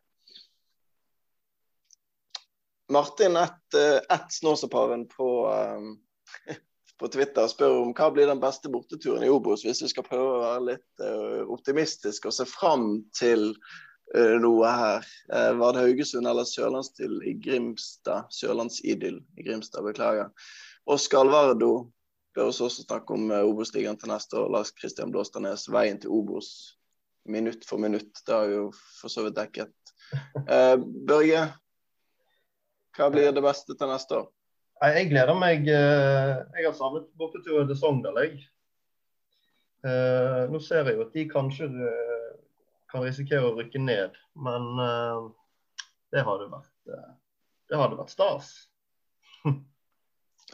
Martin, 2.93 3.38
ett 3.39 3.73
et 3.73 4.11
eh, 4.13 4.28
Snåsapaven 4.30 5.07
på 5.09 5.30
um, 5.49 5.95
på 6.99 7.09
Twitter 7.11 7.43
og 7.43 7.51
spør 7.51 7.79
om 7.81 7.91
hva 7.95 8.07
blir 8.13 8.29
den 8.29 8.41
beste 8.41 8.71
borteturen 8.71 9.25
i 9.25 9.31
Obos, 9.31 9.65
hvis 9.65 9.83
vi 9.83 9.89
skal 9.91 10.05
prøve 10.07 10.29
å 10.31 10.43
være 10.43 10.67
litt 10.69 11.03
uh, 11.03 11.41
optimistisk 11.51 12.29
og 12.29 12.35
se 12.35 12.45
fram 12.47 13.01
til 13.17 13.49
uh, 14.15 14.35
noe 14.41 14.71
her. 14.71 15.09
Uh, 15.31 15.51
var 15.59 15.75
det 15.75 15.83
Haugesund 15.83 16.29
eller 16.29 16.47
Sørlandsidyll 16.47 17.17
i 17.27 17.35
Grimstad? 17.43 18.31
Sørlandsidyll 18.31 19.19
i 19.35 19.47
Grimstad, 19.47 19.83
beklager. 19.87 20.31
Oskar 20.87 21.25
Alvardo 21.25 21.73
bør 22.35 22.51
også 22.51 22.71
snakke 22.77 23.17
om 23.17 23.27
uh, 23.33 23.43
Obos-ligaen 23.43 23.99
til 23.99 24.13
neste 24.13 24.39
år. 24.39 24.47
Lars 24.55 24.71
Kristian 24.75 25.11
Blåstadnes, 25.11 25.67
veien 25.73 25.99
til 25.99 26.15
Obos 26.15 26.53
minutt 27.27 27.67
for 27.67 27.81
minutt. 27.81 28.23
Det 28.23 28.35
har 28.35 28.47
jo 28.53 28.69
for 29.01 29.11
så 29.11 29.25
vidt 29.25 29.39
dekket. 29.39 29.73
Børge, 30.45 31.39
hva 32.95 33.07
blir 33.09 33.31
det 33.33 33.41
beste 33.41 33.73
til 33.73 33.89
neste 33.89 34.19
år? 34.19 34.27
Jeg 34.84 35.07
gleder 35.09 35.38
meg. 35.39 35.67
Jeg 35.69 36.65
har 36.65 36.76
savnet 36.76 37.07
borteturen 37.19 37.69
til 37.69 37.78
Sogndal, 37.80 38.19
jeg. 38.26 38.43
Uh, 39.86 40.49
nå 40.49 40.59
ser 40.65 40.88
jeg 40.89 40.97
jo 40.97 41.05
at 41.05 41.13
de 41.13 41.23
kanskje 41.30 41.67
uh, 41.69 42.32
kan 42.91 43.05
risikere 43.05 43.47
å 43.47 43.53
rykke 43.55 43.80
ned, 43.82 44.15
men 44.41 44.65
det 46.13 46.23
hadde 46.26 46.47
vært 46.49 46.93
det 47.69 47.80
hadde 47.80 47.97
vært 47.97 48.13
stas. 48.13 48.51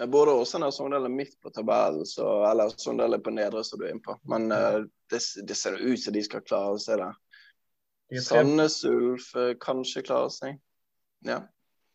Både 0.08 0.34
Åsane 0.40 0.70
og 0.70 0.74
Sogndal 0.76 1.06
er 1.10 1.14
midt 1.14 1.36
på 1.44 1.52
tabellen, 1.54 2.06
så, 2.08 2.26
eller 2.48 2.72
Sogndal 2.80 3.18
er 3.18 3.24
på 3.24 3.34
nedre, 3.36 3.64
som 3.68 3.82
du 3.82 3.86
er 3.86 3.94
inne 3.94 4.06
på. 4.06 4.16
Men 4.32 4.48
det, 4.50 5.20
det, 5.20 5.58
ser 5.60 5.78
ut 5.82 6.02
som 6.02 6.16
de 6.16 6.24
skal 6.26 6.46
klare 6.48 6.80
seg 6.82 7.04
det. 7.04 7.12
Sandnes 8.24 8.80
Ulf 8.88 9.32
kanskje 9.64 10.06
klarer 10.08 10.32
seg. 10.34 10.60
Ja. 11.28 11.44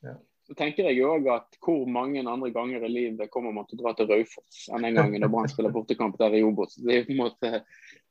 ja 0.04 0.18
så 0.46 0.54
tenker 0.54 0.86
jeg 0.86 1.02
òg 1.02 1.26
at 1.32 1.58
hvor 1.62 1.86
mange 1.90 2.22
andre 2.22 2.52
ganger 2.54 2.84
i 2.86 2.90
livet 2.92 3.30
kommer 3.34 3.54
man 3.54 3.66
til 3.66 3.80
å 3.80 3.84
dra 3.84 3.94
til 3.98 4.08
Raufoss 4.10 4.66
enn 4.70 4.86
den 4.86 4.98
gangen 4.98 5.24
da 5.24 5.30
Brann 5.30 5.50
spiller 5.50 5.74
bortekamp 5.74 6.18
der 6.20 6.36
i 6.38 6.42
Obos. 6.46 6.76
Det 6.78 7.00
er 7.00 7.06
på 7.08 7.16
en 7.16 7.22
måte 7.24 7.52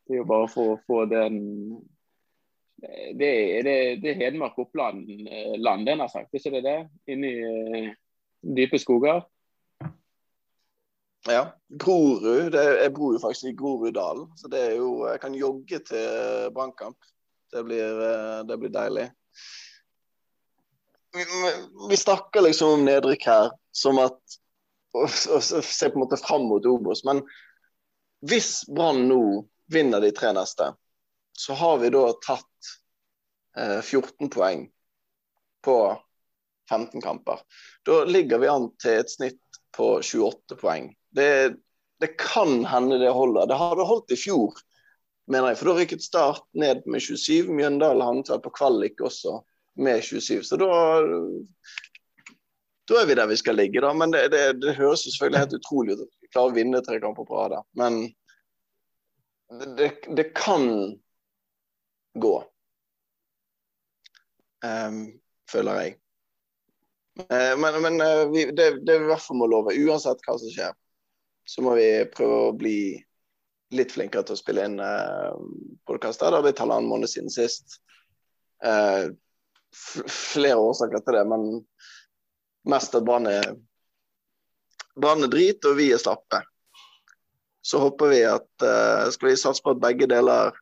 det 0.06 0.14
er 0.14 0.20
jo 0.22 0.30
bare 0.30 0.50
for 0.52 0.76
å 0.76 0.82
få 0.86 1.06
den 1.10 1.38
Det 2.76 3.30
det, 3.66 3.76
det 4.04 4.10
er 4.12 4.20
Hedmark 4.20 4.58
Oppland 4.60 5.08
eh, 5.08 5.56
land, 5.58 5.88
det 5.88 5.96
har 6.02 6.12
sagt, 6.12 6.34
ikke 6.36 6.52
det 6.58 6.66
det? 6.66 6.80
Inni 7.10 7.32
uh, 7.40 7.94
dype 8.58 8.78
skoger? 8.78 9.24
Ja. 11.26 11.46
Grorud. 11.70 12.52
Det, 12.54 12.64
jeg 12.84 12.94
bor 12.94 13.16
jo 13.16 13.22
faktisk 13.24 13.48
i 13.50 13.56
Groruddalen, 13.58 14.28
så 14.38 14.52
det 14.52 14.60
er 14.62 14.76
jo 14.76 15.08
Jeg 15.08 15.22
kan 15.24 15.34
jogge 15.40 15.80
til 15.88 16.52
Brannkamp. 16.54 17.00
Det, 17.50 17.64
eh, 17.64 18.44
det 18.46 18.60
blir 18.60 18.74
deilig 18.74 19.08
vi 21.90 21.98
snakker 21.98 22.42
liksom 22.42 22.70
om 22.70 22.86
nedrykk 22.86 23.28
her 23.28 23.52
som 23.76 24.00
at 24.04 24.20
og, 24.96 25.10
og, 25.36 25.44
Se 25.44 25.90
på 25.90 26.00
en 26.00 26.06
måte 26.06 26.20
fram 26.20 26.48
mot 26.50 26.66
Obos. 26.66 27.04
Men 27.04 27.22
hvis 28.26 28.64
Brann 28.72 29.06
nå 29.10 29.44
vinner 29.72 30.00
de 30.02 30.12
tre 30.16 30.32
neste, 30.36 30.72
så 31.36 31.58
har 31.60 31.82
vi 31.82 31.92
da 31.92 32.06
tatt 32.24 32.70
eh, 33.60 33.82
14 33.82 34.30
poeng 34.32 34.68
på 35.66 35.78
15 36.70 37.02
kamper. 37.04 37.42
Da 37.86 38.04
ligger 38.08 38.40
vi 38.40 38.52
an 38.52 38.70
til 38.82 39.02
et 39.02 39.12
snitt 39.12 39.60
på 39.76 39.98
28 40.00 40.56
poeng. 40.62 40.94
Det, 41.12 41.58
det 42.00 42.16
kan 42.22 42.64
hende 42.66 43.02
det 43.02 43.12
holder. 43.14 43.50
Det 43.52 43.60
hadde 43.60 43.90
holdt 43.90 44.16
i 44.16 44.20
fjor, 44.20 44.56
mener 45.28 45.52
jeg. 45.52 45.60
For 45.60 45.72
da 45.72 45.76
rykket 45.82 46.06
Start 46.06 46.48
ned 46.56 46.88
med 46.88 47.04
27. 47.04 47.52
Mjøndalen 47.52 48.06
havnet 48.06 48.32
vel 48.32 48.42
på 48.46 48.56
kvalik 48.56 49.04
også 49.04 49.42
med 49.76 50.04
27. 50.04 50.44
Så 50.44 50.58
da, 50.58 50.68
da 52.88 53.00
er 53.02 53.10
vi 53.10 53.18
der 53.18 53.28
vi 53.28 53.38
skal 53.38 53.58
ligge, 53.60 53.82
da. 53.82 53.94
Men 53.94 54.14
det, 54.14 54.28
det, 54.34 54.44
det 54.62 54.78
høres 54.80 55.06
selvfølgelig 55.08 55.44
helt 55.44 55.58
utrolig 55.60 55.96
ut 55.96 56.06
at 56.06 56.14
vi 56.22 56.32
klarer 56.32 56.54
å 56.54 56.58
vinne 56.60 56.84
tre 56.86 57.00
kamper 57.04 57.28
på 57.28 57.42
rad. 57.42 57.58
Men 57.80 58.04
det, 59.78 59.92
det, 60.16 60.30
kan 60.38 60.68
gå. 62.20 62.36
Um, 64.66 65.02
føler 65.52 65.82
jeg. 65.82 65.98
Uh, 67.26 67.54
men, 67.60 67.82
men 67.84 68.00
uh, 68.02 68.24
vi, 68.32 68.48
det, 68.52 68.72
det 68.88 69.00
vi 69.00 69.08
i 69.08 69.12
hvert 69.12 69.24
fall 69.24 69.40
må 69.40 69.50
love, 69.52 69.76
uansett 69.76 70.24
hva 70.26 70.38
som 70.42 70.52
skjer, 70.52 70.74
så 71.46 71.62
må 71.62 71.76
vi 71.78 71.90
prøve 72.10 72.40
å 72.48 72.56
bli 72.58 72.80
litt 73.76 73.94
flinkere 73.94 74.26
til 74.26 74.38
å 74.38 74.40
spille 74.40 74.66
inn 74.66 74.80
uh, 74.82 75.36
podkaster. 75.90 76.30
Det 76.30 76.40
har 76.40 76.46
blitt 76.46 76.62
halvannen 76.62 76.90
måned 76.90 77.12
siden 77.12 77.34
sist. 77.34 77.80
Uh, 78.66 79.14
flere 80.12 80.58
årsaker 80.60 81.04
til 81.04 81.18
det, 81.18 81.24
men 81.30 81.48
mest 82.70 82.98
at 82.98 83.06
Brann 83.06 83.28
er, 83.30 83.56
Brann 84.96 85.26
er 85.26 85.32
drit, 85.32 85.66
og 85.68 85.78
vi 85.80 85.92
er 85.94 86.02
slappe. 86.02 86.42
Så 87.66 87.82
håper 87.82 88.12
vi 88.12 88.22
at 88.30 88.50
uh, 88.62 89.10
Skal 89.10 89.32
vi 89.32 89.38
satse 89.42 89.64
på 89.66 89.74
at 89.74 89.82
begge 89.82 90.06
deler 90.10 90.54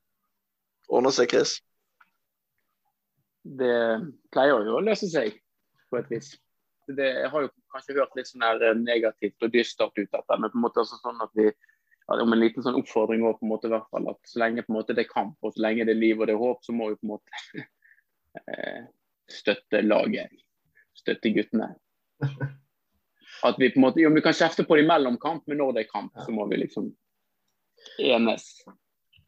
ordner 0.88 1.12
seg, 1.12 1.34
Chris? 1.34 1.58
Det 3.44 3.76
pleier 4.32 4.64
jo 4.64 4.78
å 4.78 4.86
løse 4.86 5.10
seg 5.12 5.36
på 5.92 6.00
et 6.00 6.10
vis. 6.14 6.32
Det, 6.88 7.04
jeg 7.04 7.30
har 7.32 7.46
jo 7.46 7.52
kanskje 7.74 7.98
hørt 7.98 8.16
litt 8.16 8.30
sånn 8.30 8.44
her 8.46 8.80
negativt 8.80 9.44
og 9.44 9.52
dystert 9.52 10.00
ut 10.00 10.10
dette, 10.16 10.38
men 10.40 10.52
på 10.52 10.60
en 10.60 10.64
måte 10.64 10.84
altså 10.84 11.00
sånn 11.00 11.20
at 11.24 11.32
vi 11.36 11.50
ja, 11.50 12.18
om 12.20 12.36
en 12.36 12.42
liten 12.42 12.64
sånn 12.64 12.80
oppfordring 12.80 13.24
også, 13.24 13.40
på 13.40 13.48
en 13.48 13.54
måte, 13.54 13.70
i 13.70 13.74
hvert 13.74 13.88
fall, 13.92 14.10
at 14.12 14.32
så 14.32 14.42
lenge 14.42 14.66
på 14.66 14.74
en 14.74 14.80
måte 14.80 14.96
det 14.96 15.06
er 15.06 15.12
kamp 15.12 15.46
og 15.48 15.56
så 15.56 15.64
lenge 15.64 15.88
det 15.88 15.96
er 15.96 16.02
liv 16.02 16.20
og 16.20 16.28
det 16.28 16.36
er 16.36 16.42
håp, 16.42 16.64
så 16.66 16.76
må 16.76 16.90
vi 16.92 17.00
på 17.00 17.08
en 17.08 17.14
måte 17.14 17.64
eh, 18.44 18.82
støtte 19.32 19.82
laget, 19.82 20.32
støtte 20.98 21.32
guttene. 21.34 21.70
At 23.44 23.60
vi 23.60 23.70
på 23.70 23.80
en 23.80 23.86
måte, 23.86 24.02
jo, 24.04 24.12
vi 24.14 24.24
kan 24.24 24.36
kjefte 24.36 24.64
på 24.68 24.78
dem 24.80 24.88
mellom 24.88 25.18
kamp, 25.20 25.48
men 25.48 25.60
når 25.60 25.76
det 25.76 25.86
er 25.86 25.92
kamp, 25.92 26.14
så 26.26 26.32
må 26.32 26.46
vi 26.52 26.62
liksom 26.62 26.92
enes. 28.00 28.48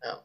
Ja. 0.06 0.16